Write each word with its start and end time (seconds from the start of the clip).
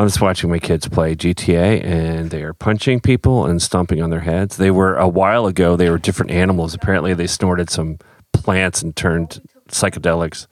I'm 0.00 0.06
just 0.06 0.22
watching 0.22 0.48
my 0.48 0.58
kids 0.58 0.88
play 0.88 1.14
GTA 1.14 1.84
and 1.84 2.30
they 2.30 2.42
are 2.42 2.54
punching 2.54 3.00
people 3.00 3.44
and 3.44 3.60
stomping 3.60 4.00
on 4.00 4.08
their 4.08 4.20
heads. 4.20 4.56
They 4.56 4.70
were 4.70 4.96
a 4.96 5.06
while 5.06 5.44
ago, 5.44 5.76
they 5.76 5.90
were 5.90 5.98
different 5.98 6.30
animals. 6.30 6.72
Apparently, 6.72 7.12
they 7.12 7.26
snorted 7.26 7.68
some 7.68 7.98
plants 8.32 8.80
and 8.80 8.96
turned 8.96 9.42
psychedelics 9.68 10.46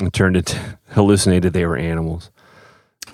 and 0.00 0.12
turned 0.12 0.36
it, 0.36 0.58
hallucinated 0.88 1.52
they 1.52 1.64
were 1.64 1.76
animals. 1.76 2.32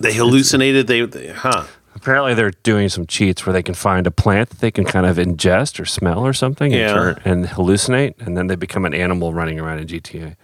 They 0.00 0.14
hallucinated. 0.14 0.86
They, 0.86 1.04
they 1.04 1.29
huh? 1.29 1.64
Apparently, 1.95 2.32
they're 2.32 2.52
doing 2.62 2.89
some 2.89 3.07
cheats 3.07 3.45
where 3.45 3.52
they 3.52 3.62
can 3.62 3.75
find 3.75 4.07
a 4.07 4.11
plant 4.11 4.48
that 4.48 4.61
they 4.61 4.70
can 4.70 4.86
kind 4.86 5.04
of 5.04 5.18
ingest 5.18 5.80
or 5.80 5.84
smell 5.84 6.20
or 6.25 6.32
something 6.32 6.73
Yeah. 6.73 6.79
and, 6.79 6.95
turn, 6.95 7.23
and 7.27 7.45
hallucinate, 7.45 8.27
and 8.27 8.39
then 8.39 8.46
they 8.46 8.57
become 8.57 8.86
an 8.86 8.95
animal 8.95 9.34
running 9.34 9.61
around 9.61 9.80
in 9.80 9.86
GTA. 9.86 10.36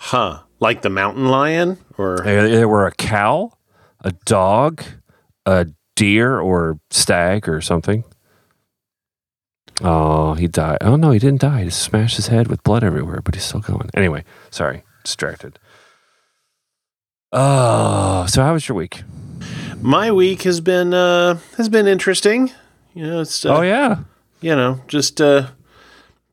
Huh? 0.00 0.40
Like 0.60 0.82
the 0.82 0.90
mountain 0.90 1.28
lion, 1.28 1.78
or 1.96 2.18
There, 2.24 2.48
there 2.48 2.68
were 2.68 2.86
a 2.86 2.92
cow, 2.92 3.52
a 4.00 4.12
dog, 4.24 4.82
a 5.46 5.68
deer 5.94 6.40
or 6.40 6.80
stag 6.90 7.48
or 7.48 7.60
something. 7.60 8.04
Oh, 9.82 10.34
he 10.34 10.48
died. 10.48 10.78
Oh 10.80 10.96
no, 10.96 11.10
he 11.10 11.18
didn't 11.18 11.42
die. 11.42 11.60
He 11.60 11.64
just 11.66 11.82
smashed 11.82 12.16
his 12.16 12.28
head 12.28 12.48
with 12.48 12.62
blood 12.62 12.82
everywhere, 12.82 13.20
but 13.22 13.34
he's 13.34 13.44
still 13.44 13.60
going. 13.60 13.90
Anyway, 13.94 14.24
sorry, 14.50 14.82
distracted. 15.04 15.58
Oh, 17.32 18.26
so 18.26 18.42
how 18.42 18.54
was 18.54 18.68
your 18.68 18.76
week? 18.76 19.02
my 19.82 20.10
week 20.12 20.42
has 20.42 20.60
been 20.60 20.92
uh 20.92 21.38
has 21.56 21.68
been 21.68 21.86
interesting. 21.86 22.50
You 22.94 23.06
know, 23.06 23.20
it's 23.20 23.44
uh, 23.44 23.56
oh 23.58 23.62
yeah, 23.62 24.00
you 24.40 24.54
know 24.56 24.80
just 24.88 25.20
uh 25.20 25.48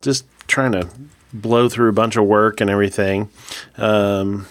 just 0.01 0.25
trying 0.47 0.71
to 0.73 0.87
blow 1.33 1.69
through 1.69 1.89
a 1.89 1.93
bunch 1.93 2.15
of 2.15 2.25
work 2.25 2.61
and 2.61 2.69
everything. 2.69 3.29
Um, 3.77 4.47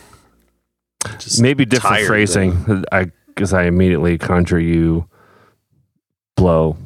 just 1.18 1.40
maybe 1.40 1.64
different 1.64 1.96
tired, 1.96 2.06
phrasing. 2.06 2.84
I 2.92 3.10
because 3.28 3.52
I 3.52 3.64
immediately 3.64 4.18
conjure 4.18 4.58
you 4.58 5.08
blow 6.36 6.76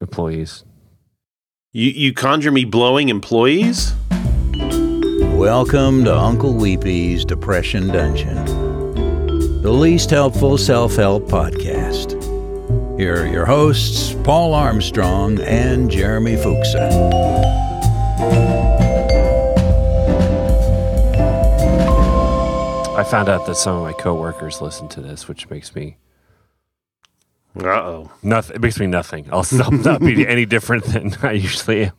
employees. 0.00 0.64
You 1.72 1.90
you 1.90 2.12
conjure 2.12 2.50
me 2.50 2.64
blowing 2.64 3.08
employees? 3.08 3.94
Welcome 5.34 6.04
to 6.04 6.16
Uncle 6.16 6.54
Weepy's 6.54 7.24
Depression 7.24 7.88
Dungeon, 7.88 8.44
the 9.62 9.70
least 9.70 10.10
helpful 10.10 10.58
self 10.58 10.96
help 10.96 11.28
podcast. 11.28 12.16
Here 12.98 13.22
are 13.22 13.26
your 13.26 13.46
hosts, 13.46 14.16
Paul 14.24 14.54
Armstrong 14.54 15.38
and 15.40 15.88
Jeremy 15.88 16.34
Fuchsa. 16.34 17.38
Found 23.10 23.28
out 23.28 23.46
that 23.46 23.56
some 23.56 23.76
of 23.76 23.82
my 23.82 23.92
coworkers 23.92 24.60
listen 24.60 24.88
to 24.90 25.00
this, 25.00 25.28
which 25.28 25.48
makes 25.50 25.74
me 25.74 25.96
Uh 27.58 27.66
oh. 27.68 28.10
Nothing. 28.22 28.56
It 28.56 28.62
makes 28.62 28.78
me 28.78 28.86
nothing. 28.86 29.26
I'll, 29.32 29.44
I'll 29.62 29.70
not 29.70 30.00
be 30.00 30.26
any 30.26 30.44
different 30.46 30.84
than 30.84 31.14
I 31.22 31.32
usually 31.32 31.86
am. 31.86 31.92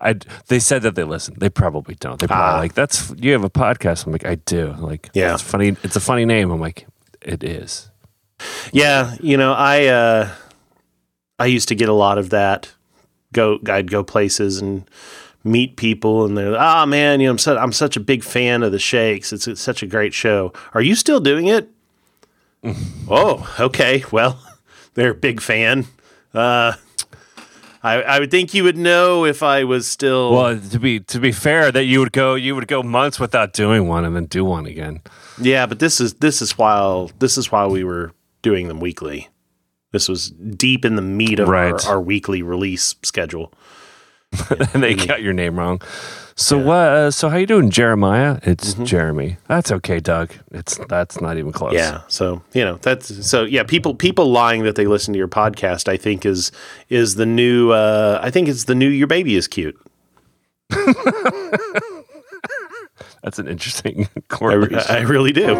I. 0.00 0.14
They 0.48 0.58
said 0.58 0.82
that 0.82 0.94
they 0.94 1.04
listen. 1.04 1.34
They 1.38 1.48
probably 1.48 1.94
don't. 1.94 2.18
They 2.20 2.26
probably 2.26 2.54
Ah. 2.54 2.58
like 2.58 2.74
that's 2.74 3.12
you 3.16 3.32
have 3.32 3.44
a 3.44 3.50
podcast. 3.50 4.06
I'm 4.06 4.12
like 4.12 4.26
I 4.26 4.34
do. 4.36 4.72
Like 4.78 5.08
Yeah. 5.14 5.34
it's 5.34 5.42
funny. 5.42 5.76
It's 5.82 5.96
a 5.96 6.00
funny 6.00 6.24
name. 6.24 6.50
I'm 6.50 6.60
like 6.60 6.86
it 7.22 7.42
is. 7.42 7.90
Yeah, 8.72 9.14
you 9.20 9.36
know, 9.36 9.52
I 9.54 9.86
uh 9.86 10.28
I 11.38 11.46
used 11.46 11.68
to 11.68 11.74
get 11.74 11.88
a 11.88 11.94
lot 11.94 12.18
of 12.18 12.30
that. 12.30 12.72
Go 13.32 13.58
I'd 13.68 13.90
go 13.90 14.02
places 14.04 14.60
and 14.60 14.88
meet 15.46 15.76
people 15.76 16.24
and 16.24 16.36
they're 16.36 16.56
ah 16.58 16.84
man, 16.86 17.20
you 17.20 17.26
know, 17.26 17.32
I'm 17.32 17.38
such 17.38 17.58
I'm 17.58 17.72
such 17.72 17.96
a 17.96 18.00
big 18.00 18.22
fan 18.24 18.62
of 18.62 18.72
the 18.72 18.78
Shakes. 18.78 19.32
It's, 19.32 19.46
it's 19.48 19.60
such 19.60 19.82
a 19.82 19.86
great 19.86 20.12
show. 20.12 20.52
Are 20.74 20.82
you 20.82 20.94
still 20.94 21.20
doing 21.20 21.46
it? 21.46 21.70
oh, 23.08 23.54
okay. 23.60 24.04
Well, 24.10 24.38
they're 24.94 25.12
a 25.12 25.14
big 25.14 25.40
fan. 25.40 25.86
Uh 26.34 26.74
I, 27.82 28.02
I 28.02 28.18
would 28.18 28.32
think 28.32 28.52
you 28.52 28.64
would 28.64 28.76
know 28.76 29.24
if 29.24 29.44
I 29.44 29.62
was 29.62 29.86
still 29.86 30.32
Well, 30.32 30.58
to 30.58 30.78
be 30.80 30.98
to 31.00 31.20
be 31.20 31.30
fair, 31.30 31.70
that 31.70 31.84
you 31.84 32.00
would 32.00 32.12
go 32.12 32.34
you 32.34 32.54
would 32.56 32.66
go 32.66 32.82
months 32.82 33.20
without 33.20 33.52
doing 33.52 33.86
one 33.86 34.04
and 34.04 34.16
then 34.16 34.26
do 34.26 34.44
one 34.44 34.66
again. 34.66 35.00
Yeah, 35.40 35.66
but 35.66 35.78
this 35.78 36.00
is 36.00 36.14
this 36.14 36.42
is 36.42 36.58
while 36.58 37.10
this 37.20 37.38
is 37.38 37.52
while 37.52 37.70
we 37.70 37.84
were 37.84 38.12
doing 38.42 38.66
them 38.68 38.80
weekly. 38.80 39.28
This 39.92 40.08
was 40.08 40.30
deep 40.30 40.84
in 40.84 40.96
the 40.96 41.02
meat 41.02 41.38
of 41.38 41.48
Right. 41.48 41.72
our, 41.86 41.92
our 41.94 42.00
weekly 42.00 42.42
release 42.42 42.96
schedule. 43.04 43.52
and 44.74 44.82
they 44.82 44.94
got 44.94 45.22
your 45.22 45.32
name 45.32 45.58
wrong. 45.58 45.80
So 46.38 46.58
what? 46.58 46.76
Uh, 46.76 47.10
so 47.10 47.30
how 47.30 47.38
you 47.38 47.46
doing, 47.46 47.70
Jeremiah? 47.70 48.38
It's 48.42 48.74
Jeremy. 48.74 49.38
That's 49.48 49.72
okay, 49.72 50.00
Doug. 50.00 50.32
It's 50.50 50.78
that's 50.86 51.18
not 51.18 51.38
even 51.38 51.50
close. 51.50 51.72
Yeah, 51.72 52.02
so 52.08 52.42
you 52.52 52.62
know 52.62 52.76
that's 52.76 53.26
so 53.26 53.44
yeah. 53.44 53.62
People 53.62 53.94
people 53.94 54.30
lying 54.30 54.62
that 54.64 54.76
they 54.76 54.86
listen 54.86 55.14
to 55.14 55.18
your 55.18 55.28
podcast, 55.28 55.88
I 55.88 55.96
think 55.96 56.26
is 56.26 56.52
is 56.90 57.14
the 57.14 57.24
new. 57.24 57.70
Uh, 57.70 58.20
I 58.22 58.30
think 58.30 58.48
it's 58.48 58.64
the 58.64 58.74
new. 58.74 58.88
Your 58.88 59.06
baby 59.06 59.34
is 59.34 59.48
cute. 59.48 59.80
that's 63.22 63.38
an 63.38 63.48
interesting 63.48 64.08
I. 64.28 64.90
I 64.90 65.00
really 65.00 65.32
do. 65.32 65.56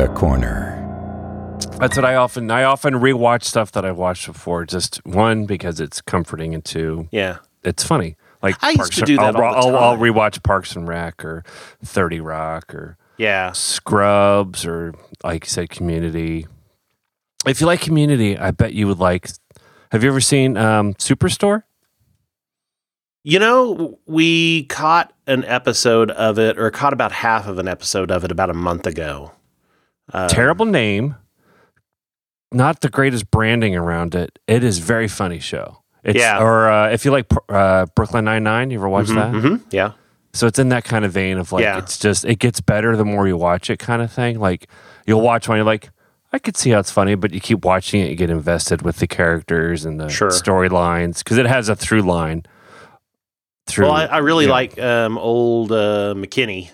Media 0.00 0.16
Corner. 0.16 1.58
That's 1.78 1.94
what 1.94 2.06
I 2.06 2.14
often 2.14 2.50
I 2.50 2.64
often 2.64 2.94
rewatch 2.94 3.44
stuff 3.44 3.72
that 3.72 3.84
I've 3.84 3.98
watched 3.98 4.26
before. 4.26 4.64
Just 4.64 5.04
one 5.04 5.44
because 5.44 5.78
it's 5.78 6.00
comforting, 6.00 6.54
and 6.54 6.64
two, 6.64 7.08
Yeah, 7.10 7.38
it's 7.64 7.84
funny. 7.84 8.16
Like 8.42 8.56
I 8.62 8.70
used 8.70 8.78
Parks 8.78 8.96
to 8.96 9.02
do 9.02 9.16
that 9.16 9.36
I'll, 9.36 9.42
all 9.42 9.72
the 9.72 9.76
I'll, 9.76 9.90
I'll 9.90 9.98
rewatch 9.98 10.42
Parks 10.42 10.74
and 10.74 10.88
Rec 10.88 11.22
or 11.22 11.44
Thirty 11.84 12.18
Rock 12.18 12.74
or 12.74 12.96
yeah. 13.18 13.52
Scrubs 13.52 14.64
or 14.64 14.94
like 15.22 15.44
you 15.44 15.50
said, 15.50 15.68
Community. 15.68 16.46
If 17.46 17.60
you 17.60 17.66
like 17.66 17.82
Community, 17.82 18.38
I 18.38 18.52
bet 18.52 18.72
you 18.72 18.86
would 18.86 19.00
like. 19.00 19.28
Have 19.92 20.02
you 20.02 20.08
ever 20.08 20.22
seen 20.22 20.56
um, 20.56 20.94
Superstore? 20.94 21.64
You 23.22 23.38
know, 23.38 23.98
we 24.06 24.64
caught 24.64 25.12
an 25.26 25.44
episode 25.44 26.10
of 26.12 26.38
it, 26.38 26.58
or 26.58 26.70
caught 26.70 26.94
about 26.94 27.12
half 27.12 27.46
of 27.46 27.58
an 27.58 27.68
episode 27.68 28.10
of 28.10 28.24
it 28.24 28.30
about 28.30 28.48
a 28.48 28.54
month 28.54 28.86
ago. 28.86 29.32
Uh, 30.12 30.28
Terrible 30.28 30.66
name. 30.66 31.16
Not 32.52 32.80
the 32.80 32.88
greatest 32.88 33.30
branding 33.30 33.76
around 33.76 34.14
it. 34.14 34.38
It 34.46 34.64
is 34.64 34.78
very 34.78 35.06
funny 35.08 35.38
show. 35.38 35.82
It's, 36.02 36.18
Yeah. 36.18 36.42
Or 36.42 36.68
uh, 36.68 36.90
if 36.90 37.04
you 37.04 37.10
like 37.12 37.26
uh, 37.48 37.86
Brooklyn 37.94 38.24
Nine 38.24 38.42
Nine, 38.42 38.70
you 38.70 38.78
ever 38.78 38.88
watch 38.88 39.08
that? 39.08 39.30
hmm 39.34 39.56
yeah. 39.70 39.92
So 40.32 40.46
it's 40.46 40.58
in 40.58 40.68
that 40.70 40.84
kind 40.84 41.04
of 41.04 41.12
vein 41.12 41.38
of 41.38 41.52
like 41.52 41.62
Yeah. 41.62 41.78
it's 41.78 41.98
just 41.98 42.24
it 42.24 42.38
gets 42.38 42.60
better 42.60 42.96
the 42.96 43.04
more 43.04 43.26
you 43.28 43.36
watch 43.36 43.68
it 43.70 43.78
kind 43.78 44.00
of 44.02 44.12
thing. 44.12 44.38
Like 44.40 44.68
you'll 45.06 45.20
watch 45.20 45.48
one, 45.48 45.58
you're 45.58 45.64
like, 45.64 45.90
I 46.32 46.38
could 46.38 46.56
see 46.56 46.70
how 46.70 46.78
it's 46.78 46.90
funny, 46.90 47.14
but 47.16 47.32
you 47.32 47.40
keep 47.40 47.64
watching 47.64 48.00
it, 48.00 48.10
you 48.10 48.16
get 48.16 48.30
invested 48.30 48.82
with 48.82 48.96
the 48.98 49.06
characters 49.08 49.84
and 49.84 49.98
the 50.00 50.08
Sure. 50.08 50.28
storylines 50.30 51.18
because 51.18 51.36
it 51.38 51.46
has 51.46 51.68
a 51.68 51.74
through 51.76 52.02
line. 52.02 52.44
Through, 53.66 53.86
Well, 53.86 53.94
I, 53.94 54.04
I 54.06 54.18
really 54.18 54.46
like 54.46 54.80
um, 54.80 55.18
old 55.18 55.70
uh, 55.72 56.14
McKinney, 56.16 56.70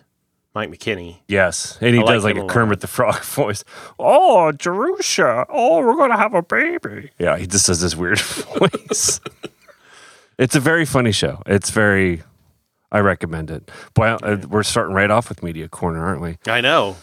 Mike 0.57 0.71
McKinney. 0.71 1.19
yes, 1.29 1.77
and 1.83 1.95
he 1.95 2.01
I 2.01 2.05
does 2.07 2.25
like 2.25 2.35
him 2.35 2.45
a 2.45 2.47
a. 2.47 2.49
Kermit 2.49 2.81
the 2.81 2.87
Frog 2.87 3.23
voice. 3.25 3.63
Oh, 3.99 4.53
Jerusha! 4.57 5.45
Oh, 5.51 5.81
we're 5.85 5.97
gonna 5.97 6.17
have 6.17 6.33
a 6.33 6.41
baby. 6.41 7.11
Yeah, 7.19 7.37
he 7.37 7.47
just 7.47 7.67
does 7.67 7.83
this 7.83 7.95
weird 7.95 8.19
voice. 8.59 9.21
it's 10.39 10.57
a 10.57 10.61
very 10.61 10.87
funny 10.87 11.13
show. 11.13 11.43
It's 11.45 11.69
very. 11.69 12.23
I 12.91 13.01
recommend 13.01 13.51
it. 13.51 13.71
Boy, 13.93 14.07
uh, 14.07 14.39
we're 14.49 14.63
starting 14.63 14.95
right 14.95 15.11
off 15.11 15.29
with 15.29 15.43
Media 15.43 15.69
Corner, 15.69 16.03
aren't 16.07 16.23
we? 16.23 16.39
I 16.47 16.63
know. 16.63 16.97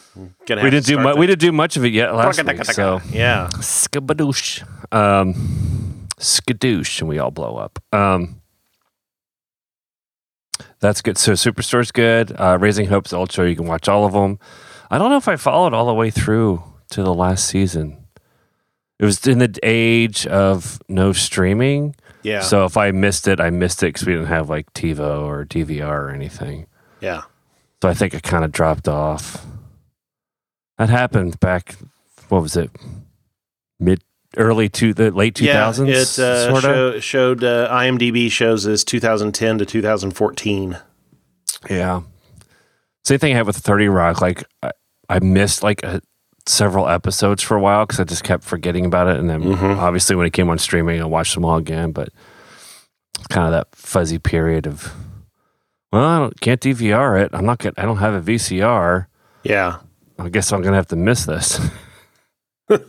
Gonna 0.47 0.61
We 0.61 0.65
have 0.65 0.71
didn't 0.71 0.85
do 0.85 0.93
start 0.93 1.03
mu- 1.03 1.09
that. 1.11 1.17
we 1.19 1.27
didn't 1.27 1.41
do 1.41 1.51
much 1.51 1.77
of 1.77 1.85
it 1.85 1.93
yet 1.93 2.15
last 2.15 2.43
week. 2.43 2.65
So 2.65 3.01
yeah. 3.11 3.49
skabadoosh, 3.57 4.63
um, 4.91 6.07
skadoosh, 6.17 7.01
and 7.01 7.07
we 7.09 7.19
all 7.19 7.29
blow 7.29 7.57
up. 7.57 7.77
Um, 7.93 8.41
that's 10.79 11.01
good. 11.01 11.17
So 11.17 11.33
Superstore's 11.33 11.91
good. 11.91 12.33
Uh, 12.39 12.57
Raising 12.59 12.87
Hope's 12.87 13.11
show. 13.31 13.43
You 13.43 13.55
can 13.55 13.67
watch 13.67 13.87
all 13.87 14.05
of 14.05 14.13
them. 14.13 14.39
I 14.91 14.97
don't 14.97 15.09
know 15.09 15.17
if 15.17 15.27
I 15.27 15.35
followed 15.35 15.73
all 15.73 15.85
the 15.87 15.93
way 15.93 16.09
through 16.11 16.63
to 16.91 17.03
the 17.03 17.13
last 17.13 17.47
season. 17.47 17.97
It 18.99 19.05
was 19.05 19.25
in 19.27 19.39
the 19.39 19.57
age 19.63 20.27
of 20.27 20.81
no 20.87 21.11
streaming. 21.13 21.95
Yeah. 22.21 22.41
So 22.41 22.65
if 22.65 22.77
I 22.77 22.91
missed 22.91 23.27
it, 23.27 23.39
I 23.41 23.49
missed 23.49 23.83
it 23.83 23.87
because 23.87 24.05
we 24.05 24.13
didn't 24.13 24.27
have 24.27 24.49
like 24.49 24.71
TiVo 24.73 25.23
or 25.23 25.45
DVR 25.45 25.89
or 25.89 26.09
anything. 26.11 26.67
yeah. 27.01 27.23
So 27.81 27.89
I 27.89 27.93
think 27.93 28.13
it 28.13 28.23
kind 28.23 28.45
of 28.45 28.53
dropped 28.53 28.87
off. 28.87 29.45
That 30.77 30.89
happened 30.89 31.37
back. 31.41 31.75
What 32.29 32.41
was 32.41 32.55
it? 32.55 32.71
Mid, 33.77 34.01
early 34.37 34.69
to 34.69 34.93
the 34.93 35.11
late 35.11 35.35
2000s 35.35 35.87
Yeah. 35.87 35.93
It 35.93 36.19
uh, 36.19 36.49
sort 36.49 36.55
of. 36.55 36.61
show, 36.63 36.99
showed 36.99 37.43
uh, 37.43 37.69
IMDb 37.71 38.31
shows 38.31 38.65
as 38.67 38.83
2010 38.83 39.57
to 39.59 39.65
2014. 39.65 40.77
Yeah. 41.69 42.01
Same 43.05 43.19
thing 43.19 43.33
I 43.33 43.37
had 43.37 43.47
with 43.47 43.57
Thirty 43.57 43.87
Rock. 43.89 44.21
Like 44.21 44.43
I, 44.61 44.71
I 45.09 45.19
missed 45.19 45.61
like 45.63 45.83
a, 45.83 46.01
several 46.45 46.87
episodes 46.87 47.43
for 47.43 47.55
a 47.57 47.59
while 47.61 47.85
because 47.85 47.99
I 47.99 48.05
just 48.05 48.23
kept 48.23 48.43
forgetting 48.45 48.85
about 48.85 49.07
it, 49.07 49.17
and 49.19 49.29
then 49.29 49.41
Mhm. 49.43 49.77
obviously 49.77 50.15
when 50.15 50.25
it 50.25 50.31
came 50.33 50.49
on 50.49 50.57
streaming, 50.57 51.01
I 51.01 51.05
watched 51.05 51.35
them 51.35 51.43
all 51.45 51.57
again. 51.57 51.91
But 51.91 52.09
kind 53.29 53.45
of 53.45 53.51
that 53.51 53.67
fuzzy 53.75 54.19
period 54.19 54.65
of, 54.67 54.93
well, 55.91 56.03
I 56.03 56.19
don't, 56.19 56.39
can't 56.41 56.61
DVR 56.61 57.21
it. 57.23 57.31
I'm 57.33 57.45
not 57.45 57.59
gonna. 57.59 57.73
I 57.77 57.83
don't 57.83 57.97
have 57.97 58.13
a 58.13 58.21
VCR. 58.21 59.07
Yeah. 59.43 59.77
I 60.17 60.29
guess 60.29 60.51
I'm 60.53 60.61
gonna 60.61 60.77
have 60.77 60.87
to 60.87 60.95
miss 60.95 61.25
this. 61.25 61.59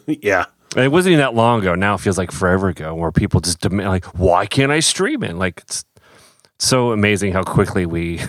Yeah. 0.06 0.46
It 0.76 0.90
wasn't 0.90 1.12
even 1.12 1.20
that 1.20 1.34
long 1.34 1.60
ago. 1.60 1.74
Now 1.74 1.94
it 1.94 1.98
feels 2.00 2.18
like 2.18 2.32
forever 2.32 2.68
ago, 2.68 2.94
where 2.94 3.12
people 3.12 3.40
just 3.40 3.60
demand, 3.60 3.88
like, 3.90 4.04
why 4.18 4.46
can't 4.46 4.72
I 4.72 4.80
stream 4.80 5.22
it? 5.22 5.36
Like, 5.36 5.60
it's 5.60 5.84
so 6.58 6.92
amazing 6.92 7.32
how 7.32 7.42
quickly 7.44 7.86
we 7.86 8.20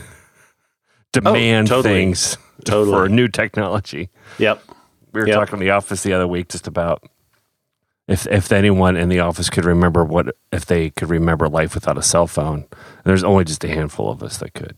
demand 1.13 1.67
totally. 1.67 1.93
things 1.95 2.37
Totally. 2.63 2.95
for 2.95 3.09
new 3.09 3.27
technology. 3.27 4.09
Yep. 4.37 4.63
We 5.13 5.21
were 5.21 5.27
Yep. 5.27 5.35
talking 5.37 5.53
in 5.55 5.59
the 5.59 5.71
office 5.71 6.03
the 6.03 6.13
other 6.13 6.27
week 6.27 6.49
just 6.49 6.67
about 6.67 7.03
if 8.07 8.27
if 8.27 8.51
anyone 8.51 8.95
in 8.97 9.09
the 9.09 9.19
office 9.19 9.49
could 9.49 9.65
remember 9.65 10.03
what 10.03 10.35
if 10.51 10.65
they 10.65 10.89
could 10.91 11.09
remember 11.09 11.47
life 11.49 11.73
without 11.73 11.97
a 11.97 12.01
cell 12.03 12.27
phone. 12.27 12.65
There's 13.05 13.23
only 13.23 13.45
just 13.45 13.63
a 13.63 13.67
handful 13.67 14.09
of 14.11 14.21
us 14.21 14.37
that 14.37 14.53
could. 14.53 14.77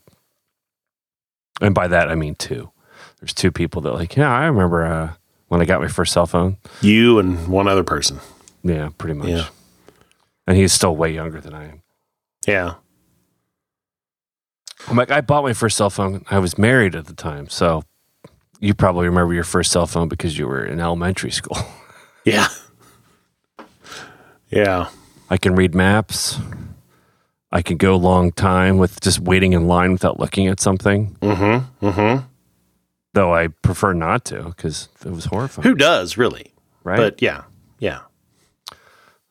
And 1.59 1.73
by 1.73 1.87
that 1.87 2.09
I 2.09 2.15
mean 2.15 2.35
two. 2.35 2.71
There's 3.19 3.33
two 3.33 3.51
people 3.51 3.81
that 3.81 3.93
like, 3.93 4.15
yeah, 4.15 4.31
I 4.31 4.45
remember 4.45 4.85
uh, 4.85 5.13
when 5.47 5.61
I 5.61 5.65
got 5.65 5.81
my 5.81 5.87
first 5.87 6.13
cell 6.13 6.25
phone. 6.25 6.57
You 6.81 7.19
and 7.19 7.47
one 7.47 7.67
other 7.67 7.83
person. 7.83 8.19
Yeah, 8.63 8.89
pretty 8.97 9.13
much. 9.15 9.29
Yeah. 9.29 9.47
And 10.45 10.57
he's 10.57 10.73
still 10.73 10.95
way 10.95 11.13
younger 11.13 11.39
than 11.41 11.53
I 11.53 11.65
am. 11.65 11.81
Yeah. 12.45 12.75
I'm 14.87 14.95
like, 14.95 15.11
I 15.11 15.21
bought 15.21 15.43
my 15.43 15.53
first 15.53 15.77
cell 15.77 15.89
phone. 15.89 16.23
I 16.29 16.39
was 16.39 16.57
married 16.57 16.95
at 16.95 17.05
the 17.07 17.13
time, 17.13 17.49
so 17.49 17.83
you 18.59 18.73
probably 18.73 19.07
remember 19.07 19.33
your 19.33 19.43
first 19.43 19.71
cell 19.71 19.85
phone 19.87 20.07
because 20.07 20.37
you 20.37 20.47
were 20.47 20.63
in 20.65 20.79
elementary 20.79 21.31
school. 21.31 21.57
Yeah. 22.25 22.49
Yeah. 24.49 24.89
I 25.29 25.37
can 25.37 25.55
read 25.55 25.73
maps. 25.73 26.37
I 27.53 27.61
can 27.61 27.77
go 27.77 27.95
a 27.95 27.97
long 27.97 28.33
time 28.33 28.77
with 28.77 28.99
just 28.99 29.21
waiting 29.21 29.53
in 29.53 29.67
line 29.67 29.93
without 29.93 30.19
looking 30.19 30.47
at 30.47 30.59
something. 30.59 31.15
Mm-hmm. 31.21 31.85
Mm-hmm. 31.87 32.25
Though 33.17 33.33
I 33.33 33.47
prefer 33.47 33.93
not 33.93 34.25
to 34.25 34.43
because 34.43 34.89
it 35.03 35.09
was 35.11 35.25
horrifying. 35.25 35.67
Who 35.67 35.73
does 35.73 36.17
really? 36.17 36.53
right? 36.83 36.97
But 36.97 37.19
yeah. 37.19 37.45
Yeah. 37.79 38.01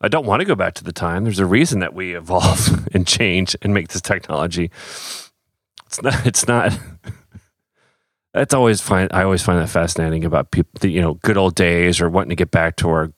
I 0.00 0.08
don't 0.08 0.26
want 0.26 0.40
to 0.40 0.44
go 0.44 0.56
back 0.56 0.74
to 0.74 0.84
the 0.84 0.92
time. 0.92 1.22
There's 1.22 1.38
a 1.38 1.46
reason 1.46 1.78
that 1.78 1.94
we 1.94 2.16
evolve 2.16 2.88
and 2.94 3.06
change 3.06 3.54
and 3.62 3.72
make 3.72 3.88
this 3.88 4.02
technology. 4.02 4.70
It's 5.86 6.02
not. 6.02 6.26
It's 6.26 6.48
not. 6.48 6.76
That's 8.34 8.52
always 8.52 8.80
find. 8.80 9.08
I 9.12 9.22
always 9.22 9.42
find 9.42 9.58
that 9.60 9.68
fascinating 9.68 10.24
about 10.24 10.50
people. 10.50 10.72
The, 10.80 10.90
you 10.90 11.00
know, 11.00 11.14
good 11.14 11.36
old 11.36 11.54
days 11.54 12.00
or 12.00 12.10
wanting 12.10 12.30
to 12.30 12.34
get 12.36 12.50
back 12.50 12.74
to 12.76 12.88
our 12.88 13.12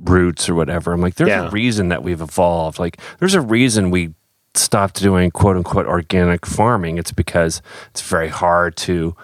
roots 0.00 0.48
or 0.48 0.54
whatever. 0.56 0.92
I'm 0.92 1.00
like, 1.00 1.14
there's 1.14 1.28
Yeah. 1.28 1.46
a 1.46 1.50
reason 1.50 1.88
that 1.90 2.02
we've 2.02 2.20
evolved. 2.20 2.78
Like, 2.80 2.98
there's 3.20 3.34
a 3.34 3.40
reason 3.40 3.90
we 3.92 4.14
stopped 4.54 5.00
doing 5.00 5.30
quote 5.30 5.56
unquote 5.56 5.86
organic 5.86 6.44
farming. 6.44 6.98
It's 6.98 7.12
because 7.12 7.62
it's 7.90 8.02
very 8.02 8.28
hard 8.28 8.76
to 8.78 9.14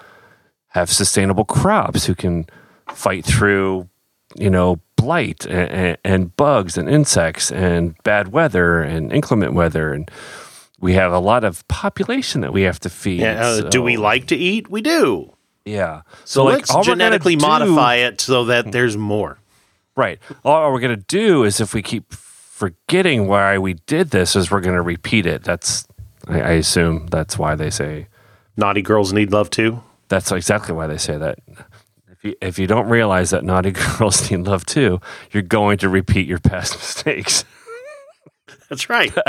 have 0.75 0.91
sustainable 0.91 1.45
crops 1.45 2.05
who 2.05 2.15
can 2.15 2.47
fight 2.89 3.25
through, 3.25 3.89
you 4.37 4.51
know, 4.51 4.81
blight 4.97 5.47
and, 5.47 5.97
and 6.05 6.37
bugs 6.37 6.77
and 6.77 6.89
insects 6.89 7.53
and 7.53 7.95
bad 8.03 8.29
weather 8.29 8.83
and 8.83 9.13
inclement 9.13 9.55
weather. 9.55 9.93
And 9.93 10.11
we 10.81 10.95
have 10.95 11.13
a 11.13 11.21
lot 11.21 11.45
of 11.45 11.67
population 11.69 12.41
that 12.41 12.53
we 12.53 12.63
have 12.63 12.81
to 12.81 12.91
feed. 12.91 13.21
Yeah. 13.21 13.41
Uh, 13.41 13.61
do 13.69 13.83
we 13.83 13.97
like 13.97 14.27
to 14.27 14.37
eat? 14.37 14.69
We 14.69 14.83
do. 14.83 15.33
Yeah. 15.65 16.03
So, 16.25 16.45
like, 16.45 16.69
let's 16.69 16.87
genetically 16.87 17.37
do- 17.37 17.47
modify 17.47 17.97
it 17.97 18.21
so 18.21 18.47
that 18.47 18.73
there's 18.73 18.97
more. 18.97 19.39
Right. 19.97 20.19
All 20.45 20.73
we're 20.73 20.81
going 20.81 20.99
to 20.99 21.05
do 21.07 21.45
is 21.45 21.61
if 21.61 21.73
we 21.73 21.81
keep 21.81 22.13
forgetting 22.13 23.29
why 23.29 23.59
we 23.59 23.75
did 23.87 24.11
this, 24.11 24.35
is 24.35 24.51
we're 24.51 24.61
going 24.61 24.75
to 24.75 24.83
repeat 24.83 25.25
it. 25.25 25.45
That's, 25.45 25.87
I, 26.27 26.41
I 26.41 26.51
assume 26.53 27.07
that's 27.07 27.39
why 27.39 27.55
they 27.55 27.71
say, 27.71 28.09
Naughty 28.57 28.83
girls 28.83 29.13
need 29.13 29.33
love 29.33 29.51
too. 29.51 29.83
That's 30.15 30.31
exactly 30.31 30.73
why 30.73 30.87
they 30.87 30.97
say 30.97 31.19
that. 31.19 31.41
If 32.09 32.23
you, 32.23 32.37
if 32.41 32.57
you 32.57 32.69
don't 32.69 32.89
realize 32.89 33.31
that 33.31 33.43
naughty 33.43 33.73
girls 33.99 34.31
need 34.31 34.47
love 34.47 34.65
too, 34.65 35.01
you're 35.33 35.43
going 35.43 35.79
to 35.79 35.89
repeat 35.89 36.29
your 36.29 36.39
past 36.39 36.75
mistakes. 36.79 37.45
That's 38.69 38.89
right. 38.89 39.13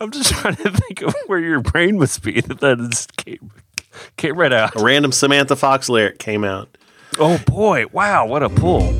I'm 0.00 0.10
just 0.10 0.32
trying 0.32 0.56
to 0.56 0.70
think 0.70 1.02
of 1.02 1.14
where 1.28 1.38
your 1.38 1.60
brain 1.60 1.98
must 1.98 2.22
be 2.22 2.40
that 2.40 2.58
that 2.60 2.80
is 2.80 3.06
came, 3.16 3.52
came 4.16 4.36
right 4.36 4.52
out. 4.52 4.74
A 4.76 4.82
random 4.82 5.12
Samantha 5.12 5.54
Fox 5.56 5.88
lyric 5.88 6.18
came 6.18 6.44
out. 6.44 6.76
Oh 7.18 7.38
boy! 7.46 7.86
Wow, 7.90 8.26
what 8.26 8.42
a 8.42 8.50
pull! 8.50 8.92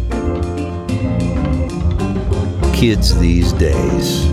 Kids 2.72 3.18
these 3.18 3.52
days. 3.52 4.30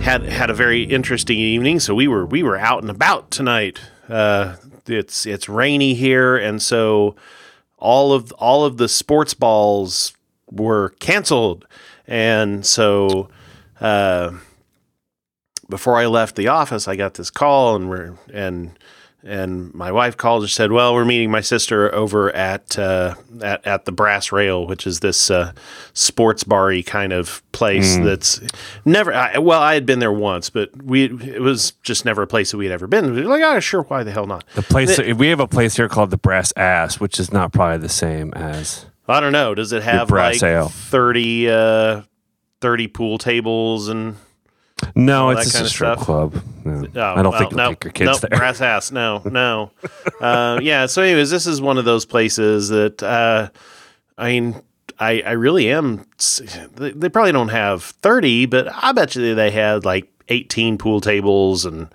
Had 0.00 0.24
had 0.24 0.50
a 0.50 0.54
very 0.54 0.82
interesting 0.82 1.38
evening. 1.38 1.80
So 1.80 1.94
we 1.94 2.08
were 2.08 2.26
we 2.26 2.42
were 2.42 2.56
out 2.56 2.82
and 2.82 2.90
about 2.90 3.30
tonight. 3.30 3.80
Uh, 4.08 4.56
it's 4.86 5.26
it's 5.26 5.48
rainy 5.48 5.94
here, 5.94 6.36
and 6.36 6.60
so 6.60 7.14
all 7.78 8.12
of 8.12 8.32
all 8.32 8.64
of 8.64 8.76
the 8.76 8.88
sports 8.88 9.34
balls 9.34 10.14
were 10.50 10.90
canceled, 11.00 11.66
and 12.06 12.64
so 12.66 13.28
uh, 13.80 14.32
before 15.68 15.96
I 15.96 16.06
left 16.06 16.36
the 16.36 16.48
office, 16.48 16.88
I 16.88 16.96
got 16.96 17.14
this 17.14 17.30
call, 17.30 17.76
and 17.76 17.88
we're 17.88 18.14
and 18.32 18.78
and 19.22 19.72
my 19.74 19.92
wife 19.92 20.16
called 20.16 20.42
and 20.42 20.50
said, 20.50 20.72
"Well, 20.72 20.94
we're 20.94 21.04
meeting 21.04 21.30
my 21.30 21.40
sister 21.40 21.94
over 21.94 22.34
at 22.34 22.78
uh, 22.78 23.14
at 23.42 23.66
at 23.66 23.84
the 23.84 23.92
Brass 23.92 24.32
Rail, 24.32 24.66
which 24.66 24.86
is 24.86 25.00
this 25.00 25.30
uh, 25.30 25.52
sports 25.92 26.44
bar 26.44 26.72
kind 26.82 27.12
of 27.12 27.42
place 27.52 27.96
that's 27.96 28.40
never. 28.84 29.12
I, 29.12 29.38
well, 29.38 29.60
I 29.60 29.74
had 29.74 29.86
been 29.86 29.98
there 29.98 30.12
once, 30.12 30.50
but 30.50 30.70
we 30.82 31.04
it 31.04 31.40
was 31.40 31.72
just 31.82 32.04
never 32.04 32.22
a 32.22 32.26
place 32.26 32.50
that 32.50 32.56
we 32.56 32.66
had 32.66 32.72
ever 32.72 32.86
been. 32.86 33.14
We 33.14 33.22
were 33.22 33.28
like, 33.28 33.42
oh, 33.42 33.60
sure, 33.60 33.82
why 33.82 34.02
the 34.02 34.12
hell 34.12 34.26
not? 34.26 34.44
The 34.54 34.62
place 34.62 34.98
we 34.98 35.28
have 35.28 35.40
a 35.40 35.48
place 35.48 35.76
here 35.76 35.88
called 35.88 36.10
the 36.10 36.16
Brass 36.16 36.52
Ass, 36.56 37.00
which 37.00 37.18
is 37.18 37.32
not 37.32 37.52
probably 37.52 37.78
the 37.78 37.88
same 37.88 38.32
as 38.34 38.86
I 39.08 39.20
don't 39.20 39.32
know. 39.32 39.54
Does 39.54 39.72
it 39.72 39.82
have 39.82 40.10
like 40.10 40.42
Ale. 40.42 40.68
30, 40.68 41.50
uh, 41.50 42.02
30 42.60 42.88
pool 42.88 43.18
tables 43.18 43.88
and 43.88 44.16
no, 44.94 45.30
it's 45.30 45.52
just 45.52 45.62
a 45.62 45.68
strip 45.68 45.96
stuff? 45.98 46.04
club. 46.06 46.42
No. 46.64 46.86
Oh, 46.94 47.00
I 47.02 47.22
don't 47.22 47.30
well, 47.32 47.38
think 47.38 47.50
you'll 47.52 47.56
no, 47.58 47.68
take 47.70 47.84
your 47.84 47.92
kids 47.92 48.22
no, 48.22 48.28
there. 48.28 48.38
Brass 48.38 48.60
ass, 48.60 48.90
no, 48.90 49.22
no. 49.30 49.70
uh, 50.20 50.58
yeah. 50.62 50.86
So, 50.86 51.02
anyways, 51.02 51.30
this 51.30 51.46
is 51.46 51.60
one 51.60 51.78
of 51.78 51.84
those 51.84 52.04
places 52.06 52.68
that 52.68 53.02
uh, 53.02 53.48
I 54.18 54.28
mean, 54.28 54.60
I 54.98 55.22
I 55.22 55.32
really 55.32 55.70
am. 55.70 56.06
They, 56.76 56.92
they 56.92 57.08
probably 57.08 57.32
don't 57.32 57.48
have 57.48 57.82
thirty, 57.82 58.46
but 58.46 58.68
I 58.72 58.92
bet 58.92 59.14
you 59.16 59.34
they 59.34 59.50
had 59.50 59.84
like 59.84 60.10
eighteen 60.28 60.78
pool 60.78 61.00
tables 61.00 61.64
and 61.64 61.88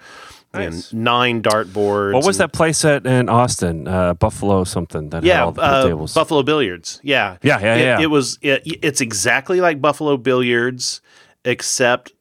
Nice. 0.53 0.91
and 0.93 1.03
nine 1.03 1.41
dart 1.41 1.73
boards. 1.73 2.13
What 2.13 2.23
was 2.25 2.39
and- 2.39 2.49
that 2.49 2.53
place 2.55 2.85
at 2.85 3.05
in 3.05 3.27
Austin? 3.27 3.89
Uh, 3.89 4.13
Buffalo 4.13 4.63
something 4.63 5.09
that 5.09 5.17
had 5.17 5.25
Yeah, 5.25 5.43
all 5.43 5.51
the 5.51 5.61
uh, 5.61 5.83
tables. 5.87 6.13
Buffalo 6.13 6.43
Billiards. 6.43 7.01
Yeah, 7.03 7.35
Yeah, 7.41 7.59
yeah, 7.59 7.75
It, 7.75 7.81
yeah. 7.81 7.99
it 8.01 8.05
was. 8.07 8.39
It, 8.41 8.61
it's 8.65 9.01
exactly 9.01 9.59
like 9.59 9.81
Buffalo 9.81 10.15
Billiards, 10.15 11.01
except 11.43 12.13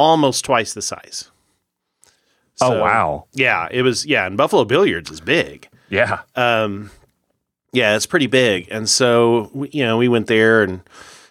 almost 0.00 0.44
twice 0.44 0.72
the 0.72 0.82
size. 0.82 1.30
oh 2.60 2.80
wow! 2.80 3.26
Yeah, 3.32 3.68
it 3.70 3.82
was. 3.82 4.06
Yeah, 4.06 4.26
and 4.26 4.36
Buffalo 4.36 4.64
Billiards 4.64 5.10
is 5.10 5.20
big. 5.20 5.68
Yeah, 5.88 6.20
Um, 6.36 6.90
yeah, 7.72 7.96
it's 7.96 8.06
pretty 8.06 8.28
big, 8.28 8.68
and 8.70 8.88
so 8.88 9.50
we, 9.52 9.68
you 9.70 9.84
know 9.84 9.96
we 9.98 10.08
went 10.08 10.26
there 10.28 10.62
and 10.62 10.80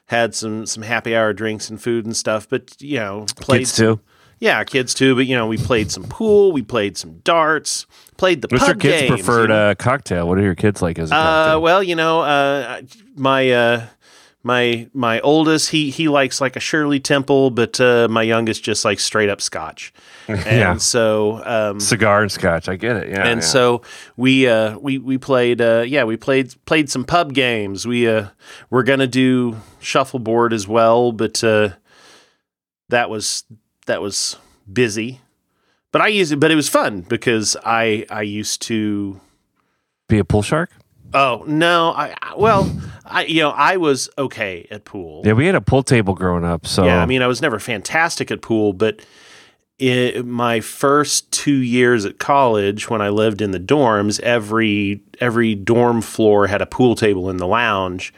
had 0.07 0.35
some 0.35 0.65
some 0.65 0.83
happy 0.83 1.15
hour 1.15 1.33
drinks 1.33 1.69
and 1.69 1.81
food 1.81 2.05
and 2.05 2.15
stuff. 2.15 2.47
But 2.49 2.81
you 2.81 2.97
know, 2.99 3.25
played 3.37 3.59
kids 3.59 3.75
too. 3.75 3.99
Yeah, 4.39 4.63
kids 4.63 4.93
too. 4.93 5.15
But 5.15 5.27
you 5.27 5.35
know, 5.35 5.47
we 5.47 5.57
played 5.57 5.91
some 5.91 6.03
pool, 6.03 6.51
we 6.51 6.61
played 6.61 6.97
some 6.97 7.19
darts, 7.19 7.85
played 8.17 8.41
the 8.41 8.47
What's 8.49 8.65
your 8.67 8.75
kids' 8.75 9.01
games, 9.01 9.09
preferred 9.21 9.41
you 9.43 9.47
know? 9.49 9.69
uh, 9.71 9.75
cocktail? 9.75 10.27
What 10.27 10.37
are 10.37 10.41
your 10.43 10.55
kids 10.55 10.81
like 10.81 10.97
as 10.99 11.11
a 11.11 11.15
Uh, 11.15 11.59
well, 11.61 11.81
you 11.83 11.95
know, 11.95 12.21
uh, 12.21 12.81
my 13.15 13.51
uh, 13.51 13.85
my 14.43 14.87
my 14.93 15.19
oldest 15.19 15.69
he 15.71 15.89
he 15.89 16.07
likes 16.07 16.39
like 16.39 16.55
a 16.55 16.59
Shirley 16.59 16.99
Temple, 16.99 17.49
but 17.51 17.79
uh, 17.81 18.07
my 18.09 18.23
youngest 18.23 18.63
just 18.63 18.85
like 18.85 18.99
straight 18.99 19.29
up 19.29 19.41
Scotch. 19.41 19.93
And 20.29 20.45
Yeah. 20.45 20.77
so 20.77 21.41
um, 21.45 21.79
Cigar 21.79 22.21
and 22.21 22.31
scotch. 22.31 22.69
I 22.69 22.75
get 22.75 22.95
it. 22.97 23.09
Yeah, 23.09 23.25
and 23.27 23.41
yeah. 23.41 23.45
so 23.47 23.81
we 24.15 24.47
uh, 24.47 24.77
we 24.77 24.97
we 24.99 25.17
played 25.17 25.59
uh, 25.59 25.83
yeah 25.87 26.03
we 26.03 26.17
played 26.17 26.53
played 26.65 26.89
some 26.89 27.03
pub 27.03 27.33
games. 27.33 27.85
We 27.87 28.07
uh, 28.07 28.27
we're 28.69 28.83
gonna 28.83 29.07
do 29.07 29.57
shuffleboard 29.81 30.53
as 30.53 30.67
well, 30.67 31.11
but 31.11 31.43
uh, 31.43 31.69
that 32.89 33.09
was 33.09 33.43
that 33.87 34.01
was 34.01 34.37
busy. 34.71 35.19
But 35.91 36.01
I 36.01 36.07
used 36.07 36.31
it, 36.31 36.35
but 36.39 36.51
it 36.51 36.55
was 36.55 36.69
fun 36.69 37.01
because 37.01 37.57
I 37.65 38.05
I 38.11 38.21
used 38.21 38.61
to 38.63 39.19
be 40.07 40.19
a 40.19 40.23
pool 40.23 40.43
shark. 40.43 40.69
Oh 41.13 41.43
no! 41.47 41.91
I 41.91 42.15
I- 42.21 42.35
well, 42.37 42.71
I 43.05 43.25
you 43.25 43.41
know 43.41 43.49
I 43.51 43.77
was 43.77 44.09
okay 44.17 44.67
at 44.69 44.85
pool. 44.85 45.23
Yeah, 45.25 45.33
we 45.33 45.45
had 45.45 45.55
a 45.55 45.61
pool 45.61 45.83
table 45.83 46.13
growing 46.13 46.45
up. 46.45 46.65
So 46.67 46.85
Yeah, 46.85 47.01
I 47.01 47.05
mean 47.05 47.21
I 47.21 47.27
was 47.27 47.41
never 47.41 47.59
fantastic 47.59 48.31
at 48.31 48.41
pool, 48.41 48.73
but 48.73 49.01
my 50.25 50.59
first 50.59 51.31
two 51.31 51.55
years 51.55 52.05
at 52.05 52.19
college, 52.19 52.89
when 52.89 53.01
I 53.01 53.09
lived 53.09 53.41
in 53.41 53.51
the 53.51 53.59
dorms, 53.59 54.19
every 54.21 55.01
every 55.19 55.55
dorm 55.55 56.01
floor 56.01 56.47
had 56.47 56.61
a 56.61 56.65
pool 56.65 56.95
table 56.95 57.29
in 57.29 57.37
the 57.37 57.47
lounge, 57.47 58.13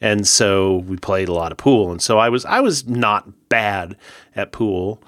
and 0.00 0.26
so 0.26 0.78
we 0.78 0.96
played 0.96 1.28
a 1.28 1.32
lot 1.32 1.52
of 1.52 1.58
pool. 1.58 1.90
And 1.90 2.02
so 2.02 2.18
I 2.18 2.28
was 2.28 2.44
I 2.44 2.60
was 2.60 2.86
not 2.86 3.48
bad 3.48 3.96
at 4.34 4.52
pool 4.52 5.02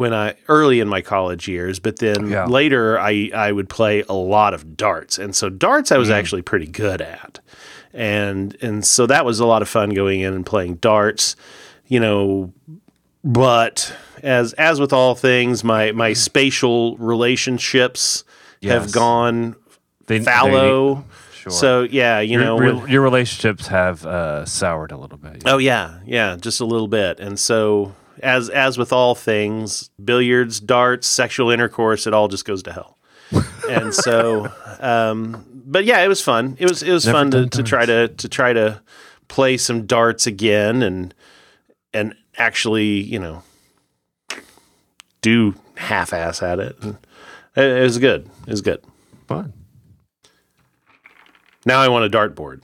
when 0.00 0.14
I 0.14 0.34
early 0.48 0.80
in 0.80 0.88
my 0.88 1.02
college 1.02 1.46
years, 1.46 1.78
but 1.78 1.98
then 1.98 2.28
Yeah. 2.30 2.46
later 2.46 2.98
I 2.98 3.30
I 3.34 3.52
would 3.52 3.68
play 3.68 4.02
a 4.08 4.14
lot 4.14 4.54
of 4.54 4.76
darts, 4.76 5.18
and 5.18 5.36
so 5.36 5.50
darts 5.50 5.92
I 5.92 5.98
was 5.98 6.08
actually 6.08 6.42
pretty 6.42 6.66
good 6.66 7.02
at, 7.02 7.40
and 7.92 8.56
and 8.62 8.84
so 8.84 9.06
that 9.06 9.24
was 9.26 9.40
a 9.40 9.46
lot 9.46 9.60
of 9.62 9.68
fun 9.68 9.90
going 9.90 10.20
in 10.20 10.32
and 10.32 10.46
playing 10.46 10.76
darts, 10.76 11.36
you 11.86 12.00
know. 12.00 12.52
But 13.22 13.92
as 14.22 14.54
as 14.54 14.80
with 14.80 14.92
all 14.94 15.14
things, 15.14 15.62
my 15.62 15.92
my 15.92 16.14
spatial 16.14 16.96
relationships 16.96 18.24
have 18.62 18.92
gone 18.92 19.54
They, 20.06 20.18
they- 20.18 20.24
fallow. 20.24 21.04
sure. 21.34 21.52
So 21.52 21.82
yeah, 21.82 22.20
you 22.20 22.32
your, 22.38 22.44
know, 22.44 22.58
re- 22.58 22.90
your 22.90 23.02
relationships 23.02 23.66
have 23.68 24.06
uh, 24.06 24.44
soured 24.46 24.92
a 24.92 24.96
little 24.96 25.18
bit. 25.18 25.42
Oh 25.46 25.58
yeah, 25.58 25.98
yeah, 26.06 26.36
just 26.40 26.60
a 26.60 26.64
little 26.64 26.88
bit. 26.88 27.20
And 27.20 27.38
so 27.38 27.94
as 28.22 28.48
as 28.48 28.78
with 28.78 28.92
all 28.92 29.14
things, 29.14 29.90
billiards, 30.02 30.60
darts, 30.60 31.06
sexual 31.08 31.50
intercourse, 31.50 32.06
it 32.06 32.14
all 32.14 32.28
just 32.28 32.44
goes 32.44 32.62
to 32.64 32.72
hell. 32.72 32.96
and 33.68 33.94
so 34.06 34.52
um 34.80 35.46
but 35.66 35.84
yeah, 35.84 36.02
it 36.02 36.08
was 36.08 36.20
fun. 36.22 36.56
It 36.58 36.68
was 36.68 36.82
it 36.82 36.92
was 36.92 37.06
Never 37.06 37.18
fun 37.18 37.30
to, 37.32 37.46
to 37.48 37.62
try 37.62 37.86
to 37.86 38.08
to 38.08 38.28
try 38.28 38.52
to 38.52 38.80
play 39.28 39.56
some 39.56 39.86
darts 39.86 40.26
again 40.26 40.82
and 40.82 41.14
and 41.92 42.14
actually, 42.36 43.00
you 43.00 43.18
know, 43.18 43.42
do 45.22 45.54
half 45.76 46.12
ass 46.12 46.42
at 46.42 46.58
it. 46.58 46.76
And 46.82 46.96
it, 47.56 47.64
it 47.64 47.82
was 47.82 47.98
good. 47.98 48.28
It 48.46 48.50
was 48.50 48.60
good. 48.60 48.82
Fun. 49.26 49.52
Now 51.64 51.80
I 51.80 51.88
want 51.88 52.04
a 52.04 52.16
dartboard. 52.18 52.62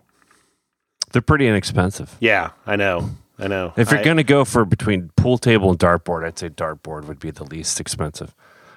They're 1.13 1.23
pretty 1.23 1.47
inexpensive. 1.47 2.17
Yeah, 2.21 2.51
I 2.67 2.77
know. 2.77 3.11
I 3.39 3.49
know. 3.49 3.73
If 3.77 3.91
you're 3.91 4.01
I- 4.01 4.05
going 4.05 4.17
to 4.17 4.25
go 4.25 4.45
for 4.45 4.65
between 4.65 5.11
pool 5.17 5.39
table 5.39 5.71
and 5.71 5.79
dartboard, 5.79 6.25
I'd 6.25 6.39
say 6.39 6.49
dartboard 6.49 7.07
would 7.07 7.19
be 7.21 7.31
the 7.31 7.45
least 7.45 7.81
expensive, 7.81 8.35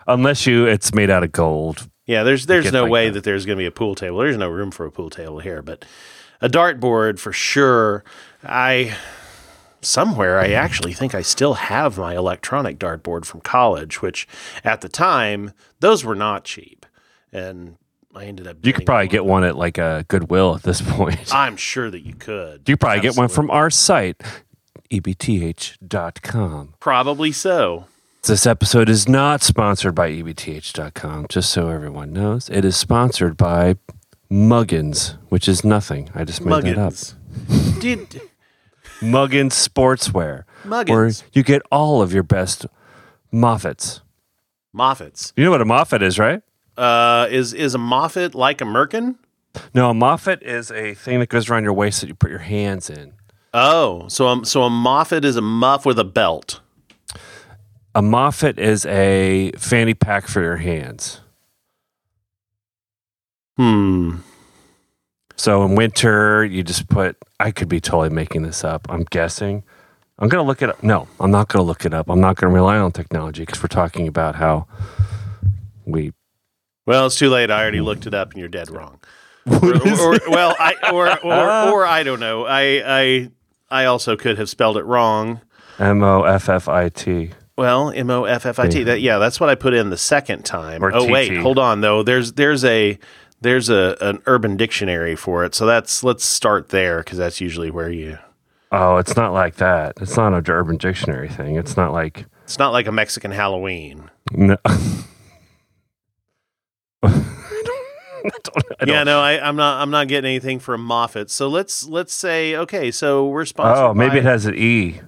unless 0.07 0.45
you 0.45 0.65
it's 0.65 0.93
made 0.93 1.09
out 1.09 1.23
of 1.23 1.31
gold. 1.31 1.89
Yeah, 2.05 2.23
there's 2.23 2.45
there's 2.47 2.71
no 2.71 2.83
like 2.83 2.91
way 2.91 3.05
that. 3.09 3.13
that. 3.15 3.23
there's 3.23 3.45
going 3.45 3.57
to 3.57 3.61
be 3.61 3.67
a 3.67 3.71
pool 3.71 3.95
table. 3.95 4.17
There's 4.19 4.35
no 4.37 4.49
room 4.49 4.71
for 4.71 4.85
a 4.85 4.91
pool 4.91 5.09
table 5.09 5.39
here, 5.39 5.61
but 5.61 5.85
a 6.41 6.49
dartboard 6.49 7.19
for 7.19 7.31
sure. 7.31 8.03
I 8.43 8.95
somewhere 9.81 10.39
I 10.39 10.49
actually 10.51 10.93
think 10.93 11.15
I 11.15 11.21
still 11.21 11.53
have 11.53 11.97
my 11.97 12.15
electronic 12.15 12.79
dartboard 12.79 13.25
from 13.25 13.41
college, 13.41 14.01
which 14.01 14.27
at 14.63 14.81
the 14.81 14.89
time 14.89 15.51
those 15.79 16.03
were 16.03 16.15
not 16.15 16.43
cheap, 16.43 16.85
and 17.31 17.77
I 18.15 18.25
ended 18.25 18.47
up. 18.47 18.57
You 18.63 18.73
could 18.73 18.85
probably 18.85 19.05
one. 19.05 19.11
get 19.11 19.25
one 19.25 19.43
at 19.43 19.55
like 19.55 19.77
a 19.77 20.03
Goodwill 20.07 20.55
at 20.55 20.63
this 20.63 20.81
point. 20.85 21.33
I'm 21.33 21.55
sure 21.57 21.89
that 21.91 22.01
you 22.05 22.13
could. 22.15 22.67
You 22.67 22.73
could 22.75 22.79
probably 22.81 23.01
get 23.01 23.15
one 23.15 23.29
from 23.29 23.51
our 23.51 23.69
site, 23.69 24.21
ebth.com. 24.91 26.73
Probably 26.79 27.31
so. 27.31 27.85
This 28.23 28.45
episode 28.45 28.89
is 28.89 29.07
not 29.07 29.41
sponsored 29.41 29.95
by 29.95 30.11
ebth.com, 30.11 31.27
just 31.29 31.51
so 31.51 31.69
everyone 31.69 32.11
knows. 32.11 32.49
It 32.49 32.65
is 32.65 32.75
sponsored 32.75 33.37
by 33.37 33.75
Muggins, 34.29 35.15
which 35.29 35.47
is 35.47 35.63
nothing. 35.63 36.09
I 36.13 36.25
just 36.25 36.43
made 36.43 36.63
that 36.63 36.77
up. 36.77 36.93
Muggins. 36.93 37.79
Did 37.79 38.21
Muggins 39.01 39.53
Sportswear, 39.53 40.43
where 40.63 40.83
Muggins 40.83 41.23
you 41.33 41.43
get 41.43 41.61
all 41.71 42.01
of 42.01 42.13
your 42.13 42.23
best 42.23 42.65
Moffats. 43.33 44.01
Moffats? 44.75 45.33
You 45.35 45.45
know 45.45 45.51
what 45.51 45.61
a 45.61 45.65
Moffat 45.65 46.01
is, 46.01 46.19
right? 46.19 46.41
Uh, 46.77 47.27
is 47.29 47.53
is 47.53 47.73
a 47.73 47.79
Moffat 47.79 48.35
like 48.35 48.61
a 48.61 48.65
Merkin? 48.65 49.15
No, 49.73 49.89
a 49.89 49.93
Moffat 49.93 50.43
is 50.43 50.71
a 50.71 50.93
thing 50.93 51.19
that 51.19 51.29
goes 51.29 51.49
around 51.49 51.63
your 51.63 51.73
waist 51.73 52.01
that 52.01 52.07
you 52.07 52.15
put 52.15 52.29
your 52.29 52.39
hands 52.39 52.89
in. 52.89 53.13
Oh, 53.53 54.07
so 54.09 54.27
um, 54.27 54.45
so 54.45 54.63
a 54.63 54.69
Moffat 54.69 55.25
is 55.25 55.35
a 55.35 55.41
muff 55.41 55.85
with 55.85 55.97
a 55.99 56.03
belt. 56.03 56.59
A 57.95 58.01
Moffat 58.01 58.59
is 58.59 58.85
a 58.85 59.51
fanny 59.57 59.93
pack 59.95 60.27
for 60.27 60.41
your 60.41 60.57
hands. 60.57 61.21
Hmm. 63.57 64.17
So 65.35 65.63
in 65.63 65.75
winter, 65.75 66.45
you 66.45 66.63
just 66.63 66.87
put. 66.89 67.17
I 67.39 67.51
could 67.51 67.69
be 67.69 67.79
totally 67.79 68.09
making 68.09 68.43
this 68.43 68.63
up. 68.63 68.85
I'm 68.89 69.03
guessing. 69.05 69.63
I'm 70.19 70.27
gonna 70.29 70.43
look 70.43 70.61
it 70.61 70.69
up. 70.69 70.83
No, 70.83 71.07
I'm 71.19 71.31
not 71.31 71.47
gonna 71.47 71.63
look 71.63 71.85
it 71.85 71.93
up. 71.93 72.09
I'm 72.09 72.19
not 72.21 72.35
gonna 72.35 72.53
rely 72.53 72.77
on 72.77 72.91
technology 72.91 73.43
because 73.43 73.61
we're 73.63 73.67
talking 73.67 74.07
about 74.07 74.35
how 74.35 74.67
we. 75.85 76.13
Well, 76.85 77.05
it's 77.05 77.15
too 77.17 77.29
late. 77.29 77.49
I 77.49 77.61
already 77.61 77.81
looked 77.81 78.05
it 78.05 78.13
up, 78.13 78.31
and 78.31 78.39
you're 78.39 78.49
dead 78.49 78.69
wrong. 78.69 78.99
Or, 79.49 80.13
or- 80.13 80.19
well, 80.29 80.55
I 80.59 80.75
or, 80.93 81.07
or 81.25 81.49
or 81.71 81.85
I 81.85 82.03
don't 82.03 82.19
know. 82.19 82.45
I 82.45 82.83
I 82.85 83.31
I 83.71 83.85
also 83.85 84.15
could 84.15 84.37
have 84.37 84.49
spelled 84.49 84.77
it 84.77 84.83
wrong. 84.83 85.41
M 85.77 86.03
O 86.03 86.23
F 86.23 86.49
F 86.49 86.67
I 86.67 86.89
T. 86.89 87.31
Well, 87.57 87.91
M 87.91 88.09
O 88.09 88.25
F 88.25 88.45
F 88.45 88.59
I 88.59 88.67
T. 88.67 88.83
That 88.83 89.01
yeah, 89.01 89.17
that's 89.17 89.39
what 89.39 89.49
I 89.49 89.55
put 89.55 89.73
in 89.73 89.89
the 89.89 89.97
second 89.97 90.45
time. 90.45 90.83
Or 90.83 90.93
oh 90.93 91.07
wait, 91.09 91.35
hold 91.37 91.59
on 91.59 91.81
though. 91.81 92.03
There's 92.03 92.33
there's 92.33 92.63
a 92.65 92.97
there's 93.41 93.69
a 93.69 93.97
an 94.01 94.21
urban 94.25 94.57
dictionary 94.57 95.15
for 95.15 95.45
it. 95.45 95.55
So 95.55 95.65
that's 95.65 96.03
let's 96.03 96.23
start 96.23 96.69
there 96.69 96.99
because 96.99 97.17
that's 97.17 97.41
usually 97.41 97.71
where 97.71 97.89
you. 97.89 98.17
Oh, 98.71 98.97
it's 98.97 99.15
not 99.15 99.33
like 99.33 99.55
that. 99.55 99.93
It's 99.99 100.15
not 100.15 100.33
a 100.33 100.51
Urban 100.51 100.77
Dictionary 100.77 101.27
thing. 101.27 101.55
It's 101.55 101.75
not 101.75 101.91
like. 101.91 102.25
It's 102.43 102.59
not 102.59 102.71
like 102.71 102.85
a 102.87 102.91
Mexican 102.91 103.31
Halloween. 103.31 104.09
No. 104.31 104.57
I 108.25 108.29
don't, 108.43 108.57
I 108.57 108.85
don't, 108.85 108.87
Yeah, 108.89 109.03
no, 109.03 109.19
I, 109.19 109.39
I'm 109.47 109.55
not. 109.55 109.81
I'm 109.81 109.89
not 109.91 110.07
getting 110.07 110.29
anything 110.29 110.59
from 110.59 110.83
Moffat. 110.83 111.29
So 111.29 111.47
let's 111.47 111.85
let's 111.87 112.13
say 112.13 112.55
okay. 112.55 112.91
So 112.91 113.27
we're 113.27 113.45
sponsored. 113.45 113.83
Oh, 113.83 113.93
maybe 113.93 114.11
by- 114.11 114.17
it 114.17 114.23
has 114.25 114.45
an 114.45 114.55
E. 114.55 115.01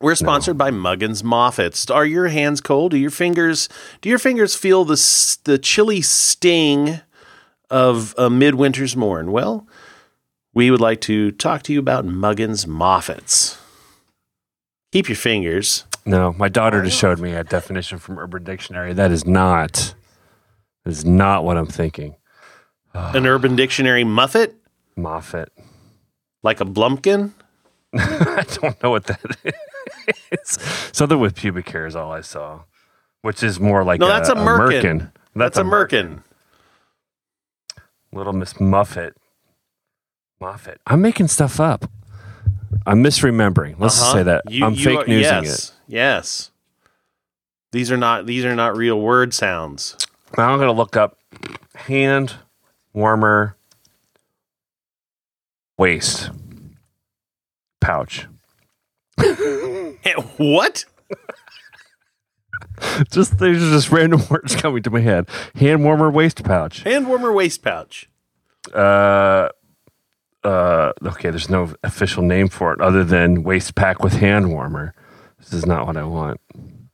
We're 0.00 0.14
sponsored 0.16 0.58
by 0.58 0.70
Muggins 0.70 1.22
Moffats. 1.22 1.90
Are 1.94 2.04
your 2.04 2.28
hands 2.28 2.60
cold? 2.60 2.90
Do 2.90 2.98
your 2.98 3.10
fingers 3.10 3.70
do 4.02 4.10
your 4.10 4.18
fingers 4.18 4.54
feel 4.54 4.84
the 4.84 4.96
the 5.44 5.56
chilly 5.56 6.02
sting 6.02 7.00
of 7.70 8.14
a 8.18 8.28
midwinter's 8.28 8.96
morn? 8.96 9.32
Well, 9.32 9.66
we 10.52 10.70
would 10.70 10.80
like 10.80 11.00
to 11.02 11.30
talk 11.32 11.62
to 11.62 11.72
you 11.72 11.78
about 11.78 12.04
Muggins 12.04 12.66
Moffats. 12.66 13.56
Keep 14.92 15.08
your 15.08 15.16
fingers. 15.16 15.84
No, 16.04 16.34
my 16.34 16.50
daughter 16.50 16.82
just 16.82 16.98
showed 16.98 17.18
me 17.18 17.32
a 17.32 17.42
definition 17.42 17.98
from 17.98 18.18
Urban 18.18 18.44
Dictionary. 18.44 18.92
That 18.92 19.10
is 19.10 19.24
not. 19.26 19.94
That 20.84 20.90
is 20.90 21.04
not 21.04 21.44
what 21.44 21.56
I'm 21.56 21.66
thinking. 21.66 22.16
An 22.94 23.26
Urban 23.26 23.56
Dictionary 23.56 24.04
Muffet, 24.04 24.54
Moffat. 24.96 25.50
like 26.42 26.60
a 26.60 26.64
blumpkin. 26.64 27.32
I 27.94 28.44
don't 28.60 28.80
know 28.82 28.90
what 28.90 29.04
that 29.06 29.20
is. 30.32 30.58
Something 30.92 31.18
with 31.20 31.34
pubic 31.36 31.68
hair 31.68 31.86
is 31.86 31.96
all 31.96 32.12
I 32.12 32.20
saw, 32.20 32.62
which 33.22 33.42
is 33.42 33.58
more 33.60 33.84
like 33.84 34.00
No, 34.00 34.06
that's 34.08 34.28
a 34.28 34.34
merkin. 34.34 35.10
That's, 35.34 35.56
That's 35.56 35.58
a 35.58 35.62
merkin. 35.62 36.22
Little 38.12 38.32
Miss 38.32 38.60
Muffet. 38.60 39.14
Moffat. 40.40 40.80
I'm 40.86 41.00
making 41.02 41.28
stuff 41.28 41.58
up. 41.58 41.90
I'm 42.86 43.02
misremembering. 43.02 43.76
Let's 43.78 43.94
just 43.94 44.02
Uh-huh. 44.04 44.12
say 44.14 44.22
that 44.24 44.42
You- 44.50 44.64
I'm 44.66 44.74
you 44.74 44.84
fake 44.84 44.98
are- 45.00 45.06
newsing 45.06 45.44
yes, 45.44 45.72
Yes. 45.88 46.50
These 47.72 47.90
are 47.90 47.96
not 47.96 48.26
these 48.26 48.44
are 48.44 48.54
not 48.54 48.76
real 48.76 49.00
word 49.00 49.34
sounds. 49.34 49.96
it. 49.98 50.38
Now 50.38 50.50
I'm 50.52 50.58
going 50.58 50.68
to 50.68 50.72
look 50.72 50.96
up 50.96 51.18
hand 51.74 52.34
warmer 52.94 53.56
waist 55.76 56.30
pouch. 57.80 58.26
what? 60.38 60.84
Just 63.10 63.38
there's 63.38 63.58
just 63.58 63.90
random 63.90 64.22
words 64.30 64.56
coming 64.56 64.82
to 64.82 64.90
my 64.90 65.00
head. 65.00 65.28
Hand 65.56 65.84
warmer 65.84 66.10
waist 66.10 66.42
pouch. 66.44 66.82
Hand 66.82 67.06
warmer 67.06 67.32
waist 67.32 67.62
pouch. 67.62 68.08
Uh, 68.72 69.48
uh, 70.42 70.92
okay, 71.04 71.30
there's 71.30 71.50
no 71.50 71.74
official 71.82 72.22
name 72.22 72.48
for 72.48 72.72
it 72.72 72.80
other 72.80 73.04
than 73.04 73.42
waist 73.42 73.74
pack 73.74 74.02
with 74.02 74.14
hand 74.14 74.50
warmer. 74.50 74.94
This 75.38 75.52
is 75.52 75.66
not 75.66 75.86
what 75.86 75.96
I 75.96 76.04
want. 76.04 76.40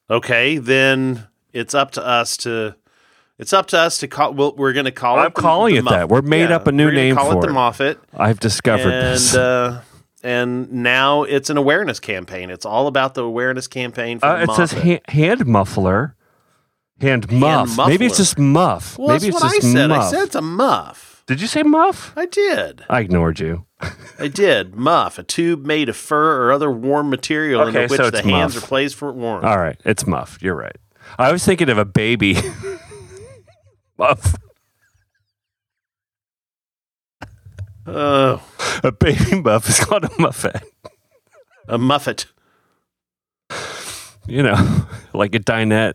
Okay, 0.08 0.58
then 0.58 1.28
it's 1.52 1.74
up 1.74 1.92
to 1.92 2.06
us 2.06 2.36
to. 2.38 2.74
It's 3.40 3.52
up 3.52 3.66
to 3.68 3.78
us 3.78 3.98
to 3.98 4.08
call. 4.08 4.34
Well, 4.34 4.54
we're 4.56 4.72
going 4.72 4.84
to 4.84 4.92
call 4.92 5.18
I'm 5.18 5.28
it. 5.28 5.34
the- 5.34 5.40
calling 5.40 5.72
the 5.74 5.78
it 5.78 5.84
Muff- 5.84 5.92
that. 5.94 6.08
We're 6.08 6.22
made 6.22 6.50
up 6.52 6.66
a 6.66 6.72
new 6.72 6.90
name 6.90 7.16
call 7.16 7.32
for 7.32 7.38
it 7.44 7.46
the. 7.48 7.52
Moffat, 7.52 7.98
I've 8.16 8.38
discovered 8.38 8.92
and 8.92 9.14
this. 9.14 9.34
uh, 9.34 9.82
and 10.22 10.70
now 10.72 11.22
it's 11.22 11.48
an 11.50 11.56
awareness 11.56 11.98
campaign. 12.00 12.50
It's 12.50 12.66
all 12.66 12.86
about 12.86 13.14
the 13.14 13.24
awareness 13.24 13.66
campaign 13.66 14.18
for 14.18 14.26
Uh, 14.26 14.36
the 14.44 14.52
it 14.52 14.56
says 14.56 14.72
Moffat. 14.74 14.84
hand, 14.84 15.00
hand 15.08 15.46
muffler, 15.46 16.14
hand 17.00 17.32
muff. 17.32 17.76
Maybe 17.88 18.04
it's 18.06 18.18
just 18.18 18.38
muff. 18.38 18.98
well, 18.98 19.08
Maybe 19.08 19.30
that's 19.30 19.36
it's 19.36 19.42
what 19.44 19.54
I 19.54 19.58
said. 19.72 19.88
muff. 19.88 20.02
I 20.04 20.10
said 20.10 20.22
it's 20.24 20.34
a 20.34 20.42
muff. 20.42 21.24
Did 21.26 21.40
you 21.40 21.46
say 21.46 21.62
muff? 21.62 22.12
I 22.16 22.26
did. 22.26 22.84
I 22.90 23.00
ignored 23.00 23.38
you. 23.40 23.64
I 24.18 24.28
did. 24.28 24.74
Muff, 24.74 25.18
a 25.18 25.22
tube 25.22 25.64
made 25.64 25.88
of 25.88 25.96
fur 25.96 26.42
or 26.44 26.52
other 26.52 26.70
warm 26.70 27.08
material 27.08 27.62
Okay, 27.62 27.84
in 27.84 27.88
which 27.88 27.96
so 28.00 28.10
the 28.10 28.18
it's 28.18 28.26
hands 28.26 28.54
muff. 28.56 28.64
are 28.64 28.66
placed 28.66 28.96
for 28.96 29.10
warmth. 29.12 29.44
All 29.46 29.56
right, 29.58 29.80
it's 29.86 30.06
muff. 30.06 30.38
You're 30.42 30.56
right. 30.56 30.76
I 31.18 31.32
was 31.32 31.42
thinking 31.44 31.70
of 31.70 31.78
a 31.78 31.84
baby 31.86 32.34
Oh, 37.86 38.42
A 38.84 38.92
baby 38.92 39.40
muff 39.40 39.68
is 39.68 39.80
called 39.80 40.04
a 40.04 40.10
muffet. 40.20 40.62
a 41.68 41.78
muffet. 41.78 42.26
You 44.26 44.42
know, 44.44 44.86
like 45.12 45.34
a 45.34 45.40
dinette 45.40 45.94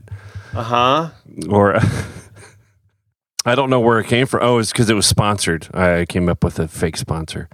Uh 0.54 0.64
huh. 0.64 1.10
or 1.50 1.72
a, 1.74 1.84
I 3.46 3.56
don't 3.56 3.70
know 3.70 3.80
where 3.80 4.00
it 4.00 4.08
came 4.08 4.26
from. 4.26 4.42
Oh, 4.44 4.58
it's 4.58 4.72
because 4.72 4.90
it 4.90 4.96
was 4.96 5.06
sponsored. 5.06 5.68
I 5.74 6.06
came 6.10 6.28
up 6.28 6.44
with 6.44 6.60
a 6.60 6.68
fake 6.68 6.98
sponsor, 6.98 7.48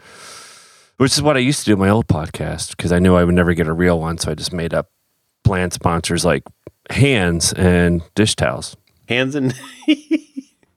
which 0.98 1.12
is 1.14 1.22
what 1.22 1.36
I 1.36 1.40
used 1.42 1.60
to 1.60 1.66
do 1.66 1.74
in 1.74 1.80
my 1.80 1.90
old 1.90 2.08
podcast 2.08 2.72
because 2.78 2.92
I 2.92 3.00
knew 3.00 3.16
I 3.16 3.24
would 3.26 3.36
never 3.36 3.54
get 3.54 3.68
a 3.68 3.74
real 3.74 4.00
one. 4.00 4.18
So 4.18 4.32
I 4.32 4.34
just 4.36 4.54
made 4.54 4.74
up 4.74 4.90
bland 5.44 5.74
sponsors 5.74 6.24
like 6.26 6.44
hands 6.90 7.54
and 7.54 8.02
dish 8.16 8.36
towels. 8.36 8.76
Hands 9.10 9.36
and 9.36 9.54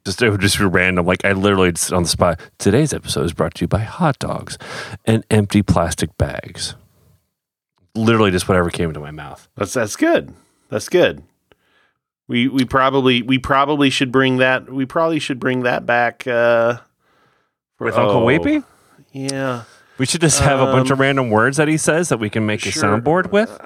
Just 0.04 0.20
it 0.20 0.28
would 0.30 0.40
just 0.40 0.58
be 0.58 0.64
random. 0.66 1.06
Like 1.06 1.24
I 1.24 1.32
literally 1.32 1.72
just 1.72 1.92
on 1.92 2.02
the 2.02 2.08
spot. 2.08 2.38
Today's 2.58 2.92
episode 2.92 3.24
is 3.24 3.32
brought 3.32 3.54
to 3.54 3.62
you 3.62 3.68
by 3.68 3.78
hot 3.80 4.18
dogs 4.18 4.58
and 5.06 5.24
empty 5.30 5.62
plastic 5.62 6.16
bags. 6.18 6.74
Literally 7.94 8.30
just 8.30 8.48
whatever 8.48 8.70
came 8.70 8.88
into 8.88 9.00
my 9.00 9.10
mouth. 9.12 9.48
that's 9.56 9.72
that's 9.72 9.96
good. 9.96 10.34
That's 10.68 10.88
good. 10.88 11.22
We 12.26 12.48
we 12.48 12.64
probably 12.64 13.22
we 13.22 13.38
probably 13.38 13.88
should 13.88 14.10
bring 14.12 14.38
that 14.38 14.70
we 14.70 14.84
probably 14.84 15.18
should 15.20 15.38
bring 15.40 15.62
that 15.62 15.86
back 15.86 16.26
uh 16.26 16.78
for- 17.78 17.84
With 17.86 17.94
Uncle 17.96 18.16
oh, 18.16 18.24
Weepy? 18.24 18.62
Yeah. 19.12 19.64
We 19.96 20.06
should 20.06 20.20
just 20.20 20.40
have 20.40 20.60
a 20.60 20.66
bunch 20.66 20.90
of 20.90 20.98
Um, 20.98 21.02
random 21.02 21.30
words 21.30 21.56
that 21.56 21.68
he 21.68 21.76
says 21.76 22.08
that 22.08 22.18
we 22.18 22.28
can 22.28 22.44
make 22.44 22.60
sure. 22.60 22.72
a 22.72 22.98
soundboard 23.00 23.30
with. 23.30 23.56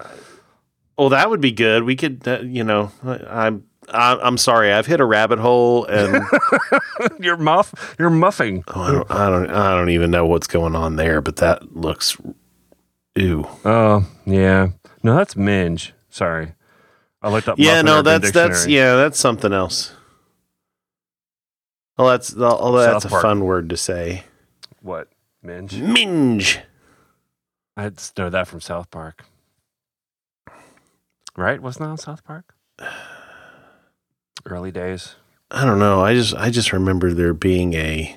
Oh, 0.99 1.09
that 1.09 1.31
would 1.31 1.41
be 1.41 1.53
good. 1.53 1.85
We 1.85 1.97
could 1.97 2.27
uh, 2.29 2.41
you 2.43 2.63
know, 2.65 2.93
I, 3.05 3.47
I'm 3.47 3.65
I, 3.93 4.19
I'm 4.23 4.39
sorry. 4.39 4.73
I've 4.73 4.87
hit 4.87 5.01
a 5.01 5.05
rabbit 5.05 5.39
hole 5.39 5.85
and 5.87 6.23
You're 7.21 7.37
muff. 7.37 7.95
You're 7.99 8.11
muffing. 8.11 8.65
oh, 8.69 8.81
I, 8.83 8.93
don't, 8.93 9.11
I 9.11 9.31
don't 9.31 9.51
I 9.51 9.71
don't 9.75 9.91
even 9.91 10.11
know 10.11 10.27
what's 10.27 10.47
going 10.47 10.75
on 10.75 10.97
there, 10.97 11.21
but 11.21 11.37
that 11.37 11.77
looks 11.77 12.17
ew. 13.15 13.49
Oh 13.65 14.07
yeah. 14.27 14.69
No, 15.03 15.17
that's 15.17 15.37
minge. 15.37 15.95
Sorry, 16.11 16.55
I 17.23 17.31
looked 17.31 17.49
up. 17.49 17.59
Yeah, 17.59 17.83
no, 17.83 18.03
that's 18.03 18.33
that's 18.33 18.67
yeah, 18.67 18.97
that's 18.97 19.19
something 19.19 19.53
else. 19.53 19.93
Well, 21.97 22.09
that's 22.09 22.37
although 22.37 22.81
that's 22.93 23.05
a 23.05 23.09
Park. 23.09 23.23
fun 23.23 23.45
word 23.45 23.69
to 23.71 23.77
say. 23.77 24.25
What 24.83 25.09
minge? 25.43 25.75
Minge. 25.81 26.61
I 27.77 27.91
just 27.91 28.19
know 28.19 28.29
that 28.31 28.49
from 28.49 28.61
South 28.61 28.91
Park. 28.91 29.25
Right? 31.37 31.61
Wasn't 31.63 31.85
that 31.85 31.91
on 31.91 31.99
South 31.99 32.25
Park? 32.25 32.55
Early 34.49 34.71
days. 34.71 35.15
I 35.51 35.65
don't 35.65 35.79
know. 35.79 36.01
I 36.03 36.15
just 36.15 36.35
I 36.35 36.51
just 36.51 36.73
remember 36.73 37.13
there 37.13 37.33
being 37.35 37.75
a 37.75 38.17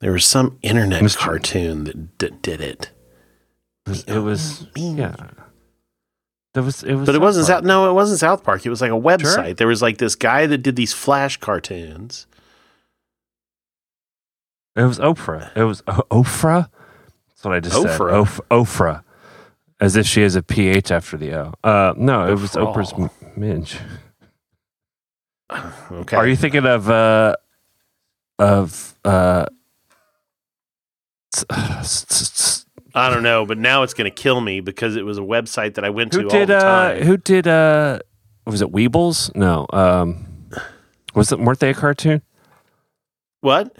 there 0.00 0.12
was 0.12 0.24
some 0.24 0.58
internet 0.62 1.02
Mr. 1.02 1.18
cartoon 1.18 1.84
that 1.84 2.18
d- 2.18 2.30
did 2.42 2.60
it. 2.60 2.90
It 3.86 3.90
was, 3.90 4.04
it 4.04 4.18
was 4.18 4.66
yeah. 4.76 5.14
There 6.54 6.62
was 6.62 6.82
it 6.82 6.94
was, 6.94 7.06
But 7.06 7.14
it 7.14 7.20
wasn't 7.20 7.46
Park. 7.46 7.58
South, 7.58 7.64
no, 7.64 7.88
it 7.90 7.92
wasn't 7.94 8.18
South 8.20 8.42
Park. 8.42 8.64
It 8.66 8.70
was 8.70 8.80
like 8.80 8.90
a 8.90 8.94
website. 8.94 9.56
There 9.56 9.68
was 9.68 9.82
like 9.82 9.98
this 9.98 10.14
guy 10.16 10.46
that 10.46 10.58
did 10.58 10.74
these 10.76 10.92
flash 10.92 11.36
cartoons. 11.36 12.26
It 14.76 14.82
was 14.84 14.98
Oprah. 14.98 15.50
It 15.56 15.64
was 15.64 15.82
o- 15.86 16.04
Ofra. 16.10 16.68
That's 17.28 17.44
what 17.44 17.54
I 17.54 17.60
just 17.60 17.76
said. 17.80 17.98
Ofra? 18.00 18.10
Of, 18.12 18.40
Ofra. 18.50 19.02
As 19.80 19.96
if 19.96 20.06
she 20.06 20.20
has 20.22 20.36
a 20.36 20.42
PH 20.42 20.90
after 20.90 21.16
the 21.16 21.34
O. 21.34 21.54
Uh, 21.64 21.94
no, 21.96 22.26
it 22.30 22.38
was 22.38 22.52
Oprah's 22.52 22.92
m- 22.92 23.10
minge. 23.36 23.78
Okay. 25.92 26.16
Are 26.16 26.26
you 26.26 26.36
thinking 26.36 26.64
of 26.66 26.88
uh 26.88 27.34
of 28.38 28.94
uh 29.04 29.46
I 32.94 33.08
don't 33.08 33.22
know, 33.22 33.46
but 33.46 33.58
now 33.58 33.82
it's 33.82 33.94
going 33.94 34.10
to 34.10 34.14
kill 34.14 34.40
me 34.40 34.60
because 34.60 34.96
it 34.96 35.04
was 35.04 35.18
a 35.18 35.22
website 35.22 35.74
that 35.74 35.84
I 35.84 35.90
went 35.90 36.12
to 36.12 36.18
who 36.20 36.24
all 36.24 36.30
did 36.30 36.48
the 36.48 36.56
uh 36.56 36.60
time. 36.94 37.02
who 37.02 37.16
did 37.16 37.46
uh 37.46 38.00
was 38.46 38.62
it 38.62 38.70
Weebles? 38.72 39.34
No. 39.36 39.66
Um 39.72 40.26
was 41.14 41.32
it 41.32 41.38
weren't 41.40 41.60
they 41.60 41.70
a 41.70 41.74
cartoon? 41.74 42.22
what? 43.40 43.76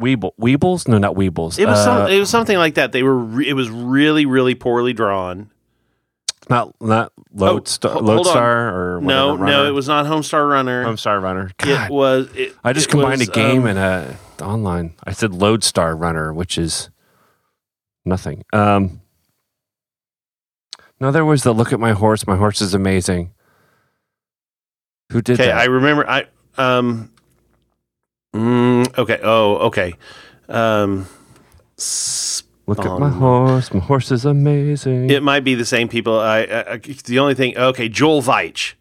Weeble 0.00 0.32
Weebles? 0.40 0.88
No, 0.88 0.98
not 0.98 1.14
Weebles. 1.14 1.58
It 1.58 1.66
was 1.66 1.78
uh, 1.78 1.84
some, 1.84 2.10
it 2.10 2.18
was 2.18 2.28
something 2.28 2.58
like 2.58 2.74
that. 2.74 2.92
They 2.92 3.02
were 3.02 3.16
re- 3.16 3.48
it 3.48 3.54
was 3.54 3.70
really 3.70 4.26
really 4.26 4.54
poorly 4.54 4.92
drawn. 4.92 5.50
Not 6.48 6.74
not 6.80 7.12
Oh, 7.16 7.22
Lodestar 7.46 7.92
hold. 7.92 8.04
Lodestar 8.04 8.68
or 8.96 9.00
No, 9.00 9.28
whatever 9.34 9.44
no, 9.46 9.56
runner. 9.58 9.68
it 9.68 9.72
was 9.72 9.88
not 9.88 10.06
Homestar 10.06 10.48
Runner. 10.48 10.84
Homestar 10.84 11.20
Runner. 11.20 11.50
it 11.60 11.90
was. 11.90 12.28
It, 12.36 12.54
I 12.62 12.72
just 12.72 12.88
combined 12.88 13.18
was, 13.20 13.28
a 13.28 13.32
game 13.32 13.62
um, 13.62 13.66
and 13.76 13.78
a 13.78 14.16
online. 14.44 14.94
I 15.04 15.12
said 15.12 15.34
Lodestar 15.34 15.96
Runner, 15.96 16.32
which 16.32 16.56
is 16.56 16.90
nothing. 18.04 18.44
Um, 18.52 19.00
no, 21.00 21.10
there 21.10 21.24
was 21.24 21.42
the 21.42 21.52
look 21.52 21.72
at 21.72 21.80
my 21.80 21.92
horse. 21.92 22.24
My 22.26 22.36
horse 22.36 22.60
is 22.60 22.72
amazing. 22.72 23.32
Who 25.10 25.20
did 25.20 25.40
Okay, 25.40 25.48
that? 25.48 25.58
I 25.58 25.64
remember. 25.64 26.08
I 26.08 26.26
um. 26.56 27.10
mm, 28.34 28.96
okay. 28.96 29.18
Oh, 29.22 29.56
okay. 29.66 29.94
Um. 30.48 31.06
s- 31.76 32.43
look 32.66 32.80
at 32.80 32.98
my 32.98 33.06
um, 33.06 33.12
horse. 33.18 33.72
My 33.72 33.80
horse 33.80 34.10
is 34.10 34.24
amazing. 34.24 35.10
It 35.10 35.22
might 35.22 35.44
be 35.44 35.54
the 35.54 35.64
same 35.64 35.88
people. 35.88 36.18
I, 36.18 36.40
I, 36.42 36.72
I 36.74 36.76
the 36.78 37.18
only 37.18 37.34
thing. 37.34 37.56
Okay, 37.56 37.88
Joel 37.88 38.22
Veitch. 38.22 38.74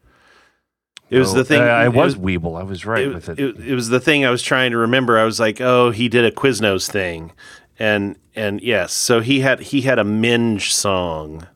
It 1.09 1.19
was 1.19 1.33
Oh, 1.33 1.37
the 1.37 1.43
thing. 1.45 1.61
uh, 1.61 1.65
I 1.65 1.85
it 1.85 1.93
was 1.93 2.15
Weebl. 2.15 2.59
I 2.59 2.63
was 2.63 2.85
right 2.85 3.03
it, 3.03 3.13
with 3.13 3.29
it. 3.29 3.39
it, 3.39 3.59
it 3.59 3.75
was 3.75 3.89
the 3.89 3.99
thing 3.99 4.25
I 4.25 4.31
was 4.31 4.41
trying 4.41 4.71
to 4.71 4.77
remember. 4.77 5.19
I 5.19 5.25
was 5.25 5.39
like, 5.39 5.61
oh, 5.61 5.91
he 5.91 6.09
did 6.09 6.25
a 6.25 6.31
Quiznos 6.31 6.89
thing, 6.89 7.31
and 7.77 8.17
and 8.35 8.61
yes, 8.61 8.93
so 8.93 9.19
he 9.19 9.41
had 9.41 9.59
he 9.59 9.81
had 9.81 9.99
a 9.99 10.03
minge 10.03 10.73
song. 10.73 11.47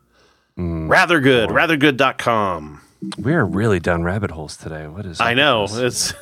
Mm. 0.57 0.89
Rather 0.89 1.19
good, 1.19 1.49
rathergood.com. 1.49 2.81
We 3.19 3.33
are 3.33 3.45
really 3.45 3.79
down 3.79 4.03
rabbit 4.03 4.31
holes 4.31 4.57
today. 4.57 4.87
What 4.87 5.05
is? 5.05 5.19
I 5.21 5.33
know. 5.33 5.67
It's, 5.69 6.13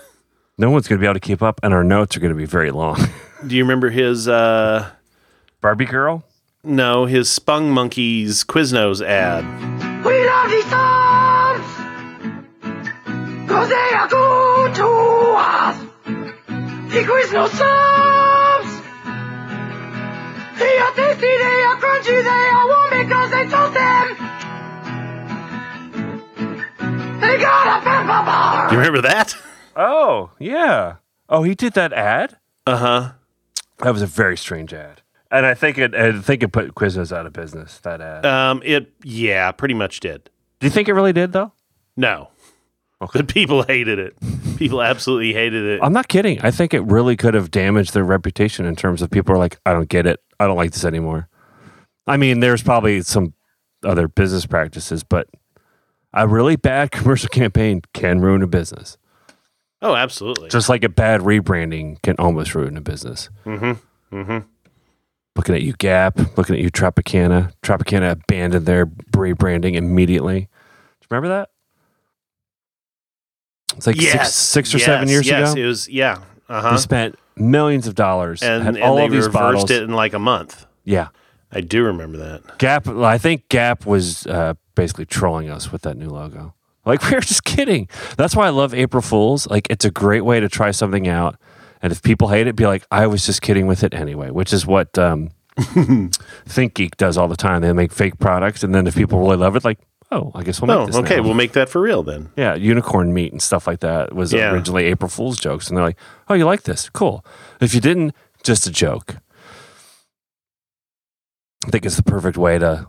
No 0.57 0.69
one's 0.69 0.87
going 0.87 0.99
to 0.99 1.01
be 1.01 1.05
able 1.07 1.15
to 1.15 1.19
keep 1.19 1.41
up, 1.41 1.59
and 1.63 1.73
our 1.73 1.83
notes 1.83 2.15
are 2.15 2.21
going 2.21 2.31
to 2.33 2.37
be 2.37 2.45
very 2.45 2.71
long. 2.71 2.97
do 3.47 3.55
you 3.55 3.63
remember 3.63 3.89
his 3.89 4.27
uh 4.29 4.89
Barbie 5.61 5.85
girl. 5.85 6.23
no, 6.63 7.05
his 7.05 7.27
Spung 7.29 7.69
Monkeys 7.71 8.43
Quiznos 8.43 9.01
ad? 9.05 9.43
We 10.05 10.25
love 10.25 10.49
these 10.49 10.65
songs 10.69 11.65
Cause 13.49 13.69
they 13.69 13.89
are 13.95 14.07
good 14.07 14.75
to 14.75 14.87
us 15.37 15.77
The 16.93 17.01
Quiznos 17.09 17.49
subs 17.49 18.71
They 20.59 20.77
are 20.77 20.91
tasty, 20.93 21.33
they 21.37 21.63
are 21.63 21.77
crunchy, 21.77 22.17
they 22.23 22.45
are 22.55 22.67
warm 22.67 22.89
because 23.05 23.29
they 23.31 23.45
toast 23.47 23.73
them 23.73 24.07
They 27.21 27.37
got 27.39 27.67
a 27.67 27.81
pepper 27.83 28.21
bar 28.25 28.69
Do 28.69 28.73
you 28.75 28.79
remember 28.79 29.01
that? 29.01 29.35
Oh 29.75 30.31
yeah. 30.39 30.95
Oh, 31.27 31.43
he 31.43 31.53
did 31.55 31.73
that 31.73 31.91
ad. 31.91 32.37
Uh 32.67 32.77
huh. 32.77 33.11
That 33.79 33.91
was 33.91 34.01
a 34.01 34.07
very 34.07 34.37
strange 34.37 34.73
ad, 34.73 35.01
and 35.31 35.45
I 35.45 35.53
think 35.53 35.77
it. 35.77 35.95
I 35.95 36.19
think 36.19 36.43
it 36.43 36.51
put 36.51 36.75
Quiznos 36.75 37.15
out 37.15 37.25
of 37.25 37.33
business. 37.33 37.79
That 37.79 38.01
ad. 38.01 38.25
Um, 38.25 38.61
it 38.63 38.91
yeah, 39.03 39.51
pretty 39.51 39.73
much 39.73 39.99
did. 39.99 40.29
Do 40.59 40.67
you 40.67 40.71
think 40.71 40.87
it 40.87 40.93
really 40.93 41.13
did 41.13 41.33
though? 41.33 41.51
No, 41.97 42.29
Okay. 43.01 43.19
but 43.19 43.27
people 43.27 43.63
hated 43.63 43.99
it. 43.99 44.15
People 44.57 44.81
absolutely 44.81 45.33
hated 45.33 45.63
it. 45.65 45.79
I'm 45.83 45.93
not 45.93 46.07
kidding. 46.07 46.39
I 46.41 46.51
think 46.51 46.73
it 46.73 46.81
really 46.81 47.15
could 47.15 47.33
have 47.33 47.51
damaged 47.51 47.93
their 47.93 48.03
reputation 48.03 48.65
in 48.65 48.75
terms 48.75 49.01
of 49.01 49.09
people 49.09 49.33
are 49.35 49.37
like, 49.37 49.59
I 49.65 49.73
don't 49.73 49.89
get 49.89 50.05
it. 50.05 50.21
I 50.39 50.47
don't 50.47 50.57
like 50.57 50.71
this 50.71 50.85
anymore. 50.85 51.27
I 52.07 52.17
mean, 52.17 52.39
there's 52.39 52.63
probably 52.63 53.01
some 53.01 53.33
other 53.83 54.07
business 54.07 54.45
practices, 54.45 55.03
but 55.03 55.27
a 56.13 56.27
really 56.27 56.55
bad 56.55 56.91
commercial 56.91 57.29
campaign 57.29 57.81
can 57.93 58.21
ruin 58.21 58.41
a 58.41 58.47
business. 58.47 58.97
Oh, 59.81 59.95
absolutely. 59.95 60.49
Just 60.49 60.69
like 60.69 60.83
a 60.83 60.89
bad 60.89 61.21
rebranding 61.21 62.01
can 62.01 62.15
almost 62.17 62.55
ruin 62.55 62.77
a 62.77 62.81
business. 62.81 63.29
mm-hmm. 63.45 64.15
Mm-hmm. 64.15 64.47
Looking 65.35 65.55
at 65.55 65.61
you, 65.63 65.73
Gap. 65.73 66.17
Looking 66.37 66.55
at 66.55 66.61
you, 66.61 66.71
Tropicana. 66.71 67.51
Tropicana 67.61 68.11
abandoned 68.11 68.65
their 68.65 68.85
rebranding 68.85 69.75
immediately. 69.75 70.39
Do 70.41 70.45
you 70.45 71.07
remember 71.11 71.27
that? 71.29 71.49
It's 73.75 73.87
like 73.87 73.99
Yes, 73.99 74.33
six, 74.33 74.69
six 74.69 74.75
or 74.75 74.79
seven 74.79 75.09
years 75.09 75.27
yes, 75.27 75.53
ago. 75.53 75.61
It 75.61 75.65
was 75.65 75.89
yeah. 75.89 76.19
Uh 76.47 76.61
huh. 76.61 76.71
They 76.71 76.77
spent 76.77 77.15
millions 77.35 77.87
of 77.87 77.95
dollars 77.95 78.41
And, 78.41 78.63
had 78.63 78.75
and 78.75 78.83
all 78.83 78.95
they 78.95 79.05
of 79.05 79.11
these 79.11 79.25
reversed 79.25 79.33
bottles. 79.33 79.71
it 79.71 79.83
in 79.83 79.91
like 79.93 80.13
a 80.13 80.19
month. 80.19 80.65
Yeah, 80.85 81.09
I 81.51 81.61
do 81.61 81.83
remember 81.83 82.17
that. 82.17 82.57
Gap. 82.59 82.87
I 82.87 83.17
think 83.17 83.49
Gap 83.49 83.85
was 83.85 84.25
uh, 84.27 84.53
basically 84.75 85.05
trolling 85.05 85.49
us 85.49 85.71
with 85.71 85.81
that 85.81 85.97
new 85.97 86.09
logo. 86.09 86.53
Like 86.85 87.03
we 87.09 87.15
were 87.15 87.21
just 87.21 87.43
kidding. 87.43 87.89
That's 88.17 88.35
why 88.35 88.45
I 88.45 88.51
love 88.51 88.73
April 88.73 89.01
Fools. 89.01 89.47
Like 89.47 89.67
it's 89.69 89.83
a 89.83 89.91
great 89.91 90.21
way 90.21 90.39
to 90.39 90.47
try 90.47 90.71
something 90.71 91.07
out, 91.07 91.35
and 91.85 91.91
if 91.93 92.01
people 92.01 92.29
hate 92.29 92.47
it, 92.47 92.55
be 92.55 92.65
like, 92.65 92.83
I 92.89 93.05
was 93.05 93.23
just 93.25 93.43
kidding 93.43 93.67
with 93.67 93.83
it 93.83 93.93
anyway. 93.93 94.31
Which 94.31 94.51
is 94.51 94.65
what 94.65 94.97
um, 94.97 95.29
ThinkGeek 95.57 96.97
does 96.97 97.15
all 97.15 97.27
the 97.27 97.35
time. 97.35 97.61
They 97.61 97.71
make 97.73 97.91
fake 97.93 98.17
products, 98.19 98.63
and 98.63 98.73
then 98.73 98.87
if 98.87 98.95
people 98.95 99.19
really 99.19 99.37
love 99.37 99.55
it, 99.55 99.63
like 99.63 99.77
oh, 100.11 100.31
I 100.35 100.43
guess 100.43 100.61
we'll 100.61 100.67
make 100.67 100.77
Oh, 100.77 100.85
this. 100.87 100.95
okay. 100.97 101.17
now. 101.17 101.23
We'll 101.23 101.33
make 101.33 101.51
that 101.53 101.67
for 101.69 101.81
real 101.81 102.01
then. 102.03 102.29
yeah, 102.37 102.55
unicorn 102.55 103.13
meat 103.13 103.31
and 103.31 103.41
stuff 103.41 103.67
like 103.67 103.79
that 103.81 104.13
was 104.15 104.33
Yeah. 104.33 104.51
originally 104.53 104.85
April 104.85 105.09
Fool's 105.09 105.39
jokes, 105.39 105.67
and 105.67 105.77
they're 105.77 105.83
like, 105.85 105.97
oh, 106.29 106.33
you 106.33 106.45
like 106.45 106.63
this? 106.63 106.89
Cool. 106.89 107.23
If 107.61 107.73
you 107.75 107.81
didn't, 107.81 108.13
just 108.43 108.65
a 108.67 108.71
joke. 108.71 109.17
I 111.65 111.71
think 111.71 111.85
it's 111.85 111.95
the 111.97 112.03
perfect 112.03 112.37
way 112.37 112.59
to 112.59 112.87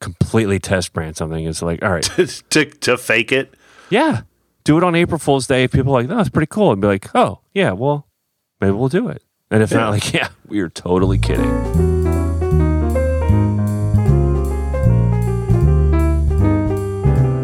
completely 0.00 0.58
test 0.58 0.92
brand 0.92 1.16
something. 1.16 1.44
It's 1.46 1.62
like, 1.62 1.82
all 1.82 1.92
right, 1.92 2.02
to 2.50 2.64
to 2.64 2.96
fake 2.98 3.30
it. 3.32 3.54
yeah, 3.90 4.22
do 4.64 4.76
it 4.76 4.82
on 4.84 4.94
April 4.96 5.18
Fool's 5.18 5.46
Day. 5.46 5.64
If 5.64 5.72
people 5.72 5.94
are 5.96 6.02
like, 6.02 6.10
oh, 6.10 6.16
that's 6.16 6.28
pretty 6.28 6.48
cool, 6.48 6.72
and 6.72 6.80
be 6.80 6.88
like, 6.88 7.14
oh, 7.14 7.40
yeah, 7.54 7.70
well, 7.72 8.08
maybe 8.62 8.72
we'll 8.72 8.88
do 8.88 9.08
it. 9.08 9.22
And 9.50 9.62
if 9.62 9.70
Yeah. 9.72 9.78
not, 9.78 9.90
like, 9.90 10.12
yeah, 10.14 10.28
we 10.48 10.60
are 10.60 10.70
totally 10.70 11.18
kidding. 11.18 11.50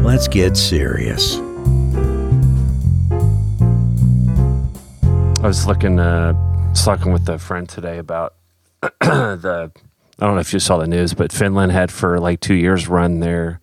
Let's 0.02 0.26
get 0.26 0.56
serious. 0.56 1.36
I 5.40 5.46
was 5.46 5.66
looking, 5.66 6.00
uh, 6.00 6.32
talking 6.74 7.12
with 7.12 7.28
a 7.28 7.38
friend 7.38 7.68
today 7.68 7.98
about 7.98 8.34
the. 9.00 9.70
I 10.20 10.26
don't 10.26 10.34
know 10.34 10.40
if 10.40 10.52
you 10.52 10.58
saw 10.58 10.78
the 10.78 10.86
news, 10.88 11.14
but 11.14 11.30
Finland 11.30 11.70
had 11.70 11.92
for 11.92 12.18
like 12.18 12.40
two 12.40 12.54
years 12.54 12.88
run 12.88 13.20
their 13.20 13.60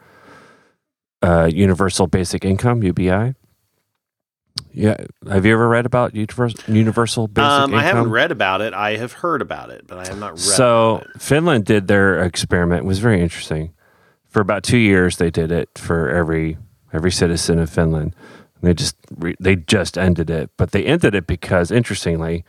uh, 1.22 1.50
universal 1.52 2.08
basic 2.08 2.46
income 2.46 2.82
(UBI). 2.84 3.34
Yeah, 4.76 4.98
have 5.32 5.46
you 5.46 5.54
ever 5.54 5.68
read 5.70 5.86
about 5.86 6.14
universal 6.16 6.60
universal 6.74 7.28
basic 7.30 7.50
Um, 7.50 7.64
income? 7.72 7.80
I 7.80 7.84
haven't 7.84 8.10
read 8.12 8.32
about 8.32 8.62
it. 8.62 8.74
I 8.74 8.98
have 8.98 9.14
heard 9.14 9.42
about 9.42 9.70
it, 9.70 9.88
but 9.88 9.98
I 9.98 10.06
have 10.08 10.20
not 10.20 10.32
read. 10.32 10.40
So 10.40 10.96
about 10.96 11.16
it. 11.16 11.22
Finland 11.22 11.66
did 11.66 11.88
their 11.88 12.20
experiment. 12.22 12.84
It 12.84 12.88
was 12.88 13.00
very 13.00 13.22
interesting. 13.22 13.72
For 14.30 14.42
about 14.42 14.64
two 14.64 14.78
years, 14.78 15.16
they 15.18 15.32
did 15.32 15.52
it 15.52 15.70
for 15.78 16.10
every 16.10 16.58
every 16.92 17.12
citizen 17.12 17.60
of 17.60 17.70
Finland. 17.70 18.14
They 18.62 18.74
just 18.74 18.96
re, 19.18 19.36
they 19.40 19.56
just 19.56 19.98
ended 19.98 20.30
it, 20.30 20.50
but 20.58 20.72
they 20.72 20.84
ended 20.86 21.14
it 21.16 21.28
because, 21.28 21.72
interestingly, 21.72 22.44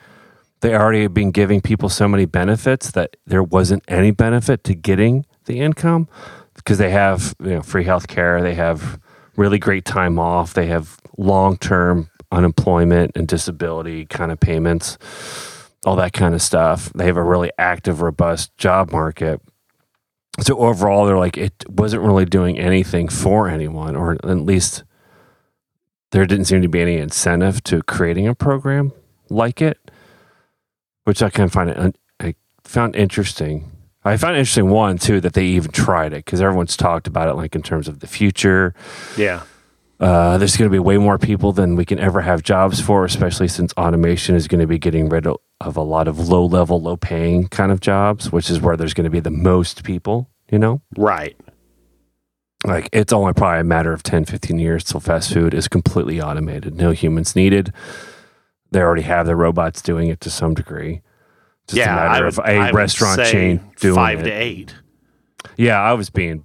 they 0.61 0.75
already 0.75 1.03
had 1.03 1.15
been 1.15 1.31
giving 1.31 1.61
people 1.61 1.89
so 1.89 2.09
many 2.09 2.25
benefits 2.25 2.91
that 2.93 3.17
there 3.27 3.43
wasn't 3.43 3.85
any 3.87 4.11
benefit 4.11 4.65
to 4.65 4.75
getting 4.75 5.27
the 5.45 5.61
income 5.61 6.09
because 6.55 6.79
they 6.79 6.91
have 6.91 7.35
you 7.41 7.51
know 7.57 7.62
free 7.62 7.85
health 7.85 8.09
care, 8.09 8.41
they 8.43 8.55
have 8.55 8.99
really 9.37 9.59
great 9.59 9.85
time 9.85 10.19
off, 10.19 10.55
they 10.55 10.67
have 10.67 10.99
long 11.19 11.57
term 11.59 12.09
unemployment 12.33 13.12
and 13.15 13.29
disability 13.29 14.07
kind 14.07 14.33
of 14.33 14.41
payments 14.41 14.99
all 15.87 15.97
that 15.97 16.12
kind 16.12 16.35
of 16.35 16.43
stuff. 16.43 16.93
They 16.95 17.07
have 17.07 17.17
a 17.17 17.23
really 17.23 17.53
active, 17.59 18.03
robust 18.03 18.55
job 18.59 18.91
market. 18.91 19.41
So 20.41 20.59
overall, 20.59 21.07
they're 21.07 21.17
like, 21.17 21.39
it 21.39 21.65
wasn't 21.69 22.03
really 22.03 22.27
doing 22.27 22.59
anything 22.59 23.09
for 23.09 23.49
anyone, 23.49 23.95
or 23.95 24.15
at 24.15 24.41
least 24.41 24.83
there 26.11 26.27
didn't 26.27 26.47
seem 26.47 26.61
to 26.62 26.69
be 26.69 26.81
any 26.81 26.97
incentive 26.97 27.62
to 27.65 27.83
creating 27.85 28.27
a 28.27 28.35
program 28.35 28.93
like 29.31 29.62
it, 29.62 29.79
which 31.05 31.23
I 31.23 31.31
kind 31.31 31.47
of 31.47 31.53
find 31.53 31.71
it, 31.71 31.97
I 32.21 32.35
found 32.65 32.97
interesting. 32.97 33.71
I 34.05 34.17
found 34.17 34.37
interesting 34.37 34.71
one 34.71 34.99
too 34.99 35.21
that 35.21 35.35
they 35.35 35.47
even 35.47 35.71
tried 35.71 36.12
it 36.12 36.25
because 36.25 36.41
everyone's 36.41 36.77
talked 36.77 37.07
about 37.07 37.29
it 37.29 37.35
like 37.35 37.55
in 37.55 37.62
terms 37.62 37.89
of 37.89 38.01
the 38.01 38.07
future. 38.07 38.75
yeah, 39.17 39.45
Uh, 39.98 40.37
there's 40.37 40.56
going 40.56 40.68
to 40.68 40.72
be 40.72 40.78
way 40.78 40.98
more 40.98 41.18
people 41.18 41.52
than 41.52 41.74
we 41.74 41.85
can 41.85 41.98
ever 41.98 42.20
have 42.20 42.42
jobs 42.42 42.80
for, 42.80 43.04
especially 43.04 43.48
since 43.48 43.72
automation 43.74 44.35
is 44.35 44.46
going 44.46 44.61
to 44.61 44.66
be 44.66 44.78
getting 44.78 45.09
rid 45.09 45.26
of, 45.26 45.37
of 45.61 45.76
a 45.76 45.82
lot 45.82 46.06
of 46.06 46.28
low 46.28 46.44
level, 46.44 46.80
low 46.82 46.96
paying 46.98 47.48
kind 47.48 47.72
of 47.72 47.80
jobs, 47.80 48.30
which 48.30 48.50
is 48.50 48.61
where 48.61 48.76
there's 48.76 48.92
going 48.92 49.04
to 49.04 49.11
be 49.11 49.20
the 49.20 49.30
most 49.30 49.85
people, 49.85 50.28
you 50.50 50.59
know? 50.59 50.82
right. 50.96 51.37
Like 52.64 52.88
it's 52.92 53.12
only 53.12 53.32
probably 53.32 53.61
a 53.61 53.64
matter 53.64 53.92
of 53.92 54.02
10, 54.02 54.24
15 54.24 54.59
years 54.59 54.82
till 54.82 54.98
fast 54.98 55.32
food 55.32 55.54
is 55.54 55.68
completely 55.68 56.20
automated. 56.20 56.74
No 56.74 56.90
humans 56.90 57.37
needed. 57.37 57.72
They 58.72 58.80
already 58.80 59.02
have 59.02 59.26
the 59.26 59.37
robots 59.37 59.80
doing 59.80 60.09
it 60.09 60.20
to 60.22 60.30
some 60.30 60.52
degree. 60.54 61.00
Just 61.68 61.76
yeah, 61.78 61.92
a 61.92 61.96
matter 61.96 62.09
I 62.09 62.20
would, 62.20 62.26
of 62.28 62.38
a 62.38 62.42
I 62.42 62.70
restaurant 62.72 63.22
chain 63.24 63.61
doing 63.80 63.94
five 63.94 64.20
it. 64.20 64.24
to 64.24 64.30
eight. 64.30 64.74
Yeah, 65.56 65.80
I 65.80 65.92
was 65.92 66.11
being 66.11 66.44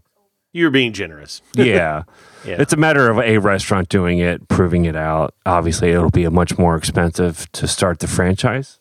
You're 0.53 0.69
being 0.69 0.93
generous. 0.93 1.41
yeah. 1.55 2.03
Yeah. 2.45 2.55
It's 2.59 2.73
a 2.73 2.77
matter 2.77 3.09
of 3.09 3.19
a 3.19 3.37
restaurant 3.37 3.89
doing 3.89 4.19
it, 4.19 4.47
proving 4.47 4.85
it 4.85 4.95
out. 4.95 5.33
Obviously, 5.45 5.91
it'll 5.91 6.09
be 6.09 6.23
a 6.23 6.31
much 6.31 6.57
more 6.57 6.75
expensive 6.75 7.51
to 7.51 7.67
start 7.67 7.99
the 7.99 8.07
franchise. 8.07 8.79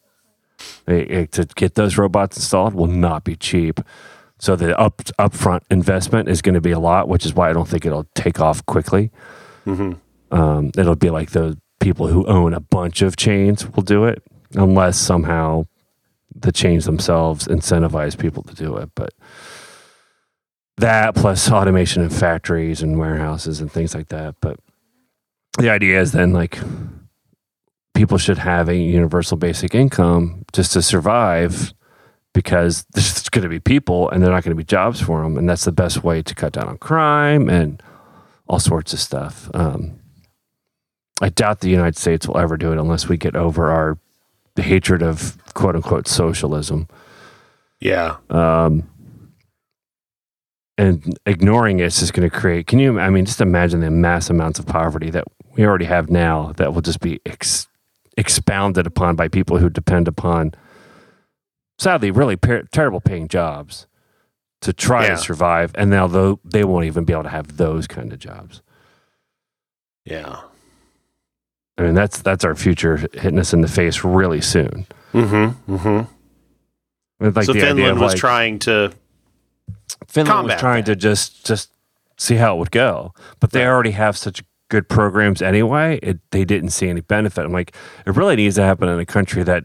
It- 0.86 1.10
it- 1.10 1.32
to 1.32 1.44
get 1.56 1.74
those 1.74 1.98
robots 1.98 2.36
installed 2.36 2.74
will 2.74 2.86
not 2.86 3.24
be 3.24 3.36
cheap. 3.36 3.80
So 4.38 4.56
the 4.56 4.78
up 4.78 5.02
upfront 5.18 5.60
investment 5.70 6.28
is 6.28 6.40
going 6.40 6.54
to 6.54 6.60
be 6.62 6.70
a 6.70 6.78
lot, 6.78 7.08
which 7.08 7.26
is 7.26 7.34
why 7.34 7.50
I 7.50 7.52
don't 7.52 7.68
think 7.68 7.84
it'll 7.84 8.06
take 8.14 8.40
off 8.40 8.64
quickly. 8.64 9.10
Um, 10.32 10.70
it'll 10.78 10.96
be 10.96 11.10
like 11.10 11.30
the 11.30 11.58
people 11.80 12.06
who 12.08 12.24
own 12.26 12.54
a 12.54 12.60
bunch 12.60 13.02
of 13.02 13.16
chains 13.16 13.68
will 13.70 13.82
do 13.82 14.04
it, 14.04 14.22
unless 14.54 14.96
somehow 14.98 15.66
the 16.34 16.52
chains 16.52 16.84
themselves 16.86 17.46
incentivize 17.48 18.16
people 18.16 18.42
to 18.44 18.54
do 18.54 18.76
it. 18.76 18.90
But 18.94 19.10
that 20.80 21.14
plus 21.14 21.50
automation 21.50 22.02
in 22.02 22.10
factories 22.10 22.82
and 22.82 22.98
warehouses 22.98 23.60
and 23.60 23.70
things 23.70 23.94
like 23.94 24.08
that. 24.08 24.36
But 24.40 24.58
the 25.58 25.70
idea 25.70 26.00
is 26.00 26.12
then 26.12 26.32
like 26.32 26.58
people 27.94 28.18
should 28.18 28.38
have 28.38 28.68
a 28.68 28.76
universal 28.76 29.36
basic 29.36 29.74
income 29.74 30.44
just 30.52 30.72
to 30.72 30.82
survive 30.82 31.74
because 32.32 32.84
there's 32.92 33.28
going 33.28 33.42
to 33.42 33.48
be 33.48 33.60
people 33.60 34.08
and 34.10 34.22
there 34.22 34.30
are 34.30 34.34
not 34.34 34.44
going 34.44 34.56
to 34.56 34.60
be 34.60 34.64
jobs 34.64 35.00
for 35.00 35.22
them. 35.22 35.36
And 35.36 35.48
that's 35.48 35.64
the 35.64 35.72
best 35.72 36.02
way 36.02 36.22
to 36.22 36.34
cut 36.34 36.52
down 36.52 36.68
on 36.68 36.78
crime 36.78 37.48
and 37.48 37.82
all 38.48 38.58
sorts 38.58 38.92
of 38.92 39.00
stuff. 39.00 39.50
Um, 39.54 39.98
I 41.20 41.28
doubt 41.28 41.60
the 41.60 41.68
United 41.68 41.96
States 41.96 42.26
will 42.26 42.38
ever 42.38 42.56
do 42.56 42.72
it 42.72 42.78
unless 42.78 43.08
we 43.08 43.16
get 43.16 43.36
over 43.36 43.70
our 43.70 43.98
hatred 44.56 45.02
of 45.02 45.36
quote 45.54 45.76
unquote 45.76 46.08
socialism. 46.08 46.88
Yeah, 47.80 48.16
and 50.80 51.18
ignoring 51.26 51.78
it 51.80 51.84
is 51.84 51.98
just 52.00 52.14
going 52.14 52.28
to 52.28 52.34
create 52.34 52.66
can 52.66 52.78
you 52.78 52.98
i 52.98 53.10
mean 53.10 53.24
just 53.26 53.40
imagine 53.40 53.80
the 53.80 53.90
mass 53.90 54.30
amounts 54.30 54.58
of 54.58 54.66
poverty 54.66 55.10
that 55.10 55.24
we 55.56 55.64
already 55.66 55.84
have 55.84 56.08
now 56.10 56.52
that 56.56 56.72
will 56.72 56.80
just 56.80 57.00
be 57.00 57.20
ex- 57.26 57.68
expounded 58.16 58.86
upon 58.86 59.14
by 59.16 59.28
people 59.28 59.58
who 59.58 59.68
depend 59.68 60.08
upon 60.08 60.52
sadly 61.78 62.10
really 62.10 62.36
per- 62.36 62.62
terrible 62.72 63.00
paying 63.00 63.28
jobs 63.28 63.86
to 64.62 64.72
try 64.72 65.04
Yeah. 65.04 65.10
to 65.10 65.16
survive 65.18 65.72
and 65.74 65.90
now 65.90 66.06
though 66.06 66.38
they 66.44 66.64
won't 66.64 66.86
even 66.86 67.04
be 67.04 67.12
able 67.12 67.24
to 67.24 67.28
have 67.28 67.56
those 67.56 67.86
kind 67.86 68.12
of 68.12 68.18
jobs 68.18 68.62
yeah. 70.04 70.40
i 71.78 71.82
mean 71.82 71.94
that's 71.94 72.22
that's 72.22 72.44
our 72.44 72.54
future 72.54 72.96
hitting 73.12 73.38
us 73.38 73.52
in 73.52 73.60
the 73.60 73.68
face 73.68 74.02
really 74.04 74.40
soon 74.40 74.86
Mm-hmm. 75.12 75.74
Mm-hmm. 75.74 77.34
Like 77.36 77.44
so 77.44 77.52
Finland 77.52 77.98
was 77.98 78.12
like- 78.12 78.20
trying 78.20 78.60
to. 78.60 78.92
Finland 80.10 80.46
was 80.48 80.60
trying 80.60 80.84
to 80.84 80.96
just 80.96 81.46
just 81.46 81.70
see 82.18 82.34
how 82.36 82.56
it 82.56 82.58
would 82.58 82.70
go, 82.70 83.14
but 83.40 83.50
they 83.52 83.60
Right. 83.64 83.68
already 83.70 83.92
have 83.92 84.16
such 84.16 84.42
good 84.68 84.88
programs 84.88 85.40
anyway. 85.42 85.98
It 86.02 86.18
they 86.30 86.44
didn't 86.44 86.70
see 86.70 86.88
any 86.88 87.00
benefit. 87.00 87.44
I'm 87.44 87.52
like, 87.52 87.74
it 88.06 88.14
really 88.16 88.36
needs 88.36 88.56
to 88.56 88.62
happen 88.62 88.88
in 88.88 88.98
a 89.00 89.06
country 89.06 89.42
that 89.44 89.64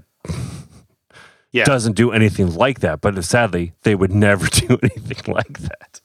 Yeah. 1.52 1.66
doesn't 1.66 1.94
do 1.96 2.12
anything 2.12 2.54
like 2.56 2.80
that. 2.82 3.02
But 3.02 3.22
sadly, 3.24 3.74
they 3.84 3.96
would 3.96 4.12
never 4.14 4.48
do 4.68 4.78
anything 4.84 5.34
like 5.34 5.60
that. 5.60 6.02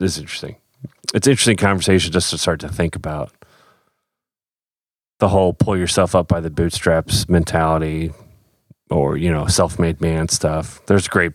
This 0.00 0.12
is 0.16 0.18
interesting. 0.18 0.56
It's 1.14 1.26
interesting 1.26 1.56
conversation 1.56 2.10
just 2.12 2.30
to 2.30 2.38
start 2.38 2.60
to 2.60 2.68
think 2.68 2.96
about 2.96 3.32
the 5.20 5.28
whole 5.28 5.52
pull 5.54 5.76
yourself 5.76 6.14
up 6.14 6.28
by 6.28 6.40
the 6.40 6.50
bootstraps 6.50 7.28
mentality 7.28 8.12
or 8.90 9.16
you 9.16 9.30
know 9.30 9.46
self-made 9.46 10.00
man 10.00 10.28
stuff 10.28 10.84
there's 10.86 11.06
great 11.08 11.32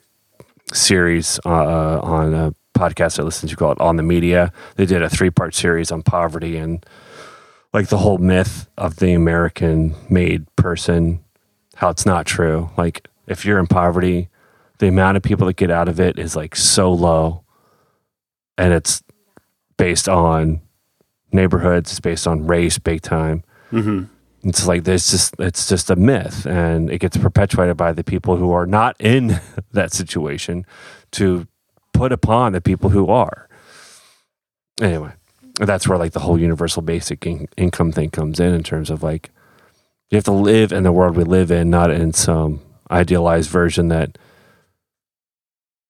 series 0.74 1.40
uh, 1.46 2.00
on 2.02 2.34
a 2.34 2.54
podcast 2.80 3.20
i 3.20 3.24
listen 3.24 3.50
to 3.50 3.56
called 3.58 3.78
on 3.80 3.98
the 3.98 4.04
media. 4.04 4.54
They 4.78 4.86
did 4.86 5.02
a 5.02 5.10
three-part 5.10 5.54
series 5.54 5.92
on 5.92 6.02
poverty 6.02 6.56
and 6.56 6.86
like 7.74 7.90
the 7.90 7.98
whole 7.98 8.18
myth 8.18 8.70
of 8.78 8.98
the 8.98 9.14
american 9.14 9.96
made 10.10 10.46
person 10.56 11.24
how 11.76 11.90
it's 11.90 12.06
not 12.06 12.26
true. 12.26 12.70
Like 12.78 13.08
if 13.28 13.46
you're 13.46 13.60
in 13.60 13.68
poverty 13.68 14.30
the 14.80 14.88
amount 14.88 15.18
of 15.18 15.24
people 15.24 15.46
that 15.48 15.58
get 15.58 15.70
out 15.70 15.90
of 15.90 16.00
it 16.00 16.18
is 16.18 16.36
like 16.38 16.56
so 16.56 16.92
low 16.92 17.44
and 18.58 18.74
it's 18.74 19.04
based 19.78 20.08
on 20.08 20.62
neighborhoods 21.34 21.92
it's 21.92 22.00
based 22.00 22.28
on 22.28 22.48
race 22.48 22.80
big 22.80 23.02
time. 23.02 23.44
Mm-hmm. 23.72 24.06
It's 24.44 24.66
like 24.68 24.84
there's 24.84 25.10
just 25.10 25.36
it's 25.40 25.68
just 25.68 25.90
a 25.90 25.96
myth 25.96 26.46
and 26.46 26.90
it 26.90 27.00
gets 27.00 27.18
perpetuated 27.18 27.78
by 27.78 27.92
the 27.92 28.04
people 28.04 28.38
who 28.38 28.52
are 28.52 28.66
not 28.66 28.96
in 29.00 29.40
that 29.72 29.92
situation 29.94 30.66
to 31.12 31.48
put 31.94 32.12
upon 32.12 32.54
the 32.54 32.62
people 32.62 32.90
who 32.90 33.08
are 33.08 33.48
anyway 34.82 35.12
that's 35.60 35.88
where 35.88 35.98
like 35.98 36.14
the 36.14 36.22
whole 36.22 36.40
universal 36.40 36.82
basic 36.82 37.26
in- 37.26 37.50
income 37.58 37.92
thing 37.92 38.10
comes 38.10 38.40
in 38.40 38.54
in 38.54 38.64
terms 38.64 38.90
of 38.90 39.04
like 39.04 39.30
you 40.10 40.16
have 40.16 40.24
to 40.24 40.32
live 40.32 40.72
in 40.72 40.84
the 40.84 40.92
world 40.92 41.18
we 41.18 41.24
live 41.24 41.52
in 41.52 41.70
not 41.70 41.92
in 41.92 42.14
some 42.14 42.62
idealized 42.90 43.50
version 43.50 43.90
that 43.90 44.18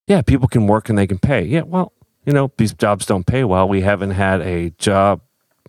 yeah 0.08 0.22
people 0.22 0.48
can 0.48 0.66
work 0.66 0.90
and 0.90 0.98
they 0.98 1.08
can 1.08 1.20
pay 1.20 1.44
yeah 1.44 1.62
well 1.62 1.94
you 2.30 2.34
know, 2.34 2.52
these 2.58 2.74
jobs 2.74 3.08
don't 3.08 3.26
pay 3.26 3.44
well. 3.44 3.68
We 3.68 3.82
haven't 3.82 4.12
had 4.12 4.42
a 4.42 4.70
job, 4.72 5.22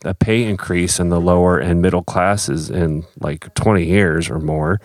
a 0.04 0.14
pay 0.14 0.44
increase 0.44 0.98
in 0.98 1.08
the 1.10 1.20
lower 1.20 1.58
and 1.58 1.82
middle 1.82 2.02
classes 2.02 2.70
in 2.70 3.04
like 3.18 3.52
20 3.54 3.84
years 3.84 4.30
or 4.30 4.38
more. 4.38 4.80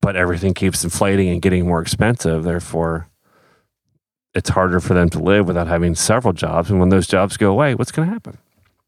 But 0.00 0.16
everything 0.16 0.54
keeps 0.54 0.82
inflating 0.82 1.28
and 1.28 1.42
getting 1.42 1.66
more 1.66 1.82
expensive. 1.82 2.44
Therefore, 2.44 3.08
it's 4.34 4.50
harder 4.50 4.80
for 4.80 4.94
them 4.94 5.10
to 5.10 5.18
live 5.18 5.46
without 5.46 5.66
having 5.66 5.94
several 5.94 6.32
jobs. 6.32 6.70
And 6.70 6.80
when 6.80 6.88
those 6.88 7.06
jobs 7.06 7.36
go 7.36 7.50
away, 7.50 7.74
what's 7.74 7.92
going 7.92 8.08
to 8.08 8.12
happen? 8.14 8.38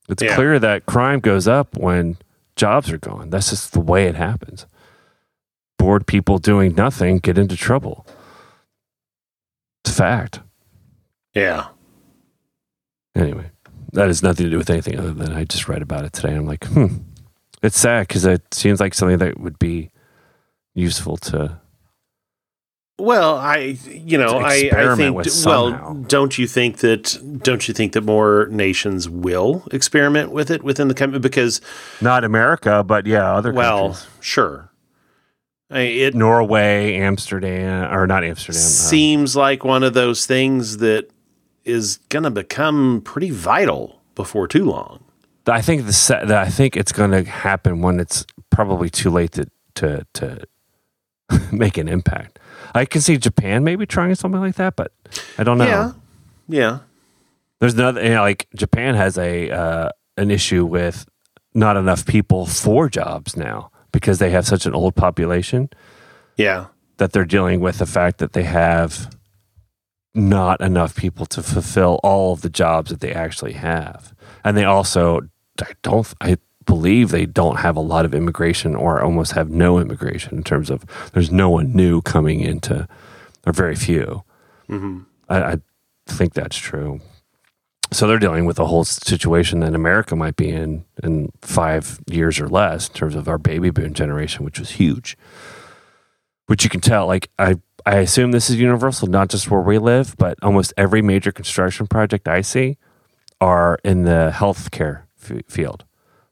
It's 0.08 0.22
Yeah. 0.22 0.34
clear 0.34 0.58
that 0.58 0.86
crime 0.86 1.20
goes 1.20 1.46
up 1.46 1.76
when 1.76 2.16
jobs 2.56 2.90
are 2.90 2.98
gone. 2.98 3.28
That's 3.30 3.50
just 3.50 3.72
the 3.72 3.80
way 3.80 4.06
it 4.06 4.14
happens. 4.14 4.66
Bored 5.78 6.06
people 6.06 6.38
doing 6.38 6.74
nothing 6.74 7.18
get 7.18 7.36
into 7.38 7.56
trouble. 7.56 8.06
It's 9.84 9.92
a 9.92 9.94
fact. 9.96 10.40
Yeah. 11.34 11.66
Anyway, 13.14 13.50
that 13.92 14.06
has 14.06 14.22
nothing 14.22 14.46
to 14.46 14.50
do 14.50 14.58
with 14.58 14.70
anything 14.70 14.98
other 14.98 15.12
than 15.12 15.32
I 15.32 15.44
just 15.44 15.68
read 15.68 15.82
about 15.82 16.04
it 16.04 16.12
today. 16.12 16.34
I'm 16.34 16.46
like, 16.46 16.64
hmm. 16.66 16.86
It's 17.62 17.78
sad 17.78 18.08
because 18.08 18.24
it 18.24 18.52
seems 18.52 18.80
like 18.80 18.92
something 18.92 19.18
that 19.18 19.38
would 19.38 19.58
be 19.58 19.90
useful 20.74 21.16
to. 21.18 21.60
Well, 22.98 23.36
I 23.36 23.78
you 23.88 24.18
know 24.18 24.38
I, 24.38 24.70
I 24.72 24.96
think 24.96 25.16
well 25.44 25.94
don't 26.06 26.38
you 26.38 26.46
think 26.46 26.78
that 26.78 27.18
don't 27.42 27.66
you 27.66 27.74
think 27.74 27.94
that 27.94 28.02
more 28.02 28.46
nations 28.50 29.08
will 29.08 29.66
experiment 29.72 30.30
with 30.30 30.50
it 30.50 30.62
within 30.62 30.88
the 30.88 30.94
country 30.94 31.18
because 31.18 31.60
Not 32.00 32.22
America, 32.22 32.84
but 32.84 33.06
yeah, 33.06 33.32
other 33.32 33.52
countries. 33.52 33.56
well 33.56 33.88
countries. 33.88 34.08
sure 34.20 34.70
I, 35.70 35.80
it 35.80 36.14
Norway, 36.14 36.96
Amsterdam, 36.96 37.92
or 37.92 38.06
not 38.06 38.24
Amsterdam. 38.24 38.60
uh, 38.60 38.62
seems 38.62 39.34
like 39.34 39.64
one 39.64 39.82
of 39.82 39.94
those 39.94 40.26
things 40.26 40.78
that 40.78 41.08
is 41.64 41.98
going 42.08 42.24
to 42.24 42.30
become 42.30 43.00
pretty 43.02 43.30
vital 43.30 44.00
before 44.14 44.48
too 44.48 44.64
long. 44.64 45.04
I 45.46 45.60
think 45.60 45.86
the 45.86 45.92
se- 45.92 46.26
that 46.26 46.46
I 46.46 46.48
think 46.48 46.76
it's 46.76 46.92
going 46.92 47.10
to 47.10 47.24
happen 47.24 47.82
when 47.82 47.98
it's 47.98 48.24
probably 48.50 48.88
too 48.90 49.10
late 49.10 49.32
to 49.32 49.46
to 49.74 50.06
to 50.14 50.46
make 51.52 51.78
an 51.78 51.88
impact. 51.88 52.38
I 52.74 52.84
can 52.84 53.00
see 53.00 53.16
Japan 53.16 53.64
maybe 53.64 53.86
trying 53.86 54.14
something 54.14 54.40
like 54.40 54.54
that, 54.56 54.76
but 54.76 54.92
I 55.38 55.44
don't 55.44 55.58
know. 55.58 55.66
Yeah, 55.66 55.92
yeah, 56.48 56.78
There's 57.58 57.74
another, 57.74 58.02
you 58.02 58.10
know, 58.10 58.22
like 58.22 58.46
Japan 58.54 58.94
has 58.94 59.18
a 59.18 59.50
uh, 59.50 59.88
an 60.16 60.30
issue 60.30 60.64
with 60.64 61.06
not 61.54 61.76
enough 61.76 62.06
people 62.06 62.46
for 62.46 62.88
jobs 62.88 63.36
now 63.36 63.70
because 63.90 64.18
they 64.18 64.30
have 64.30 64.46
such 64.46 64.64
an 64.64 64.74
old 64.74 64.94
population 64.94 65.68
yeah, 66.36 66.66
that 66.96 67.12
they're 67.12 67.24
dealing 67.24 67.60
with 67.60 67.78
the 67.78 67.86
fact 67.86 68.18
that 68.18 68.32
they 68.32 68.44
have 68.44 69.14
not 70.14 70.60
enough 70.60 70.94
people 70.94 71.26
to 71.26 71.42
fulfill 71.42 71.98
all 72.02 72.32
of 72.32 72.42
the 72.42 72.50
jobs 72.50 72.90
that 72.90 73.00
they 73.00 73.12
actually 73.12 73.54
have, 73.54 74.14
and 74.44 74.56
they 74.56 74.64
also 74.64 75.20
I 75.60 75.72
don't 75.82 76.12
I 76.20 76.36
believe 76.64 77.10
they 77.10 77.26
don't 77.26 77.56
have 77.56 77.76
a 77.76 77.80
lot 77.80 78.04
of 78.04 78.14
immigration 78.14 78.74
or 78.74 79.02
almost 79.02 79.32
have 79.32 79.50
no 79.50 79.78
immigration 79.78 80.36
in 80.36 80.44
terms 80.44 80.70
of 80.70 80.84
there's 81.12 81.30
no 81.30 81.50
one 81.50 81.74
new 81.74 82.00
coming 82.02 82.40
into 82.40 82.86
or 83.46 83.52
very 83.52 83.74
few. 83.74 84.22
Mm-hmm. 84.68 85.00
I, 85.28 85.42
I 85.42 85.56
think 86.06 86.34
that's 86.34 86.56
true. 86.56 87.00
So 87.90 88.06
they're 88.06 88.18
dealing 88.18 88.46
with 88.46 88.58
a 88.58 88.66
whole 88.66 88.84
situation 88.84 89.60
that 89.60 89.74
America 89.74 90.16
might 90.16 90.36
be 90.36 90.48
in 90.48 90.84
in 91.02 91.30
five 91.42 92.00
years 92.06 92.40
or 92.40 92.48
less 92.48 92.88
in 92.88 92.94
terms 92.94 93.14
of 93.14 93.28
our 93.28 93.38
baby 93.38 93.70
boom 93.70 93.92
generation, 93.92 94.44
which 94.44 94.58
was 94.58 94.70
huge. 94.70 95.16
Which 96.46 96.64
you 96.64 96.70
can 96.70 96.80
tell, 96.80 97.06
like 97.06 97.30
I, 97.38 97.56
I 97.86 97.96
assume 97.98 98.32
this 98.32 98.50
is 98.50 98.56
universal, 98.56 99.08
not 99.08 99.28
just 99.28 99.50
where 99.50 99.60
we 99.60 99.78
live, 99.78 100.14
but 100.18 100.38
almost 100.42 100.72
every 100.76 101.00
major 101.02 101.32
construction 101.32 101.86
project 101.86 102.28
I 102.28 102.40
see 102.42 102.76
are 103.40 103.78
in 103.84 104.02
the 104.02 104.32
healthcare 104.34 105.02
f- 105.22 105.42
field, 105.48 105.84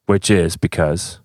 which 0.07 0.31
is 0.31 0.57
because 0.57 1.21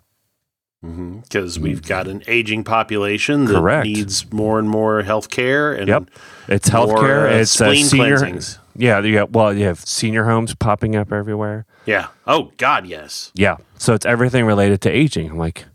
because 0.81 1.57
we've 1.59 1.81
got 1.81 2.07
an 2.07 2.21
aging 2.27 2.63
population 2.63 3.45
that 3.45 3.53
Mm-hmm. 3.53 3.59
Correct. 3.61 3.85
needs 3.87 4.31
more 4.31 4.59
and 4.59 4.69
more 4.69 5.01
health 5.01 5.31
care 5.31 5.73
and 5.73 5.87
Yep. 5.87 6.09
It's 6.47 6.71
more, 6.71 6.85
healthcare. 6.87 7.31
uh, 7.31 7.35
it's 7.37 7.59
uh, 7.59 7.65
spleen 7.65 7.85
senior. 7.85 8.17
cleansings. 8.19 8.59
Yeah, 8.75 8.99
you 9.01 9.13
got, 9.15 9.31
well, 9.31 9.51
you 9.51 9.65
have 9.65 9.79
senior 9.79 10.25
homes 10.25 10.53
popping 10.53 10.95
up 10.95 11.11
everywhere. 11.11 11.65
Yeah. 11.87 12.07
Oh 12.27 12.51
God, 12.57 12.85
yes. 12.85 13.31
Yeah. 13.33 13.57
So 13.79 13.95
it's 13.95 14.05
everything 14.05 14.45
related 14.45 14.81
to 14.81 14.91
aging. 14.91 15.31
I'm 15.31 15.37
like, 15.39 15.65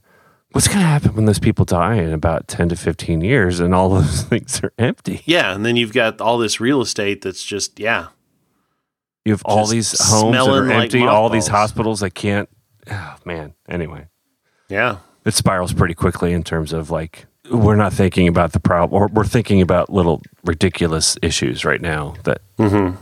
what's 0.52 0.68
going 0.68 0.80
to 0.80 0.86
happen 0.86 1.14
when 1.14 1.24
those 1.26 1.38
people 1.38 1.64
die 1.64 1.96
in 1.96 2.12
about 2.12 2.48
10 2.48 2.70
to 2.70 2.76
15 2.76 3.20
years 3.20 3.60
and 3.60 3.74
all 3.74 3.88
those 3.94 4.22
things 4.22 4.62
are 4.62 4.72
empty? 4.78 5.22
Yeah, 5.24 5.54
and 5.54 5.64
then 5.64 5.76
you've 5.76 5.92
got 5.92 6.20
all 6.20 6.38
this 6.38 6.60
real 6.60 6.80
estate 6.80 7.22
that's 7.22 7.44
just 7.44 7.78
yeah. 7.78 8.08
You 9.24 9.32
have 9.32 9.42
all 9.44 9.66
these 9.66 9.94
homes 10.00 10.32
that 10.34 10.48
are 10.48 10.64
like 10.64 10.84
empty, 10.84 11.06
all 11.06 11.28
these 11.28 11.48
hospitals 11.48 12.00
that 12.00 12.14
can't. 12.14 12.48
Oh, 12.90 13.16
man. 13.26 13.52
Anyway, 13.68 14.06
Yeah. 14.70 14.96
it 15.26 15.34
spirals 15.34 15.74
pretty 15.74 15.92
quickly 15.94 16.32
in 16.32 16.42
terms 16.42 16.72
of 16.72 16.90
like, 16.90 17.26
we're 17.50 17.76
not 17.76 17.92
thinking 17.92 18.28
about 18.28 18.52
the 18.52 18.60
problem, 18.60 18.98
or 19.00 19.08
we're 19.08 19.24
thinking 19.24 19.60
about 19.60 19.90
little 19.90 20.22
ridiculous 20.44 21.18
issues 21.22 21.64
right 21.64 21.80
now 21.82 22.14
that. 22.24 22.40
Mm-hmm. 22.58 22.96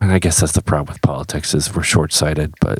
And 0.00 0.12
I 0.12 0.18
guess 0.20 0.40
that's 0.40 0.52
the 0.52 0.62
problem 0.62 0.92
with 0.94 1.02
politics 1.02 1.54
is 1.54 1.74
we're 1.74 1.82
short 1.82 2.12
sighted, 2.12 2.54
but 2.60 2.78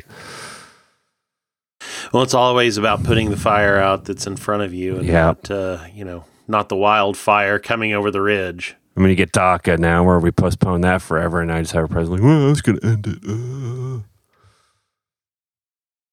Well, 2.13 2.23
it's 2.23 2.33
always 2.33 2.77
about 2.77 3.03
putting 3.03 3.29
the 3.29 3.37
fire 3.37 3.77
out 3.77 4.05
that's 4.05 4.25
in 4.27 4.35
front 4.35 4.63
of 4.63 4.73
you, 4.73 4.97
and 4.97 5.05
Yeah. 5.05 5.25
not 5.25 5.51
uh, 5.51 5.79
you 5.93 6.03
know 6.05 6.25
not 6.47 6.69
the 6.69 6.75
wildfire 6.75 7.59
coming 7.59 7.93
over 7.93 8.09
the 8.11 8.21
ridge. 8.21 8.75
I 8.97 9.01
mean, 9.01 9.09
you 9.11 9.15
get 9.15 9.31
DACA 9.31 9.77
now 9.77 10.03
where 10.03 10.19
we 10.19 10.31
postpone 10.31 10.81
that 10.81 11.01
forever, 11.01 11.39
and 11.41 11.51
I 11.51 11.61
just 11.61 11.73
have 11.73 11.85
a 11.85 11.87
president 11.87 12.21
like, 12.23 12.27
well, 12.29 12.47
I 12.47 12.49
was 12.49 12.61
going 12.61 12.79
to 12.79 12.85
end 12.87 13.07
it. 13.07 13.19
uh." 13.27 14.01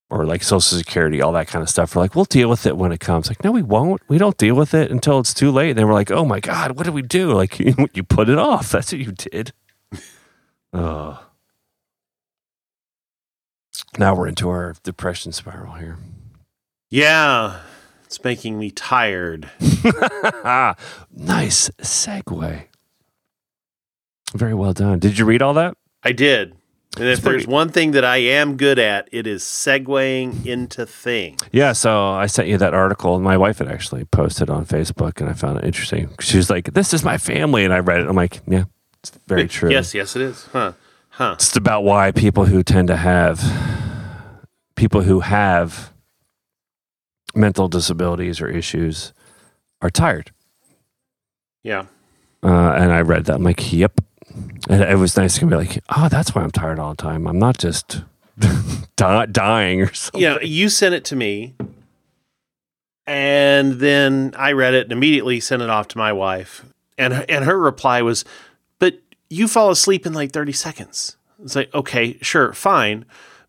Or 0.08 0.24
like 0.24 0.44
Social 0.44 0.60
Security, 0.78 1.20
all 1.20 1.32
that 1.32 1.48
kind 1.48 1.64
of 1.64 1.68
stuff. 1.68 1.96
We're 1.96 2.02
like, 2.02 2.14
we'll 2.14 2.26
deal 2.26 2.48
with 2.48 2.64
it 2.64 2.76
when 2.76 2.92
it 2.92 3.00
comes. 3.00 3.26
Like, 3.26 3.42
no, 3.42 3.50
we 3.50 3.62
won't. 3.62 4.00
We 4.06 4.18
don't 4.18 4.36
deal 4.38 4.54
with 4.54 4.72
it 4.72 4.92
until 4.92 5.18
it's 5.18 5.34
too 5.34 5.50
late. 5.50 5.70
And 5.70 5.78
then 5.80 5.88
we're 5.88 5.94
like, 5.94 6.12
oh 6.12 6.24
my 6.24 6.38
God, 6.38 6.76
what 6.76 6.84
did 6.84 6.94
we 6.94 7.02
do? 7.02 7.32
Like, 7.32 7.58
you 7.58 8.02
put 8.04 8.28
it 8.28 8.38
off. 8.38 8.70
That's 8.70 8.92
what 8.92 9.00
you 9.00 9.12
did. 9.12 9.52
Oh. 10.72 11.18
Now 13.98 14.14
we're 14.14 14.28
into 14.28 14.48
our 14.48 14.74
depression 14.82 15.32
spiral 15.32 15.74
here. 15.74 15.96
Yeah, 16.90 17.60
it's 18.04 18.22
making 18.22 18.58
me 18.58 18.70
tired. 18.70 19.50
nice 19.60 21.70
segue. 21.80 22.64
Very 24.34 24.54
well 24.54 24.72
done. 24.72 24.98
Did 24.98 25.18
you 25.18 25.24
read 25.24 25.42
all 25.42 25.54
that? 25.54 25.76
I 26.02 26.12
did. 26.12 26.54
And 26.98 27.08
if 27.08 27.20
there's 27.20 27.46
one 27.46 27.68
thing 27.70 27.90
that 27.90 28.04
I 28.04 28.18
am 28.18 28.56
good 28.56 28.78
at, 28.78 29.08
it 29.12 29.26
is 29.26 29.42
segueing 29.42 30.46
into 30.46 30.86
things. 30.86 31.40
Yeah, 31.52 31.72
so 31.72 32.08
I 32.08 32.26
sent 32.26 32.48
you 32.48 32.56
that 32.56 32.72
article. 32.72 33.16
and 33.16 33.24
My 33.24 33.36
wife 33.36 33.58
had 33.58 33.68
actually 33.68 34.06
posted 34.06 34.48
on 34.48 34.64
Facebook, 34.64 35.20
and 35.20 35.28
I 35.28 35.34
found 35.34 35.58
it 35.58 35.64
interesting. 35.64 36.14
She 36.20 36.38
was 36.38 36.48
like, 36.48 36.72
"This 36.72 36.94
is 36.94 37.04
my 37.04 37.18
family," 37.18 37.64
and 37.64 37.74
I 37.74 37.80
read 37.80 38.00
it. 38.00 38.08
I'm 38.08 38.16
like, 38.16 38.40
"Yeah, 38.46 38.64
it's 39.02 39.12
very 39.26 39.46
true." 39.46 39.70
Yes, 39.70 39.94
yes, 39.94 40.16
it 40.16 40.22
is. 40.22 40.46
Huh. 40.52 40.72
Huh. 41.16 41.32
it's 41.38 41.56
about 41.56 41.82
why 41.82 42.12
people 42.12 42.44
who 42.44 42.62
tend 42.62 42.88
to 42.88 42.96
have 42.96 43.40
people 44.74 45.00
who 45.00 45.20
have 45.20 45.90
mental 47.34 47.68
disabilities 47.68 48.38
or 48.38 48.48
issues 48.48 49.14
are 49.80 49.88
tired. 49.88 50.30
Yeah. 51.62 51.86
Uh, 52.42 52.72
and 52.76 52.92
I 52.92 53.00
read 53.00 53.24
that. 53.24 53.36
I'm 53.36 53.42
like, 53.42 53.72
"Yep." 53.72 54.00
And 54.68 54.82
it 54.82 54.98
was 54.98 55.16
nice 55.16 55.38
to 55.38 55.46
be 55.46 55.56
like, 55.56 55.82
"Oh, 55.96 56.08
that's 56.08 56.34
why 56.34 56.42
I'm 56.42 56.50
tired 56.50 56.78
all 56.78 56.90
the 56.90 57.02
time. 57.02 57.26
I'm 57.26 57.38
not 57.38 57.56
just 57.56 58.02
di- 58.96 59.26
dying 59.26 59.80
or 59.80 59.92
something." 59.94 60.20
Yeah, 60.20 60.38
you 60.42 60.68
sent 60.68 60.94
it 60.94 61.04
to 61.06 61.16
me. 61.16 61.54
And 63.06 63.74
then 63.74 64.34
I 64.36 64.52
read 64.52 64.74
it 64.74 64.84
and 64.84 64.92
immediately 64.92 65.40
sent 65.40 65.62
it 65.62 65.70
off 65.70 65.88
to 65.88 65.98
my 65.98 66.12
wife. 66.12 66.64
And 66.98 67.24
and 67.30 67.44
her 67.46 67.58
reply 67.58 68.02
was, 68.02 68.24
"But 68.24 68.26
you 69.28 69.48
fall 69.48 69.70
asleep 69.70 70.06
in 70.06 70.12
like 70.12 70.32
30 70.32 70.52
seconds." 70.52 71.16
It's 71.42 71.56
like, 71.56 71.72
"Okay, 71.74 72.18
sure, 72.22 72.52
fine, 72.52 73.04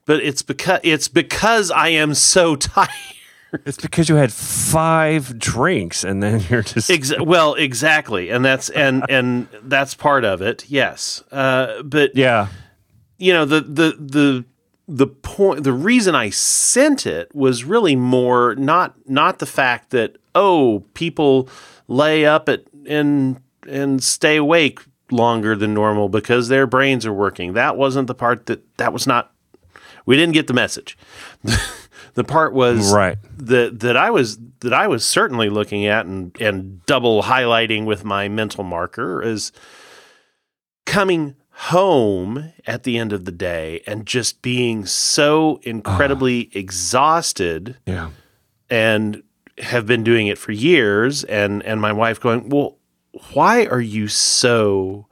but 0.05 0.21
it's 0.21 0.41
because 0.41 0.79
it's 0.83 1.07
because 1.07 1.71
I 1.71 1.89
am 1.89 2.13
so 2.13 2.55
tired." 2.57 2.89
It's 3.65 3.77
because 3.77 4.09
you 4.09 4.15
had 4.15 4.33
five 4.33 5.39
drinks, 5.39 6.03
and 6.03 6.21
then 6.21 6.43
you're 6.49 6.63
just 6.63 6.89
Ex- 6.89 7.13
well, 7.19 7.53
exactly. 7.53 8.29
And 8.29 8.43
that's 8.43 8.69
and 8.69 9.05
and 9.09 9.47
that's 9.63 9.93
part 9.93 10.25
of 10.25 10.41
it. 10.41 10.65
Yes. 10.69 11.23
Uh, 11.31 11.81
but 11.83 12.15
yeah. 12.15 12.47
you 13.17 13.33
know 13.33 13.45
the 13.45 13.61
the 13.61 13.95
the 13.99 14.45
the 14.87 15.07
point 15.07 15.63
the 15.63 15.73
reason 15.73 16.15
I 16.15 16.29
sent 16.29 17.05
it 17.05 17.33
was 17.33 17.63
really 17.63 17.95
more 17.95 18.55
not 18.55 18.95
not 19.09 19.39
the 19.39 19.45
fact 19.45 19.91
that 19.91 20.17
oh 20.35 20.83
people 20.93 21.49
lay 21.87 22.25
up 22.25 22.49
at 22.49 22.63
and 22.85 23.41
and 23.67 24.03
stay 24.03 24.37
awake 24.37 24.79
longer 25.12 25.56
than 25.56 25.74
normal 25.74 26.10
because 26.10 26.48
their 26.50 26.67
brains 26.67 27.06
are 27.06 27.13
working. 27.13 27.54
That 27.54 27.78
wasn't 27.78 28.08
the 28.08 28.15
part 28.15 28.46
that 28.48 28.78
that 28.78 28.91
was 28.93 29.08
not 29.08 29.32
we 30.06 30.15
didn't 30.15 30.34
get 30.34 30.48
the 30.48 30.54
message. 30.54 30.98
the 32.13 32.24
part 32.24 32.54
was 32.54 32.93
Right. 32.93 33.17
that 33.38 33.80
that 33.82 33.98
I 33.98 34.10
was 34.10 34.38
that 34.62 34.74
I 34.74 34.88
was 34.88 35.06
certainly 35.06 35.50
looking 35.50 35.86
at 35.86 36.06
and 36.06 36.36
and 36.41 36.86
double 36.86 37.24
highlighting 37.24 37.86
with 37.86 38.04
my 38.06 38.28
mental 38.28 38.63
marker 38.63 39.22
is 39.22 39.52
coming 40.86 41.36
home 41.52 42.54
at 42.65 42.84
the 42.84 42.98
end 42.98 43.12
of 43.12 43.26
the 43.26 43.32
day 43.32 43.82
and 43.88 44.06
just 44.06 44.41
being 44.41 44.86
so 44.86 45.60
incredibly 45.63 46.50
ah. 46.54 46.58
exhausted 46.60 47.78
Yeah. 47.86 48.12
and 48.70 49.24
have 49.58 49.86
been 49.88 50.04
doing 50.04 50.28
it 50.28 50.38
for 50.38 50.52
years 50.52 51.24
and 51.24 51.63
and 51.63 51.82
my 51.82 51.91
wife 51.91 52.20
going, 52.22 52.50
"Well, 52.50 52.78
why 53.34 53.65
are 53.65 53.82
you 53.82 54.08
so 54.08 55.08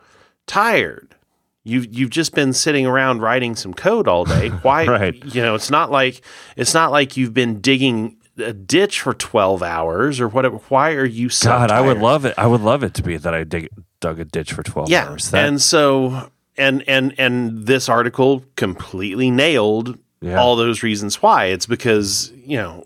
tired? 0.48 1.16
You've 1.64 1.94
you've 1.94 2.10
just 2.12 2.36
been 2.36 2.54
sitting 2.54 2.86
around 2.86 3.22
writing 3.22 3.56
some 3.56 3.74
code 3.74 4.08
all 4.08 4.24
day. 4.26 4.50
Why 4.62 4.86
Right. 4.86 5.26
you 5.34 5.42
know, 5.42 5.56
it's 5.56 5.72
not 5.72 5.90
like 5.90 6.22
it's 6.56 6.74
not 6.76 6.92
like 6.92 7.18
you've 7.18 7.34
been 7.34 7.60
digging 7.60 8.18
a 8.38 8.54
ditch 8.54 9.02
for 9.02 9.14
12 9.16 9.64
hours 9.64 10.20
or 10.20 10.28
whatever. 10.28 10.58
Why 10.70 10.92
are 10.92 11.06
you 11.06 11.30
so 11.30 11.50
God, 11.50 11.72
I 11.72 11.82
would 11.82 11.98
love 11.98 12.24
it. 12.26 12.36
I 12.38 12.46
would 12.46 12.62
love 12.62 12.84
it 12.84 12.94
to 12.96 13.02
be 13.04 13.18
that 13.18 13.34
I 13.34 13.44
dig, 13.46 13.70
dug 14.00 14.20
a 14.20 14.26
ditch 14.26 14.54
for 14.54 14.62
12 14.62 14.90
yeah 14.90 15.08
hours. 15.08 15.32
That, 15.32 15.48
and 15.48 15.60
so 15.60 16.30
and 16.56 16.84
and 16.88 17.16
and 17.18 17.66
this 17.66 17.90
article 17.90 18.44
completely 18.56 19.32
nailed 19.32 19.98
Yeah. 20.22 20.40
all 20.40 20.56
those 20.56 20.84
reasons 20.84 21.20
why 21.24 21.46
it's 21.46 21.66
because 21.66 22.32
you 22.36 22.58
know 22.58 22.86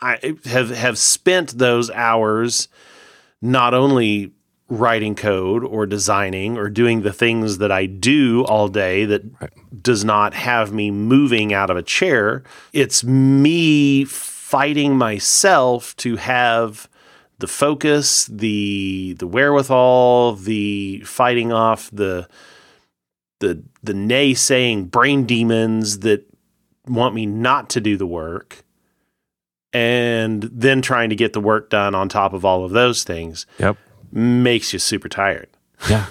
i 0.00 0.18
have 0.44 0.70
have 0.70 0.98
spent 0.98 1.56
those 1.58 1.90
hours 1.90 2.68
not 3.44 3.74
only 3.74 4.32
writing 4.68 5.14
code 5.14 5.62
or 5.62 5.86
designing 5.86 6.56
or 6.56 6.70
doing 6.70 7.02
the 7.02 7.12
things 7.12 7.58
that 7.58 7.70
i 7.70 7.84
do 7.84 8.42
all 8.46 8.66
day 8.66 9.04
that 9.04 9.22
does 9.82 10.04
not 10.04 10.32
have 10.32 10.72
me 10.72 10.90
moving 10.90 11.52
out 11.52 11.70
of 11.70 11.76
a 11.76 11.82
chair 11.82 12.42
it's 12.72 13.04
me 13.04 14.04
fighting 14.04 14.96
myself 14.96 15.94
to 15.96 16.16
have 16.16 16.88
the 17.38 17.48
focus, 17.48 18.26
the 18.26 19.14
the 19.18 19.26
wherewithal, 19.26 20.36
the 20.36 21.00
fighting 21.00 21.52
off 21.52 21.90
the 21.92 22.28
the 23.40 23.62
the 23.82 23.92
naysaying 23.92 24.90
brain 24.90 25.26
demons 25.26 25.98
that 26.00 26.24
want 26.86 27.14
me 27.14 27.26
not 27.26 27.68
to 27.70 27.80
do 27.80 27.96
the 27.96 28.06
work, 28.06 28.63
and 29.74 30.44
then 30.44 30.80
trying 30.80 31.10
to 31.10 31.16
get 31.16 31.32
the 31.34 31.40
work 31.40 31.68
done 31.68 31.94
on 31.94 32.08
top 32.08 32.32
of 32.32 32.44
all 32.44 32.64
of 32.64 32.70
those 32.70 33.02
things 33.04 33.44
Yep. 33.58 33.76
makes 34.12 34.72
you 34.72 34.78
super 34.78 35.08
tired. 35.08 35.48
Yeah. 35.90 36.06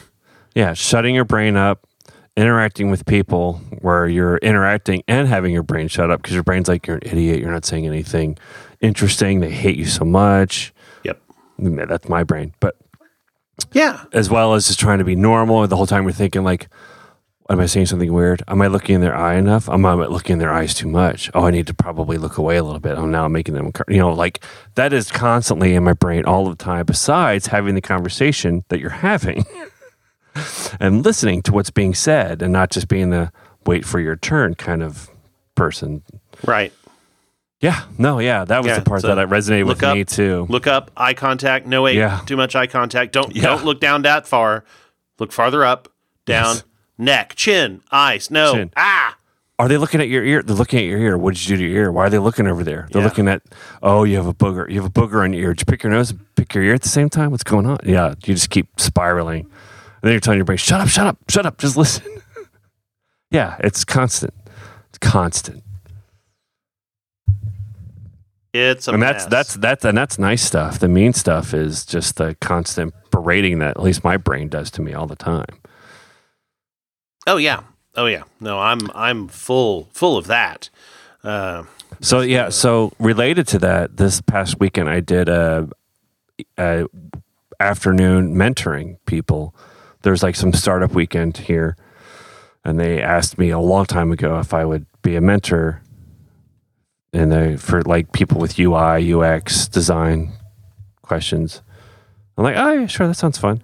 Yeah. 0.54 0.74
Shutting 0.74 1.16
your 1.16 1.26
brain 1.26 1.56
up, 1.56 1.88
interacting 2.36 2.92
with 2.92 3.06
people 3.06 3.54
where 3.80 4.08
you're 4.08 4.38
interacting 4.38 5.02
and 5.08 5.28
having 5.28 5.52
your 5.54 5.64
brain 5.64 5.88
shut 5.88 6.12
up 6.12 6.22
because 6.22 6.34
your 6.34 6.44
brain's 6.44 6.68
like, 6.68 6.86
you're 6.86 6.98
an 6.98 7.04
idiot. 7.08 7.40
You're 7.40 7.52
not 7.52 7.66
saying 7.66 7.88
anything 7.88 8.38
interesting. 8.82 9.40
They 9.40 9.50
hate 9.52 9.78
you 9.78 9.86
so 9.86 10.04
much. 10.06 10.74
Yep. 11.04 11.22
That's 11.58 12.10
my 12.10 12.24
brain. 12.24 12.54
But 12.60 12.76
Yeah. 13.72 14.04
as 14.12 14.30
well 14.30 14.54
as 14.56 14.68
just 14.68 14.80
trying 14.80 14.98
to 15.00 15.06
be 15.06 15.16
normal. 15.16 15.66
The 15.68 15.78
whole 15.78 15.88
time 15.88 16.04
we're 16.06 16.12
thinking 16.12 16.44
like, 16.44 16.68
am 17.50 17.60
I 17.60 17.66
saying 17.66 17.88
something 17.88 18.12
weird? 18.12 18.42
Am 18.48 18.62
I 18.62 18.68
looking 18.68 18.96
in 18.96 19.02
their 19.02 19.16
eye 19.16 19.36
enough? 19.36 19.68
Am 19.70 19.86
I 19.86 19.94
looking 19.94 20.34
in 20.34 20.40
their 20.40 20.52
eyes 20.54 20.74
too 20.74 20.88
much? 20.88 21.30
Oh, 21.34 21.46
I 21.46 21.52
need 21.52 21.68
to 21.68 21.74
probably 21.74 22.18
look 22.18 22.38
away 22.38 22.58
a 22.58 22.64
little 22.64 22.80
bit. 22.80 22.98
Oh, 22.98 23.06
now 23.06 23.26
I'm 23.26 23.32
making 23.32 23.54
them, 23.56 23.72
you 23.88 23.98
know, 23.98 24.12
like 24.14 24.44
that 24.76 24.94
is 24.94 25.12
constantly 25.12 25.76
in 25.76 25.84
my 25.84 25.94
brain 25.94 26.26
all 26.26 26.50
the 26.50 26.56
time. 26.56 26.86
Besides 26.86 27.48
having 27.48 27.76
the 27.76 27.82
conversation 27.82 28.64
that 28.70 28.80
you're 28.80 28.90
having 28.90 29.46
and 30.80 31.04
listening 31.06 31.42
to 31.44 31.52
what's 31.52 31.70
being 31.72 31.94
said, 31.94 32.42
and 32.42 32.52
not 32.54 32.70
just 32.72 32.88
being 32.88 33.10
the 33.10 33.32
wait 33.66 33.86
for 33.86 34.00
your 34.00 34.16
turn 34.16 34.56
kind 34.56 34.82
of 34.84 35.10
person. 35.56 36.02
Right. 36.46 36.74
Yeah, 37.62 37.84
no, 37.98 38.20
yeah, 38.20 38.44
that 38.44 38.58
was 38.58 38.68
Yeah, 38.68 38.80
the 38.80 38.82
part 38.86 39.02
so 39.02 39.16
that 39.16 39.30
resonated 39.30 39.68
with 39.68 39.82
up, 39.84 39.96
me 39.96 40.04
too. 40.04 40.46
Look 40.50 40.68
up, 40.68 40.92
eye 40.98 41.14
contact. 41.14 41.66
No 41.66 41.84
wait, 41.84 41.96
Yeah. 41.96 42.20
too 42.26 42.36
much 42.36 42.56
eye 42.58 42.68
contact. 42.68 43.14
Don't 43.14 43.34
Yeah. 43.34 43.44
don't 43.44 43.64
look 43.64 43.80
down 43.80 44.02
that 44.02 44.28
far. 44.28 44.66
Look 45.18 45.32
farther 45.32 45.64
up, 45.64 45.88
down, 46.26 46.56
Yes. 46.56 46.64
Neck, 47.04 47.36
chin, 47.36 47.82
eyes. 47.92 48.30
No. 48.32 48.54
Chin. 48.54 48.72
Ah. 48.78 49.18
Are 49.60 49.68
they 49.68 49.78
looking 49.78 50.02
at 50.02 50.10
your 50.10 50.24
ear? 50.24 50.42
They're 50.42 50.56
looking 50.56 50.80
at 50.80 50.86
your 50.86 50.98
ear. 51.00 51.18
What 51.18 51.36
did 51.36 51.48
you 51.48 51.56
do 51.56 51.64
to 51.64 51.70
your 51.70 51.84
ear? 51.84 51.92
Why 51.92 52.06
are 52.06 52.10
they 52.10 52.18
looking 52.18 52.48
over 52.48 52.64
there? 52.64 52.88
They're 52.92 53.02
Yeah. 53.02 53.08
looking 53.08 53.28
at, 53.28 53.42
oh, 53.84 54.04
you 54.04 54.18
have 54.18 54.26
a 54.26 54.34
booger. 54.34 54.68
You 54.70 54.82
have 54.82 54.90
a 54.90 54.92
booger 54.94 55.24
on 55.24 55.32
your 55.32 55.44
ear. 55.44 55.54
Did 55.54 55.62
you 55.62 55.66
pick 55.72 55.84
your 55.84 55.92
nose 55.92 56.10
and 56.12 56.20
pick 56.36 56.54
your 56.56 56.64
ear 56.64 56.74
at 56.74 56.82
the 56.82 56.90
same 56.90 57.08
time? 57.10 57.30
What's 57.32 57.44
going 57.44 57.66
on? 57.68 57.78
Yeah, 57.84 58.16
you 58.26 58.34
just 58.34 58.50
keep 58.50 58.68
spiraling. 58.80 59.42
And 59.42 59.52
then 60.02 60.12
you're 60.12 60.20
telling 60.20 60.40
your 60.40 60.46
brain, 60.46 60.58
shut 60.58 60.82
up, 60.82 60.88
shut 60.90 61.06
up, 61.08 61.18
shut 61.30 61.46
up, 61.46 61.60
just 61.60 61.78
listen. 61.84 62.04
yeah, 63.30 63.56
it's 63.60 63.86
constant. 63.86 64.34
It's 64.90 64.98
constant. 64.98 65.64
It's 68.54 68.88
a 68.88 68.92
and 68.94 69.02
that's 69.02 69.24
mess. 69.26 69.32
that's 69.32 69.54
that's 69.56 69.86
and 69.86 69.98
that's 69.98 70.20
nice 70.20 70.44
stuff. 70.44 70.78
The 70.80 70.88
mean 70.88 71.14
stuff 71.14 71.56
is 71.56 71.86
just 71.86 72.18
the 72.18 72.36
constant 72.40 72.94
berating 73.10 73.58
that 73.60 73.72
at 73.78 73.82
least 73.82 74.04
my 74.04 74.16
brain 74.18 74.48
does 74.48 74.70
to 74.72 74.82
me 74.82 74.94
all 74.94 75.08
the 75.08 75.16
time. 75.16 75.46
Oh 77.28 77.38
yeah. 77.38 77.64
Oh 77.96 78.06
yeah. 78.08 78.24
No, 78.40 78.60
I'm 78.60 78.90
I'm 78.94 79.28
full 79.28 79.88
full 79.92 80.18
of 80.18 80.28
that. 80.28 80.70
Uh, 81.24 81.64
So 82.02 82.22
yeah, 82.22 82.50
so 82.50 82.92
related 83.00 83.48
to 83.50 83.60
that, 83.60 83.98
this 83.98 84.20
past 84.22 84.60
weekend 84.60 84.90
I 84.90 85.00
did 85.00 85.30
a, 85.30 85.70
a 86.58 86.86
afternoon 87.60 88.36
mentoring 88.36 88.98
people. 89.06 89.56
There's 90.02 90.22
like 90.24 90.36
some 90.36 90.52
startup 90.54 90.92
weekend 90.94 91.38
here, 91.38 91.78
and 92.66 92.80
they 92.80 93.02
asked 93.02 93.38
me 93.38 93.52
a 93.52 93.60
long 93.60 93.86
time 93.86 94.12
ago 94.12 94.40
if 94.40 94.54
I 94.54 94.66
would 94.66 94.86
be 95.02 95.16
a 95.16 95.22
mentor, 95.22 95.82
and 97.14 97.32
they 97.32 97.56
for 97.56 97.82
like 97.84 98.12
people 98.12 98.42
with 98.42 98.60
UI 98.60 99.14
UX 99.14 99.68
design 99.70 100.34
questions. 101.04 101.62
I'm 102.38 102.44
like, 102.44 102.58
oh 102.58 102.72
yeah, 102.74 102.88
sure, 102.88 103.08
that 103.08 103.14
sounds 103.16 103.38
fun, 103.38 103.62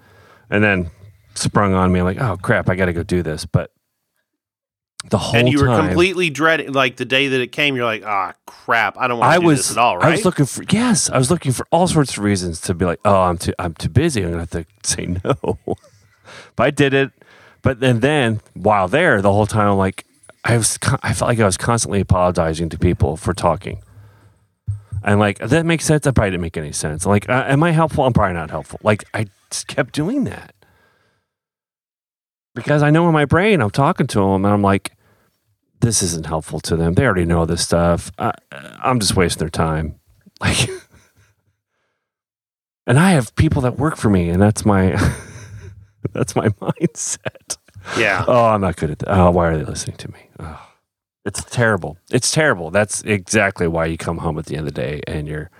and 0.49 0.63
then 0.63 0.91
sprung 1.39 1.73
on 1.73 1.91
me 1.91 2.01
like, 2.01 2.19
oh 2.19 2.37
crap, 2.41 2.69
I 2.69 2.75
got 2.75 2.85
to 2.85 2.93
go 2.93 3.03
do 3.03 3.23
this, 3.23 3.45
but. 3.45 3.71
The 5.09 5.17
whole 5.17 5.39
and 5.39 5.47
you 5.47 5.59
were 5.59 5.67
time, 5.67 5.87
completely 5.87 6.29
dreading 6.29 6.73
like 6.73 6.97
the 6.97 7.05
day 7.05 7.29
that 7.29 7.39
it 7.39 7.53
came, 7.53 7.77
you're 7.77 7.85
like, 7.85 8.03
ah 8.05 8.33
crap, 8.45 8.97
I 8.97 9.07
don't 9.07 9.17
want 9.17 9.31
to 9.31 9.35
I 9.37 9.39
do 9.39 9.45
was 9.45 9.59
this 9.59 9.71
at 9.71 9.77
all, 9.77 9.97
right? 9.97 10.07
I 10.07 10.11
was 10.11 10.25
looking 10.25 10.45
for 10.45 10.65
yes, 10.69 11.09
I 11.09 11.17
was 11.17 11.31
looking 11.31 11.53
for 11.53 11.65
all 11.71 11.87
sorts 11.87 12.17
of 12.17 12.23
reasons 12.23 12.59
to 12.61 12.73
be 12.73 12.83
like, 12.83 12.99
oh, 13.05 13.21
I'm 13.21 13.37
too 13.37 13.53
I'm 13.57 13.73
too 13.75 13.87
busy. 13.87 14.21
I'm 14.23 14.31
gonna 14.31 14.41
have 14.41 14.49
to 14.49 14.65
say 14.83 15.05
no. 15.23 15.57
but 16.57 16.63
I 16.63 16.69
did 16.69 16.93
it. 16.93 17.11
But 17.61 17.79
then 17.79 18.01
then 18.01 18.41
while 18.55 18.89
there, 18.89 19.21
the 19.21 19.31
whole 19.31 19.45
time, 19.45 19.69
I'm 19.69 19.77
like, 19.77 20.05
I 20.43 20.57
was 20.57 20.77
I 21.01 21.13
felt 21.13 21.29
like 21.29 21.39
I 21.39 21.45
was 21.45 21.55
constantly 21.57 22.01
apologizing 22.01 22.67
to 22.67 22.77
people 22.77 23.15
for 23.15 23.33
talking. 23.33 23.81
And 25.03 25.17
like 25.17 25.39
that 25.39 25.65
makes 25.65 25.85
sense. 25.85 26.03
That 26.03 26.13
probably 26.13 26.31
didn't 26.31 26.41
make 26.41 26.57
any 26.57 26.73
sense. 26.73 27.05
Like, 27.05 27.29
uh, 27.29 27.45
am 27.47 27.63
I 27.63 27.71
helpful? 27.71 28.05
I'm 28.05 28.11
probably 28.11 28.33
not 28.33 28.49
helpful. 28.49 28.81
Like, 28.83 29.05
I 29.13 29.27
just 29.49 29.67
kept 29.67 29.93
doing 29.93 30.25
that 30.25 30.53
because 32.59 32.83
I 32.83 32.89
know 32.91 33.07
in 33.07 33.13
my 33.13 33.25
brain 33.25 33.61
I'm 33.61 33.69
talking 33.71 34.07
to 34.07 34.19
them, 34.19 34.45
and 34.45 34.53
I'm 34.53 34.61
like, 34.61 34.93
this 35.81 36.01
isn't 36.03 36.25
helpful 36.25 36.59
to 36.61 36.75
them. 36.75 36.93
They 36.93 37.05
already 37.05 37.25
know 37.25 37.45
this 37.45 37.63
stuff. 37.63 38.11
I, 38.19 38.33
I'm 38.83 38.99
just 38.99 39.15
wasting 39.15 39.39
their 39.39 39.49
time. 39.49 39.95
Like, 40.41 40.69
and 42.87 42.97
I 42.97 43.11
have 43.11 43.35
people 43.35 43.61
that 43.63 43.77
work 43.77 43.97
for 43.97 44.09
me, 44.09 44.29
and 44.29 44.41
that's 44.41 44.63
my 44.65 44.91
that's 46.13 46.33
my 46.33 46.47
mindset. 46.61 47.57
yeah. 47.97 48.23
Oh, 48.25 48.45
I'm 48.45 48.61
not 48.61 48.77
good 48.77 48.89
at 48.91 48.99
that. 48.99 49.09
Oh, 49.09 49.31
why 49.31 49.49
are 49.49 49.57
they 49.57 49.65
listening 49.65 49.97
to 49.97 50.11
me? 50.13 50.29
Oh, 50.39 50.65
it's 51.25 51.43
terrible. 51.43 51.97
It's 52.09 52.31
terrible. 52.31 52.71
That's 52.71 53.01
exactly 53.03 53.67
why 53.67 53.85
you 53.87 53.97
come 53.97 54.19
home 54.19 54.39
at 54.39 54.45
the 54.45 54.55
end 54.55 54.65
of 54.67 54.73
the 54.73 54.81
day 54.81 55.01
and 55.07 55.27
you're 55.27 55.51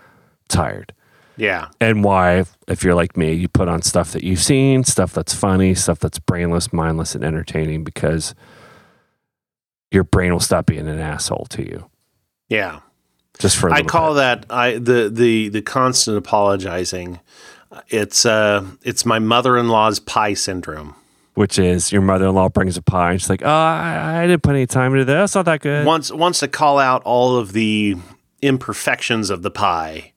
tired. 0.47 0.93
Yeah. 1.39 1.69
And 1.79 2.03
why, 2.03 2.43
if 2.67 2.83
you're 2.83 2.95
like 2.95 3.15
me, 3.15 3.33
you 3.33 3.47
put 3.47 3.67
on 3.69 3.81
stuff 3.81 4.11
that 4.11 4.23
you've 4.23 4.41
seen, 4.41 4.83
stuff 4.83 5.13
that's 5.13 5.33
funny, 5.33 5.73
stuff 5.73 5.99
that's 5.99 6.19
brainless, 6.19 6.73
mindless, 6.73 7.15
and 7.15 7.23
entertaining 7.23 7.83
because 7.83 8.35
your 9.91 10.03
brain 10.03 10.33
will 10.33 10.39
stop 10.39 10.65
being 10.65 10.87
an 10.87 10.99
asshole 10.99 11.45
to 11.51 11.63
you. 11.63 11.89
Yeah. 12.49 12.81
Just 13.39 13.57
for 13.57 13.69
a 13.69 13.73
I 13.73 13.83
call 13.83 14.11
bit. 14.11 14.17
that 14.17 14.45
I 14.49 14.73
the 14.73 15.09
the 15.09 15.47
the 15.49 15.61
constant 15.61 16.17
apologizing. 16.17 17.19
It's 17.87 18.25
uh 18.25 18.65
it's 18.83 19.05
my 19.05 19.19
mother-in-law's 19.19 19.99
pie 20.01 20.33
syndrome. 20.33 20.95
which 21.35 21.57
is 21.57 21.91
your 21.91 22.01
mother-in-law 22.01 22.49
brings 22.49 22.75
a 22.75 22.81
pie 22.81 23.11
and 23.11 23.21
she's 23.21 23.29
like, 23.29 23.43
"Oh, 23.43 23.49
I, 23.49 24.23
I 24.23 24.27
didn't 24.27 24.43
put 24.43 24.55
any 24.55 24.67
time 24.67 24.91
into 24.91 25.05
this. 25.05 25.29
It's 25.29 25.35
not 25.35 25.45
that 25.45 25.61
good." 25.61 25.85
Wants 25.85 26.11
wants 26.11 26.39
to 26.41 26.49
call 26.49 26.79
out 26.79 27.01
all 27.03 27.37
of 27.37 27.53
the 27.53 27.95
imperfections 28.41 29.29
of 29.29 29.41
the 29.41 29.51
pie 29.51 30.11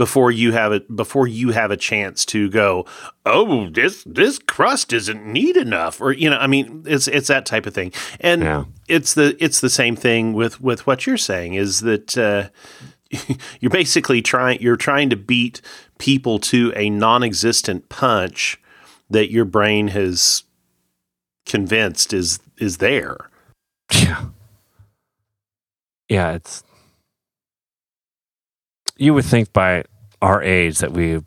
before 0.00 0.30
you 0.30 0.52
have 0.52 0.72
it 0.72 0.96
before 0.96 1.26
you 1.28 1.50
have 1.50 1.70
a 1.70 1.76
chance 1.76 2.24
to 2.24 2.48
go, 2.48 2.86
"Oh, 3.26 3.68
this 3.68 4.02
this 4.06 4.38
crust 4.38 4.94
isn't 4.94 5.26
neat 5.26 5.58
enough." 5.58 6.00
Or 6.00 6.10
you 6.10 6.30
know, 6.30 6.38
I 6.38 6.46
mean, 6.46 6.84
it's 6.86 7.06
it's 7.06 7.28
that 7.28 7.44
type 7.44 7.66
of 7.66 7.74
thing. 7.74 7.92
And 8.18 8.40
Yeah. 8.42 8.64
it's 8.88 9.12
the 9.12 9.36
it's 9.44 9.60
the 9.60 9.68
same 9.68 9.96
thing 9.96 10.32
with 10.32 10.58
with 10.58 10.86
what 10.86 11.06
you're 11.06 11.18
saying 11.18 11.52
is 11.52 11.80
that 11.80 12.16
uh 12.16 12.48
you're 13.60 13.70
basically 13.70 14.22
trying 14.22 14.58
you're 14.62 14.76
trying 14.78 15.10
to 15.10 15.16
beat 15.16 15.60
people 15.98 16.38
to 16.38 16.72
a 16.76 16.88
non-existent 16.88 17.90
punch 17.90 18.58
that 19.10 19.30
your 19.30 19.44
brain 19.44 19.88
has 19.88 20.44
convinced 21.44 22.14
is 22.14 22.38
is 22.56 22.78
there. 22.78 23.28
Yeah. 23.92 24.24
Yeah, 26.08 26.32
it's 26.32 26.62
you 29.00 29.14
would 29.14 29.24
think 29.24 29.52
by 29.52 29.84
our 30.22 30.42
age 30.42 30.78
that 30.78 30.92
we 30.92 31.20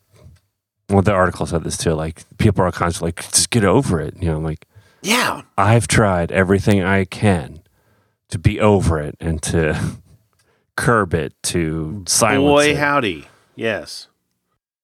well, 0.90 1.02
the 1.02 1.12
article 1.14 1.46
said 1.46 1.64
this 1.64 1.78
too. 1.78 1.94
Like 1.94 2.24
people 2.38 2.64
are 2.64 2.72
constantly 2.72 3.08
like, 3.10 3.32
just 3.32 3.50
get 3.50 3.66
over 3.66 4.00
it. 4.00 4.16
You 4.22 4.30
know, 4.30 4.38
I'm 4.38 4.44
like 4.44 4.68
Yeah. 5.02 5.42
I've 5.58 5.88
tried 5.88 6.32
everything 6.32 6.84
I 6.84 7.06
can 7.06 7.62
to 8.30 8.38
be 8.40 8.60
over 8.60 9.00
it 9.00 9.16
and 9.20 9.42
to 9.44 9.98
curb 10.78 11.14
it, 11.14 11.34
to 11.44 12.04
silence 12.08 12.44
Boy, 12.44 12.70
it. 12.72 12.78
howdy. 12.78 13.28
Yes. 13.56 14.08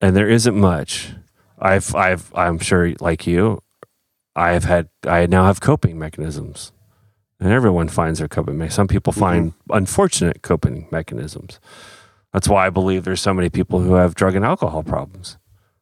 and 0.02 0.16
there 0.16 0.30
isn't 0.30 0.56
much. 0.56 1.14
I've, 1.62 1.94
I've, 1.96 2.32
I'm 2.36 2.60
sure, 2.60 2.94
like 3.02 3.28
you, 3.28 3.62
I've 4.36 4.64
had, 4.64 4.88
I 5.06 5.26
now 5.26 5.46
have 5.46 5.60
coping 5.60 6.00
mechanisms, 6.00 6.72
and 7.40 7.52
everyone 7.52 7.90
finds 7.90 8.20
their 8.20 8.28
coping. 8.30 8.58
Me- 8.58 8.70
Some 8.70 8.88
people 8.88 9.12
find 9.12 9.52
mm-hmm. 9.52 9.74
unfortunate 9.78 10.42
coping 10.42 10.88
mechanisms. 10.92 11.60
That's 12.34 12.48
why 12.48 12.68
I 12.68 12.70
believe 12.70 13.06
there's 13.06 13.22
so 13.22 13.34
many 13.34 13.50
people 13.50 13.80
who 13.80 13.94
have 13.96 14.16
drug 14.16 14.36
and 14.36 14.46
alcohol 14.46 14.84
problems. 14.84 15.38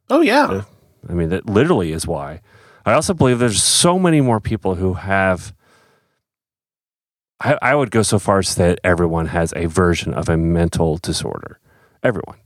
Oh, 0.09 0.21
yeah. 0.21 0.63
I 1.09 1.13
mean, 1.13 1.29
that 1.29 1.45
literally 1.45 1.91
is 1.91 2.07
why. 2.07 2.41
I 2.85 2.93
also 2.93 3.13
believe 3.13 3.39
there's 3.39 3.61
so 3.61 3.99
many 3.99 4.21
more 4.21 4.39
people 4.39 4.75
who 4.75 4.93
have. 4.93 5.53
I, 7.41 7.57
I 7.61 7.75
would 7.75 7.91
go 7.91 8.01
so 8.01 8.17
far 8.17 8.39
as 8.39 8.47
to 8.47 8.51
say 8.53 8.67
that 8.69 8.79
everyone 8.83 9.27
has 9.27 9.53
a 9.55 9.65
version 9.65 10.13
of 10.13 10.29
a 10.29 10.37
mental 10.37 10.97
disorder. 10.97 11.59
Everyone. 12.01 12.37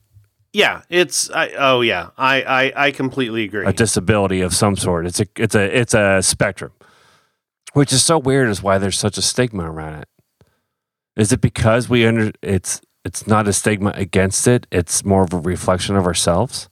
Yeah. 0.52 0.82
It's, 0.90 1.30
I, 1.30 1.52
oh, 1.58 1.82
yeah. 1.82 2.10
I, 2.18 2.42
I, 2.42 2.88
I 2.88 2.92
completely 2.92 3.44
agree. 3.44 3.66
a 3.66 3.72
disability 3.72 4.42
of 4.42 4.54
some 4.56 4.76
sort. 4.76 5.06
It's 5.06 5.20
a 5.20 5.28
it's 5.38 5.56
a 5.56 5.80
it's 5.80 5.94
a 5.94 6.22
spectrum, 6.22 6.74
which 7.74 7.94
is 7.94 8.04
so 8.04 8.18
weird. 8.18 8.50
Is 8.50 8.64
why 8.64 8.80
there's 8.80 9.00
such 9.00 9.18
a 9.18 9.22
stigma 9.22 9.72
around 9.72 10.02
it. 10.02 10.08
Is 11.16 11.32
it 11.32 11.40
because 11.40 11.88
we 11.88 12.06
under 12.06 12.32
it's 12.42 12.82
it's 13.04 13.28
not 13.28 13.48
a 13.48 13.54
stigma 13.54 13.92
against 13.96 14.48
it? 14.48 14.68
It's 14.72 15.04
more 15.04 15.24
of 15.24 15.34
a 15.34 15.40
reflection 15.40 15.96
of 15.96 16.06
ourselves. 16.06 16.70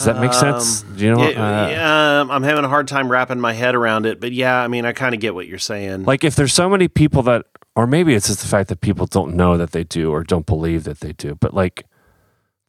Does 0.00 0.06
that 0.06 0.18
make 0.18 0.32
sense? 0.32 0.82
Um, 0.82 0.96
Do 0.96 1.04
you 1.04 1.14
know? 1.14 1.28
Yeah, 1.28 1.64
uh, 1.64 1.68
yeah, 1.68 2.20
um, 2.20 2.30
I'm 2.30 2.42
having 2.42 2.64
a 2.64 2.68
hard 2.68 2.88
time 2.88 3.12
wrapping 3.12 3.38
my 3.38 3.52
head 3.52 3.74
around 3.74 4.06
it, 4.06 4.18
but 4.18 4.32
yeah, 4.32 4.62
I 4.62 4.66
mean, 4.66 4.86
I 4.86 4.92
kind 4.92 5.14
of 5.14 5.20
get 5.20 5.34
what 5.34 5.46
you're 5.46 5.58
saying. 5.58 6.04
Like 6.04 6.24
if 6.24 6.36
there's 6.36 6.54
so 6.54 6.70
many 6.70 6.88
people 6.88 7.22
that, 7.24 7.44
or 7.76 7.86
maybe 7.86 8.14
it's 8.14 8.28
just 8.28 8.40
the 8.40 8.48
fact 8.48 8.70
that 8.70 8.80
people 8.80 9.04
don't 9.04 9.34
know 9.34 9.58
that 9.58 9.72
they 9.72 9.84
do 9.84 10.10
or 10.10 10.24
don't 10.24 10.46
believe 10.46 10.84
that 10.84 11.00
they 11.00 11.12
do. 11.12 11.34
But 11.34 11.52
like, 11.52 11.84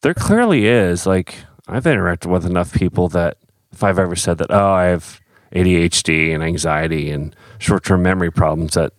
there 0.02 0.14
clearly 0.14 0.68
is. 0.68 1.06
Like 1.06 1.36
I've 1.70 1.86
interacted 1.86 2.30
with 2.30 2.46
enough 2.46 2.74
people 2.74 3.08
that 3.10 3.38
if 3.72 3.82
I've 3.82 3.98
ever 3.98 4.18
said 4.18 4.38
that, 4.40 4.52
oh, 4.52 4.72
I 4.74 4.86
have 4.86 5.22
ADHD 5.54 6.34
and 6.34 6.44
anxiety 6.44 7.10
and 7.12 7.34
short-term 7.60 8.02
memory 8.04 8.32
problems, 8.32 8.74
that 8.74 8.92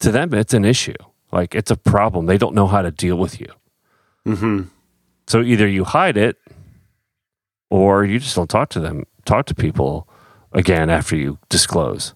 to 0.00 0.10
them 0.10 0.34
it's 0.34 0.54
an 0.54 0.64
issue. 0.64 0.94
Like 1.32 1.54
it's 1.54 1.70
a 1.70 1.76
problem. 1.76 2.26
They 2.26 2.38
don't 2.38 2.54
know 2.54 2.66
how 2.66 2.82
to 2.82 2.90
deal 2.90 3.16
with 3.16 3.40
you. 3.40 3.48
hmm 4.24 4.62
So 5.26 5.42
either 5.42 5.66
you 5.68 5.84
hide 5.84 6.16
it, 6.16 6.36
or 7.70 8.04
you 8.04 8.18
just 8.18 8.34
don't 8.34 8.48
talk 8.48 8.70
to 8.70 8.80
them, 8.80 9.04
talk 9.24 9.46
to 9.46 9.54
people 9.54 10.08
again 10.52 10.88
after 10.88 11.16
you 11.16 11.38
disclose. 11.48 12.14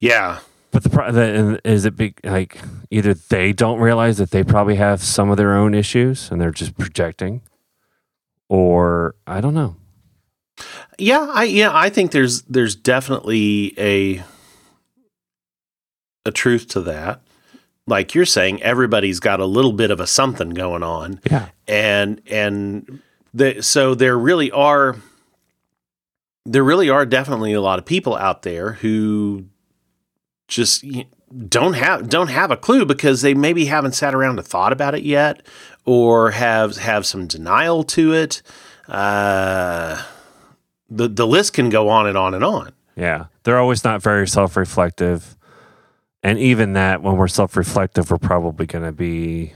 Yeah. 0.00 0.38
But 0.70 0.82
the, 0.82 0.90
pro- 0.90 1.12
the 1.12 1.22
and 1.22 1.60
is 1.64 1.84
it 1.84 1.96
big 1.96 2.18
like 2.24 2.58
either 2.90 3.14
they 3.14 3.52
don't 3.52 3.78
realize 3.78 4.18
that 4.18 4.30
they 4.32 4.42
probably 4.42 4.74
have 4.76 5.00
some 5.02 5.30
of 5.30 5.36
their 5.36 5.54
own 5.54 5.72
issues 5.74 6.30
and 6.30 6.40
they're 6.40 6.50
just 6.50 6.76
projecting, 6.76 7.42
or 8.48 9.14
I 9.26 9.40
don't 9.40 9.54
know. 9.54 9.76
Yeah, 10.98 11.28
I 11.32 11.44
yeah, 11.44 11.70
I 11.72 11.90
think 11.90 12.10
there's 12.10 12.42
there's 12.42 12.74
definitely 12.74 13.72
a 13.78 14.24
a 16.26 16.30
truth 16.30 16.68
to 16.68 16.80
that. 16.82 17.20
Like 17.86 18.14
you're 18.14 18.24
saying, 18.24 18.62
everybody's 18.62 19.20
got 19.20 19.40
a 19.40 19.46
little 19.46 19.72
bit 19.72 19.90
of 19.90 20.00
a 20.00 20.06
something 20.06 20.50
going 20.50 20.82
on, 20.82 21.20
Yeah, 21.30 21.48
and 21.68 22.22
and 22.26 23.00
the, 23.34 23.62
so 23.62 23.94
there 23.94 24.16
really 24.18 24.50
are 24.50 24.96
there 26.46 26.64
really 26.64 26.88
are 26.88 27.04
definitely 27.04 27.52
a 27.52 27.60
lot 27.60 27.78
of 27.78 27.84
people 27.84 28.16
out 28.16 28.42
there 28.42 28.72
who 28.72 29.44
just 30.48 30.84
don't 31.48 31.74
have 31.74 32.08
don't 32.08 32.28
have 32.28 32.50
a 32.50 32.56
clue 32.56 32.86
because 32.86 33.20
they 33.22 33.34
maybe 33.34 33.66
haven't 33.66 33.92
sat 33.92 34.14
around 34.14 34.38
and 34.38 34.46
thought 34.46 34.72
about 34.72 34.94
it 34.94 35.02
yet, 35.02 35.44
or 35.84 36.30
have 36.30 36.76
have 36.78 37.04
some 37.04 37.26
denial 37.26 37.82
to 37.84 38.14
it. 38.14 38.40
Uh, 38.88 40.02
the 40.88 41.08
the 41.08 41.26
list 41.26 41.52
can 41.52 41.68
go 41.68 41.88
on 41.90 42.06
and 42.06 42.16
on 42.16 42.32
and 42.34 42.44
on. 42.44 42.72
yeah. 42.96 43.26
They're 43.42 43.58
always 43.58 43.84
not 43.84 44.00
very 44.00 44.26
self-reflective, 44.26 45.33
and 46.24 46.38
even 46.38 46.72
that, 46.72 47.02
when 47.02 47.18
we're 47.18 47.28
self-reflective, 47.28 48.10
we're 48.10 48.16
probably 48.16 48.64
going 48.64 48.84
to 48.84 48.92
be 48.92 49.52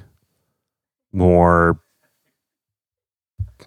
more. 1.13 1.81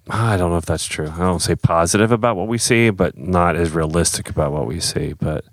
I 0.07 0.37
don't 0.37 0.51
know 0.51 0.57
if 0.57 0.67
that's 0.67 0.85
true. 0.85 1.09
I 1.09 1.17
don't 1.17 1.41
say 1.41 1.55
positive 1.55 2.11
about 2.11 2.35
what 2.35 2.47
we 2.47 2.59
see, 2.59 2.91
but 2.91 3.17
not 3.17 3.55
as 3.55 3.71
realistic 3.71 4.29
about 4.29 4.51
what 4.51 4.67
we 4.67 4.79
see. 4.79 5.13
But 5.13 5.45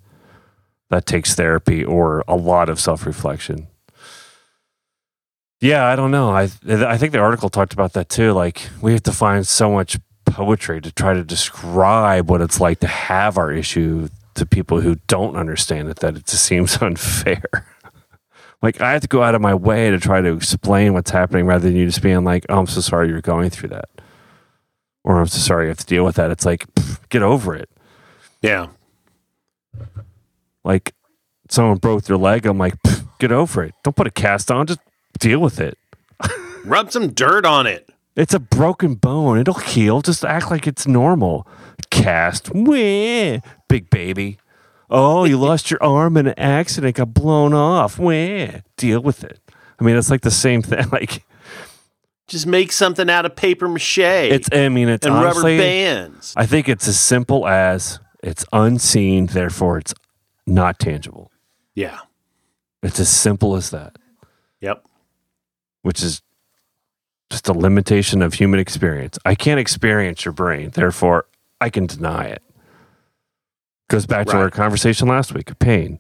that 0.90 1.07
takes 1.07 1.34
therapy 1.34 1.82
or 1.82 2.22
a 2.28 2.36
lot 2.36 2.68
of 2.68 2.78
self 2.78 3.07
reflection. 3.07 3.68
Yeah, 5.62 5.86
I 5.86 5.96
don't 5.96 6.11
know. 6.11 6.30
I 6.30 6.51
I 6.68 6.99
think 6.99 7.12
the 7.12 7.18
article 7.18 7.49
talked 7.49 7.72
about 7.72 7.94
that 7.94 8.11
too. 8.11 8.32
Like 8.32 8.68
we 8.82 8.92
have 8.92 9.03
to 9.05 9.12
find 9.12 9.46
so 9.46 9.72
much 9.72 9.99
poetry 10.26 10.82
to 10.82 10.92
try 10.92 11.14
to 11.14 11.24
describe 11.24 12.28
what 12.28 12.42
it's 12.42 12.61
like 12.61 12.80
to 12.80 12.86
have 12.86 13.38
our 13.38 13.51
issue 13.51 14.09
to 14.39 14.47
people 14.47 14.80
who 14.80 14.97
don't 15.07 15.36
understand 15.36 15.89
it 15.89 15.99
that 16.01 16.16
it 16.16 16.26
just 16.26 16.45
seems 16.45 16.76
unfair. 16.82 17.43
like 18.62 18.80
I 18.80 18.93
have 18.93 19.03
to 19.03 19.09
go 19.09 19.22
out 19.22 19.34
of 19.34 19.41
my 19.41 19.55
way 19.55 19.91
to 19.91 19.99
try 19.99 20.20
to 20.20 20.32
explain 20.32 20.93
what's 20.93 21.11
happening 21.11 21.47
rather 21.47 21.68
than 21.68 21.76
you 21.76 21.86
just 21.86 22.03
being 22.03 22.24
like, 22.24 22.47
"Oh, 22.49 22.59
I'm 22.61 22.66
so 22.66 22.80
sorry 22.80 23.09
you're 23.09 23.20
going 23.20 23.51
through 23.51 23.70
that." 23.70 23.89
Or 25.05 25.20
I'm 25.20 25.26
so 25.26 25.39
sorry 25.39 25.66
you 25.66 25.68
have 25.68 25.78
to 25.78 25.86
deal 25.86 26.05
with 26.05 26.16
that. 26.16 26.30
It's 26.30 26.45
like, 26.45 26.66
get 27.09 27.22
over 27.22 27.55
it. 27.55 27.70
Yeah, 28.43 28.68
like 30.64 30.95
someone 31.49 31.78
broke 31.78 32.05
their 32.05 32.18
leg 32.18 32.45
i'm 32.45 32.59
like 32.59 32.74
get 33.18 33.32
over 33.32 33.64
it 33.64 33.74
don't 33.82 33.97
put 33.97 34.07
a 34.07 34.11
cast 34.11 34.51
on 34.51 34.66
just 34.66 34.80
deal 35.18 35.41
with 35.41 35.59
it 35.59 35.78
rub 36.64 36.93
some 36.93 37.12
dirt 37.12 37.45
on 37.45 37.66
it. 37.66 37.89
It's 38.19 38.35
a 38.35 38.41
broken 38.41 38.95
bone. 38.97 39.39
It'll 39.39 39.55
heal. 39.55 40.03
Just 40.03 40.25
act 40.25 40.51
like 40.51 40.66
it's 40.66 40.87
normal. 40.87 41.47
Cast. 41.91 42.51
Wah. 42.53 43.39
big 43.69 43.89
baby. 43.91 44.39
Oh 44.91 45.25
you 45.25 45.39
lost 45.39 45.71
your 45.71 45.83
arm 45.83 46.16
in 46.16 46.27
an 46.27 46.35
accident. 46.37 46.97
Got 46.97 47.14
blown 47.14 47.55
off. 47.55 47.99
Wah. 47.99 48.61
deal 48.77 49.01
with 49.01 49.23
it. 49.25 49.41
I 49.79 49.85
mean 49.85 49.97
it's 49.97 50.11
like 50.11 50.23
the 50.23 50.31
same 50.31 50.62
thing. 50.62 50.85
Like 50.93 51.25
Just 52.27 52.47
make 52.47 52.73
something 52.73 53.09
out 53.09 53.25
of 53.25 53.37
paper 53.37 53.69
mache 53.69 53.99
it's 53.99 54.49
i 54.53 54.69
mean 54.69 54.89
it's 54.91 55.07
and 55.07 55.14
honestly, 55.14 55.53
rubber 55.57 55.62
bands. 55.62 56.35
i 56.37 56.45
think 56.45 56.69
it's 56.69 56.87
as 56.87 57.01
simple 57.01 57.49
as 57.49 58.01
it's 58.23 58.45
unseen 58.53 59.27
therefore 59.27 59.79
it's 59.79 59.95
not 60.47 60.79
tangible. 60.79 61.31
Yeah. 61.75 62.01
it's 62.83 62.99
as 63.01 63.09
simple 63.09 63.55
as 63.55 63.71
that. 63.71 63.97
Yep. 64.61 64.85
which 65.83 66.03
is 66.03 66.21
just 67.31 67.49
a 67.49 67.53
limitation 67.53 68.22
of 68.22 68.35
human 68.35 68.61
experience. 68.61 69.18
I 69.24 69.35
can't 69.35 69.61
experience 69.61 70.24
your 70.24 70.33
brain, 70.33 70.70
therefore 70.70 71.26
I 71.61 71.70
can 71.70 71.87
deny 71.87 72.24
it. 72.24 72.43
Goes 73.91 74.07
back 74.07 74.26
to 74.29 74.37
our 74.37 74.51
conversation 74.51 75.09
last 75.09 75.33
week 75.33 75.51
of 75.51 75.59
pain. 75.59 75.99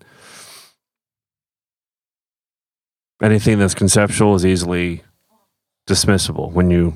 Anything 3.22 3.58
that's 3.58 3.74
conceptual 3.74 4.34
is 4.34 4.46
easily 4.46 5.02
dismissible. 5.88 6.52
When 6.52 6.70
you 6.70 6.94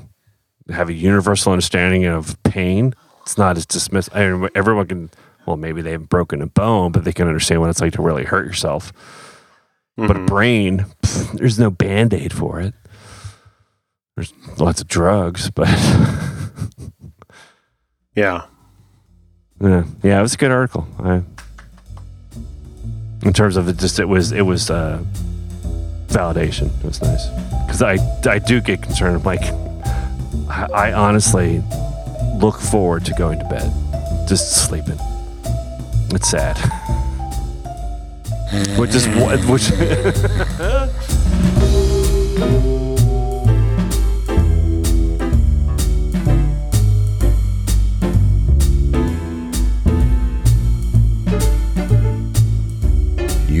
have 0.69 0.89
a 0.89 0.93
universal 0.93 1.51
understanding 1.51 2.05
of 2.05 2.41
pain, 2.43 2.93
it's 3.23 3.37
not 3.37 3.57
as 3.57 3.65
dismiss. 3.65 4.09
Everyone 4.13 4.87
can. 4.87 5.09
Well, 5.45 5.57
maybe 5.57 5.81
they 5.81 5.91
haven't 5.91 6.09
broken 6.09 6.41
a 6.41 6.47
bone, 6.47 6.93
but 6.93 7.03
they 7.03 7.11
can 7.11 7.27
understand 7.27 7.59
what 7.59 7.69
it's 7.69 7.81
like 7.81 7.93
to 7.93 8.01
really 8.01 8.23
hurt 8.23 8.45
yourself. 8.45 8.93
But 9.97 10.15
a 10.15 10.19
brain, 10.19 10.85
pff, 11.01 11.37
there's 11.37 11.59
no 11.59 11.69
band 11.69 12.13
aid 12.13 12.31
for 12.31 12.61
it. 12.61 12.73
There's 14.15 14.31
lots 14.59 14.79
of 14.79 14.87
drugs, 14.87 15.49
but 15.49 15.67
yeah. 18.15 18.45
yeah, 19.59 19.85
yeah, 20.03 20.19
it 20.19 20.21
was 20.21 20.35
a 20.35 20.37
good 20.37 20.51
article. 20.51 20.87
I, 20.99 21.23
in 23.23 23.33
terms 23.33 23.57
of 23.57 23.67
it, 23.67 23.77
just 23.77 23.99
it 23.99 24.05
was 24.05 24.31
it 24.31 24.43
was 24.43 24.69
uh, 24.69 25.03
validation. 26.07 26.67
It 26.79 26.85
was 26.85 27.01
nice 27.01 27.27
because 27.65 27.81
I 27.81 27.97
I 28.29 28.37
do 28.37 28.61
get 28.61 28.83
concerned. 28.83 29.15
I'm 29.15 29.23
like, 29.23 29.41
I, 30.47 30.89
I 30.89 30.93
honestly 30.93 31.63
look 32.35 32.59
forward 32.59 33.05
to 33.05 33.15
going 33.15 33.39
to 33.39 33.45
bed, 33.45 33.73
just 34.27 34.63
sleeping. 34.63 34.99
It's 36.13 36.29
sad. 36.29 36.55
which 38.77 38.93
is 38.93 39.07
what 39.07 39.43
which. 39.45 39.71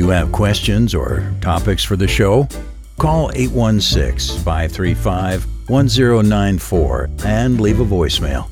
You 0.03 0.09
have 0.09 0.33
questions 0.33 0.93
or 0.93 1.33
topics 1.39 1.81
for 1.81 1.95
the 1.95 2.09
show? 2.09 2.49
call 2.97 3.31
816 3.35 4.37
535 4.43 5.45
1094 5.69 7.09
and 7.23 7.61
leave 7.61 7.79
a 7.79 7.85
voicemail. 7.85 8.49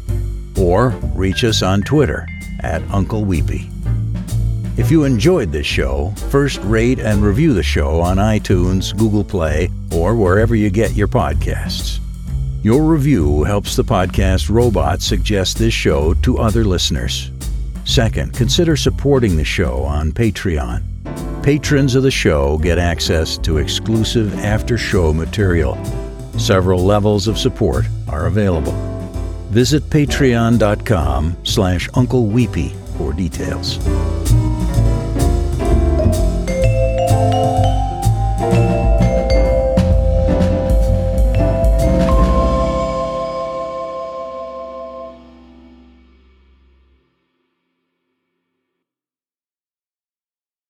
Or 0.57 0.91
reach 1.13 1.43
us 1.43 1.61
on 1.61 1.81
Twitter 1.81 2.25
at 2.61 2.81
Uncle 2.89 3.25
Weepy. 3.25 3.69
If 4.77 4.91
you 4.91 5.03
enjoyed 5.03 5.51
this 5.51 5.67
show, 5.67 6.11
first 6.29 6.61
rate 6.63 6.99
and 6.99 7.21
review 7.21 7.53
the 7.53 7.63
show 7.63 7.99
on 7.99 8.15
iTunes, 8.15 8.97
Google 8.97 9.25
Play, 9.25 9.69
or 9.93 10.15
wherever 10.15 10.55
you 10.55 10.69
get 10.69 10.93
your 10.93 11.09
podcasts. 11.09 11.99
Your 12.63 12.85
review 12.85 13.43
helps 13.43 13.75
the 13.75 13.83
podcast 13.83 14.49
robot 14.49 15.01
suggest 15.01 15.57
this 15.57 15.73
show 15.73 16.13
to 16.13 16.37
other 16.37 16.63
listeners. 16.63 17.29
Second, 17.83 18.33
consider 18.33 18.77
supporting 18.77 19.35
the 19.35 19.43
show 19.43 19.83
on 19.83 20.13
Patreon. 20.13 20.90
Patrons 21.43 21.95
of 21.95 22.03
the 22.03 22.11
show 22.11 22.59
get 22.59 22.77
access 22.77 23.35
to 23.39 23.57
exclusive 23.57 24.31
after 24.39 24.77
show 24.77 25.11
material. 25.11 25.75
Several 26.37 26.83
levels 26.83 27.27
of 27.27 27.39
support 27.39 27.85
are 28.07 28.27
available. 28.27 28.73
Visit 29.49 29.81
patreon.com 29.89 31.37
slash 31.43 31.89
Uncle 31.95 32.27
Weepy 32.27 32.69
for 32.95 33.11
details. 33.11 33.79